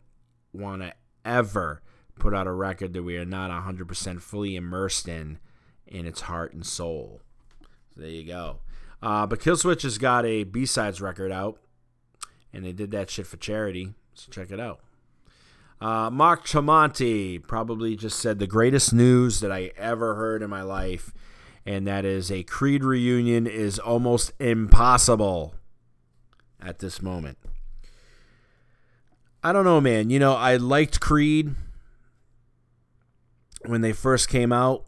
want 0.54 0.80
to 0.80 0.94
ever 1.26 1.82
put 2.18 2.32
out 2.32 2.46
a 2.46 2.52
record 2.52 2.94
that 2.94 3.02
we 3.02 3.18
are 3.18 3.26
not 3.26 3.50
100% 3.50 4.22
fully 4.22 4.56
immersed 4.56 5.08
in, 5.08 5.38
in 5.86 6.06
its 6.06 6.22
heart 6.22 6.54
and 6.54 6.64
soul. 6.64 7.20
So 7.94 8.00
there 8.00 8.08
you 8.08 8.24
go. 8.24 8.60
Uh, 9.02 9.26
but 9.26 9.40
Killswitch 9.40 9.82
has 9.82 9.98
got 9.98 10.24
a 10.24 10.44
B-sides 10.44 11.02
record 11.02 11.30
out 11.30 11.58
and 12.54 12.64
they 12.64 12.72
did 12.72 12.90
that 12.92 13.10
shit 13.10 13.26
for 13.26 13.36
charity. 13.36 13.94
So 14.14 14.30
check 14.30 14.50
it 14.50 14.60
out. 14.60 14.80
Uh, 15.80 16.08
Mark 16.08 16.46
Tremonti 16.46 17.44
probably 17.44 17.96
just 17.96 18.18
said 18.18 18.38
the 18.38 18.46
greatest 18.46 18.94
news 18.94 19.40
that 19.40 19.52
I 19.52 19.72
ever 19.76 20.14
heard 20.14 20.40
in 20.40 20.48
my 20.48 20.62
life, 20.62 21.12
and 21.66 21.86
that 21.86 22.04
is 22.04 22.30
a 22.30 22.44
Creed 22.44 22.84
reunion 22.84 23.46
is 23.46 23.78
almost 23.78 24.32
impossible 24.38 25.54
at 26.62 26.78
this 26.78 27.02
moment. 27.02 27.38
I 29.42 29.52
don't 29.52 29.64
know, 29.64 29.80
man. 29.80 30.08
You 30.08 30.18
know, 30.18 30.34
I 30.34 30.56
liked 30.56 31.00
Creed 31.00 31.54
when 33.66 33.82
they 33.82 33.92
first 33.92 34.28
came 34.28 34.52
out. 34.52 34.86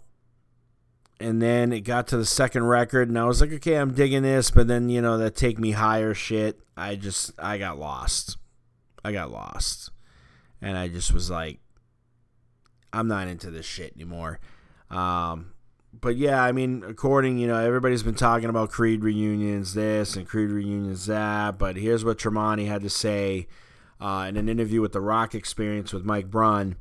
And 1.19 1.41
then 1.41 1.73
it 1.73 1.81
got 1.81 2.07
to 2.09 2.19
the 2.19 2.27
second 2.27 2.65
record, 2.65 3.09
and 3.09 3.19
I 3.19 3.25
was 3.25 3.41
like, 3.41 3.53
okay, 3.53 3.77
I'm 3.77 3.95
digging 3.95 4.23
this. 4.23 4.51
But 4.51 4.69
then, 4.69 4.91
you 4.91 5.01
know, 5.01 5.17
that 5.17 5.35
Take 5.35 5.59
Me 5.59 5.71
Higher 5.71 6.13
shit, 6.13 6.61
I 6.77 6.97
just, 6.97 7.33
I 7.39 7.57
got 7.57 7.79
lost. 7.79 8.37
I 9.03 9.13
got 9.13 9.31
lost. 9.31 9.91
And 10.61 10.77
I 10.77 10.89
just 10.89 11.13
was 11.13 11.31
like, 11.31 11.61
I'm 12.93 13.09
not 13.09 13.29
into 13.29 13.51
this 13.51 13.67
shit 13.67 13.95
anymore. 13.95 14.41
Um, 14.91 15.53
but 16.01 16.17
yeah, 16.17 16.43
I 16.43 16.53
mean, 16.53 16.85
according, 16.87 17.39
you 17.39 17.47
know, 17.47 17.59
everybody's 17.59 18.03
been 18.03 18.15
talking 18.15 18.49
about 18.49 18.71
Creed 18.71 19.03
reunions 19.03 19.75
this 19.75 20.17
and 20.17 20.27
Creed 20.27 20.51
reunions 20.51 21.07
that. 21.07 21.59
But 21.59 21.77
here's 21.77 22.05
what 22.05 22.19
Tremonti 22.19 22.67
had 22.67 22.83
to 22.83 22.91
say 22.91 23.47
uh, 24.01 24.27
in 24.29 24.37
an 24.37 24.49
interview 24.49 24.81
with 24.81 24.93
the 24.93 25.01
Rock 25.01 25.35
Experience 25.35 25.93
with 25.93 26.05
Mike 26.05 26.31
Brunn. 26.31 26.77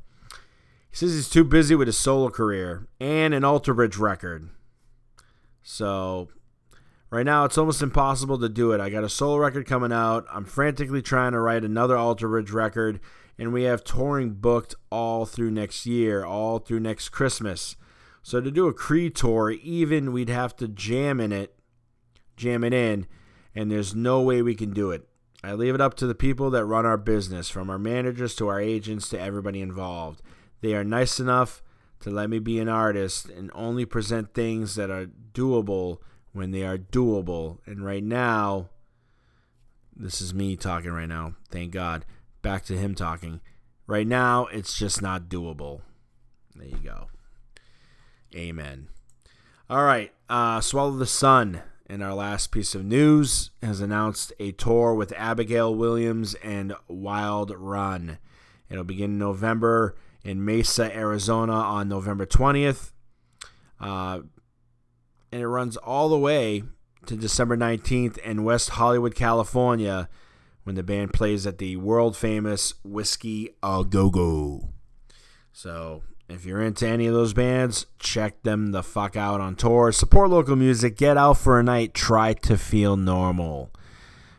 He 0.96 1.00
says 1.00 1.14
he's 1.14 1.28
too 1.28 1.44
busy 1.44 1.74
with 1.74 1.88
his 1.88 1.98
solo 1.98 2.30
career 2.30 2.86
and 2.98 3.34
an 3.34 3.44
Alter 3.44 3.74
Bridge 3.74 3.98
record. 3.98 4.48
So 5.62 6.28
right 7.10 7.26
now 7.26 7.44
it's 7.44 7.58
almost 7.58 7.82
impossible 7.82 8.38
to 8.38 8.48
do 8.48 8.72
it. 8.72 8.80
I 8.80 8.88
got 8.88 9.04
a 9.04 9.10
solo 9.10 9.36
record 9.36 9.66
coming 9.66 9.92
out. 9.92 10.24
I'm 10.32 10.46
frantically 10.46 11.02
trying 11.02 11.32
to 11.32 11.40
write 11.40 11.64
another 11.64 11.98
Alter 11.98 12.28
Bridge 12.28 12.50
record, 12.50 12.98
and 13.36 13.52
we 13.52 13.64
have 13.64 13.84
touring 13.84 14.36
booked 14.36 14.74
all 14.88 15.26
through 15.26 15.50
next 15.50 15.84
year, 15.84 16.24
all 16.24 16.60
through 16.60 16.80
next 16.80 17.10
Christmas. 17.10 17.76
So 18.22 18.40
to 18.40 18.50
do 18.50 18.66
a 18.66 18.72
Creed 18.72 19.14
tour, 19.14 19.50
even 19.50 20.14
we'd 20.14 20.30
have 20.30 20.56
to 20.56 20.66
jam 20.66 21.20
in 21.20 21.30
it, 21.30 21.58
jam 22.38 22.64
it 22.64 22.72
in, 22.72 23.06
and 23.54 23.70
there's 23.70 23.94
no 23.94 24.22
way 24.22 24.40
we 24.40 24.54
can 24.54 24.72
do 24.72 24.92
it. 24.92 25.06
I 25.44 25.52
leave 25.52 25.74
it 25.74 25.80
up 25.82 25.92
to 25.96 26.06
the 26.06 26.14
people 26.14 26.48
that 26.52 26.64
run 26.64 26.86
our 26.86 26.96
business, 26.96 27.50
from 27.50 27.68
our 27.68 27.78
managers 27.78 28.34
to 28.36 28.48
our 28.48 28.62
agents 28.62 29.10
to 29.10 29.20
everybody 29.20 29.60
involved. 29.60 30.22
They 30.66 30.74
are 30.74 30.82
nice 30.82 31.20
enough 31.20 31.62
to 32.00 32.10
let 32.10 32.28
me 32.28 32.40
be 32.40 32.58
an 32.58 32.68
artist 32.68 33.28
and 33.28 33.52
only 33.54 33.84
present 33.84 34.34
things 34.34 34.74
that 34.74 34.90
are 34.90 35.06
doable 35.32 35.98
when 36.32 36.50
they 36.50 36.64
are 36.64 36.76
doable. 36.76 37.58
And 37.66 37.86
right 37.86 38.02
now, 38.02 38.70
this 39.94 40.20
is 40.20 40.34
me 40.34 40.56
talking 40.56 40.90
right 40.90 41.08
now, 41.08 41.36
thank 41.52 41.70
God. 41.70 42.04
Back 42.42 42.64
to 42.64 42.76
him 42.76 42.96
talking. 42.96 43.40
Right 43.86 44.08
now, 44.08 44.46
it's 44.46 44.76
just 44.76 45.00
not 45.00 45.28
doable. 45.28 45.82
There 46.56 46.66
you 46.66 46.78
go. 46.78 47.10
Amen. 48.34 48.88
All 49.70 49.84
right. 49.84 50.12
Uh, 50.28 50.60
Swallow 50.60 50.96
the 50.96 51.06
Sun, 51.06 51.62
in 51.88 52.02
our 52.02 52.14
last 52.14 52.50
piece 52.50 52.74
of 52.74 52.84
news, 52.84 53.50
has 53.62 53.80
announced 53.80 54.32
a 54.40 54.50
tour 54.50 54.94
with 54.94 55.12
Abigail 55.16 55.72
Williams 55.72 56.34
and 56.42 56.74
Wilderun. 56.90 58.18
It'll 58.68 58.82
begin 58.82 59.12
in 59.12 59.18
November 59.18 59.94
in 60.26 60.44
Mesa, 60.44 60.92
Arizona 60.94 61.52
on 61.52 61.88
November 61.88 62.26
20th. 62.26 62.90
Uh, 63.78 64.20
and 65.30 65.40
it 65.40 65.46
runs 65.46 65.76
all 65.76 66.08
the 66.08 66.18
way 66.18 66.64
to 67.06 67.14
December 67.14 67.56
19th 67.56 68.18
in 68.18 68.42
West 68.42 68.70
Hollywood, 68.70 69.14
California, 69.14 70.08
when 70.64 70.74
the 70.74 70.82
band 70.82 71.12
plays 71.12 71.46
at 71.46 71.58
the 71.58 71.76
world 71.76 72.16
famous 72.16 72.74
Whisky 72.82 73.50
A 73.62 73.84
Go 73.88 74.10
Go. 74.10 74.70
So 75.52 76.02
if 76.28 76.44
you're 76.44 76.60
into 76.60 76.88
any 76.88 77.06
of 77.06 77.14
those 77.14 77.32
bands, 77.32 77.86
check 78.00 78.42
them 78.42 78.72
the 78.72 78.82
fuck 78.82 79.14
out 79.16 79.40
on 79.40 79.54
tour. 79.54 79.92
Support 79.92 80.30
local 80.30 80.56
music. 80.56 80.96
Get 80.96 81.16
out 81.16 81.38
for 81.38 81.60
a 81.60 81.62
night. 81.62 81.94
Try 81.94 82.32
to 82.32 82.58
feel 82.58 82.96
normal 82.96 83.70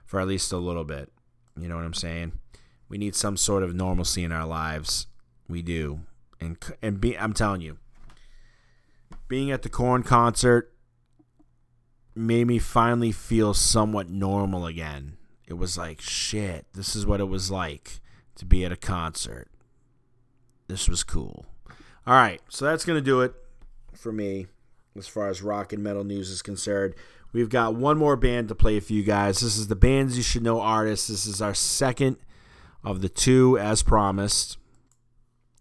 for 0.06 0.20
at 0.20 0.28
least 0.28 0.52
a 0.52 0.58
little 0.58 0.84
bit. 0.84 1.14
You 1.58 1.70
know 1.70 1.78
what 1.78 1.86
I'm 1.86 1.94
saying? 1.94 2.34
We 2.90 2.98
need 2.98 3.16
some 3.16 3.38
sort 3.38 3.64
of 3.64 3.74
normalcy 3.74 4.26
in 4.26 4.34
our 4.34 4.46
lives. 4.46 5.08
We 5.48 5.62
do. 5.62 6.02
And 6.40 6.58
and 6.82 7.02
be, 7.02 7.18
I'm 7.18 7.34
telling 7.34 7.62
you, 7.62 7.78
being 9.28 9.52
at 9.52 9.64
the 9.64 9.70
Korn 9.70 10.04
concert 10.04 10.74
made 12.16 12.48
me 12.48 12.60
finally 12.60 13.12
feel 13.12 13.54
somewhat 13.54 14.10
normal 14.10 14.66
again. 14.66 15.18
It 15.48 15.54
was 15.54 15.78
like, 15.78 16.02
shit, 16.02 16.66
this 16.74 16.96
is 16.96 17.06
what 17.06 17.22
it 17.22 17.30
was 17.30 17.50
like 17.50 18.00
to 18.36 18.46
be 18.46 18.66
at 18.66 18.72
a 18.72 18.78
concert. 18.78 19.48
This 20.68 20.90
was 20.90 21.04
cool. 21.04 21.46
All 22.06 22.14
right, 22.14 22.42
so 22.50 22.66
that's 22.66 22.86
going 22.86 22.98
to 22.98 23.06
do 23.06 23.22
it 23.22 23.34
for 23.94 24.12
me 24.12 24.48
as 24.98 25.08
far 25.08 25.30
as 25.30 25.42
rock 25.42 25.74
and 25.74 25.84
metal 25.84 26.04
news 26.04 26.30
is 26.30 26.42
concerned. 26.42 26.96
We've 27.34 27.50
got 27.50 27.76
one 27.76 27.98
more 27.98 28.16
band 28.16 28.48
to 28.50 28.56
play 28.56 28.80
for 28.80 28.94
you 28.94 29.04
guys. 29.04 29.40
This 29.40 29.58
is 29.58 29.68
the 29.68 29.76
Bands 29.76 30.18
You 30.18 30.24
Should 30.24 30.44
Know 30.44 30.62
artists. 30.62 31.08
This 31.08 31.26
is 31.26 31.42
our 31.42 31.54
second 31.54 32.18
of 32.84 33.02
the 33.02 33.10
two, 33.10 33.58
as 33.58 33.84
promised. 33.84 34.58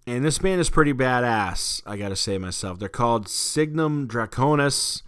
And 0.09 0.25
this 0.25 0.39
band 0.39 0.61
is 0.61 0.71
pretty 0.71 0.93
badass, 0.93 1.83
I 1.85 1.97
gotta 1.97 2.15
say 2.15 2.39
myself. 2.39 2.79
They're 2.79 2.89
called 2.89 3.29
Signum 3.29 4.07
Draconis, 4.07 5.03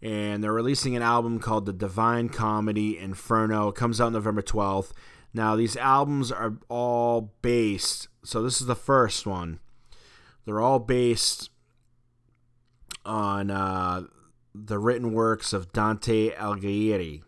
and 0.00 0.42
they're 0.42 0.52
releasing 0.52 0.94
an 0.94 1.02
album 1.02 1.40
called 1.40 1.66
The 1.66 1.72
Divine 1.72 2.28
Comedy 2.28 2.96
Inferno. 2.96 3.68
It 3.68 3.74
comes 3.74 4.00
out 4.00 4.12
November 4.12 4.42
12th. 4.42 4.92
Now, 5.34 5.56
these 5.56 5.76
albums 5.76 6.30
are 6.30 6.58
all 6.68 7.34
based, 7.42 8.06
so 8.22 8.40
this 8.40 8.60
is 8.60 8.68
the 8.68 8.76
first 8.76 9.26
one. 9.26 9.58
They're 10.44 10.60
all 10.60 10.78
based 10.78 11.50
on 13.04 13.50
uh, 13.50 14.04
the 14.54 14.78
written 14.78 15.12
works 15.12 15.52
of 15.52 15.72
Dante 15.72 16.30
Alighieri. 16.30 17.22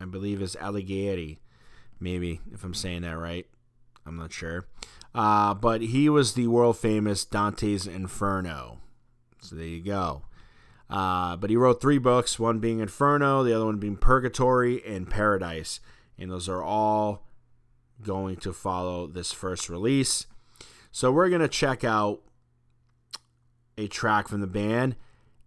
I 0.00 0.06
believe 0.06 0.40
is 0.40 0.56
Alighieri, 0.56 1.40
maybe, 2.00 2.40
if 2.54 2.64
I'm 2.64 2.72
saying 2.72 3.02
that 3.02 3.18
right. 3.18 3.46
I'm 4.06 4.16
not 4.16 4.32
sure. 4.32 4.66
Uh, 5.14 5.54
but 5.54 5.80
he 5.82 6.08
was 6.08 6.34
the 6.34 6.46
world 6.46 6.78
famous 6.78 7.24
Dante's 7.24 7.86
Inferno. 7.86 8.78
So 9.40 9.56
there 9.56 9.64
you 9.64 9.82
go. 9.82 10.22
Uh, 10.88 11.36
but 11.36 11.50
he 11.50 11.56
wrote 11.56 11.80
three 11.80 11.98
books, 11.98 12.38
one 12.38 12.58
being 12.58 12.80
Inferno, 12.80 13.42
the 13.42 13.54
other 13.54 13.66
one 13.66 13.78
being 13.78 13.96
Purgatory 13.96 14.84
and 14.84 15.08
Paradise. 15.08 15.80
And 16.18 16.30
those 16.30 16.48
are 16.48 16.62
all 16.62 17.26
going 18.02 18.36
to 18.36 18.52
follow 18.52 19.06
this 19.06 19.32
first 19.32 19.68
release. 19.68 20.26
So 20.90 21.12
we're 21.12 21.28
going 21.28 21.40
to 21.40 21.48
check 21.48 21.84
out 21.84 22.20
a 23.78 23.86
track 23.86 24.28
from 24.28 24.40
the 24.40 24.46
band. 24.46 24.96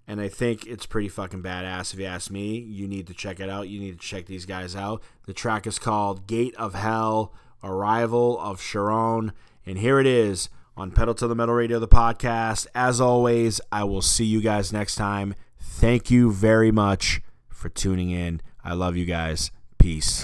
And 0.07 0.20
I 0.20 0.28
think 0.28 0.66
it's 0.66 0.86
pretty 0.86 1.07
fucking 1.09 1.43
badass 1.43 1.93
if 1.93 1.99
you 1.99 2.05
ask 2.05 2.30
me. 2.30 2.57
You 2.57 2.88
need 2.88 3.07
to 3.07 3.14
check 3.14 3.39
it 3.39 3.49
out. 3.49 3.70
You 3.70 3.80
need 3.80 3.99
to 3.99 4.05
check 4.05 4.26
these 4.26 4.45
guys 4.45 4.76
out. 4.76 5.01
The 5.26 5.34
track 5.34 5.66
is 5.66 5.80
called 5.80 6.28
Gate 6.28 6.55
of 6.55 6.74
Hell 6.74 7.34
Arrival 7.64 8.39
of 8.39 8.61
Charon. 8.61 9.32
And 9.66 9.78
here 9.78 9.99
it 9.99 10.05
is 10.07 10.49
on 10.76 10.91
Pedal 10.91 11.14
to 11.16 11.28
the 11.28 11.36
Metal 11.36 11.55
Radio, 11.55 11.80
the 11.80 11.88
podcast. 11.88 12.68
As 12.76 12.99
always, 12.99 13.61
I 13.72 13.84
will 13.84 14.01
see 14.01 14.26
you 14.26 14.41
guys 14.41 14.74
next 14.74 14.95
time. 14.95 15.36
Thank 15.59 16.11
you 16.11 16.32
very 16.32 16.72
much 16.72 17.22
for 17.49 17.70
tuning 17.70 18.11
in. 18.11 18.41
I 18.64 18.74
love 18.74 18.97
you 18.97 19.05
guys. 19.05 19.51
Peace. 19.78 20.24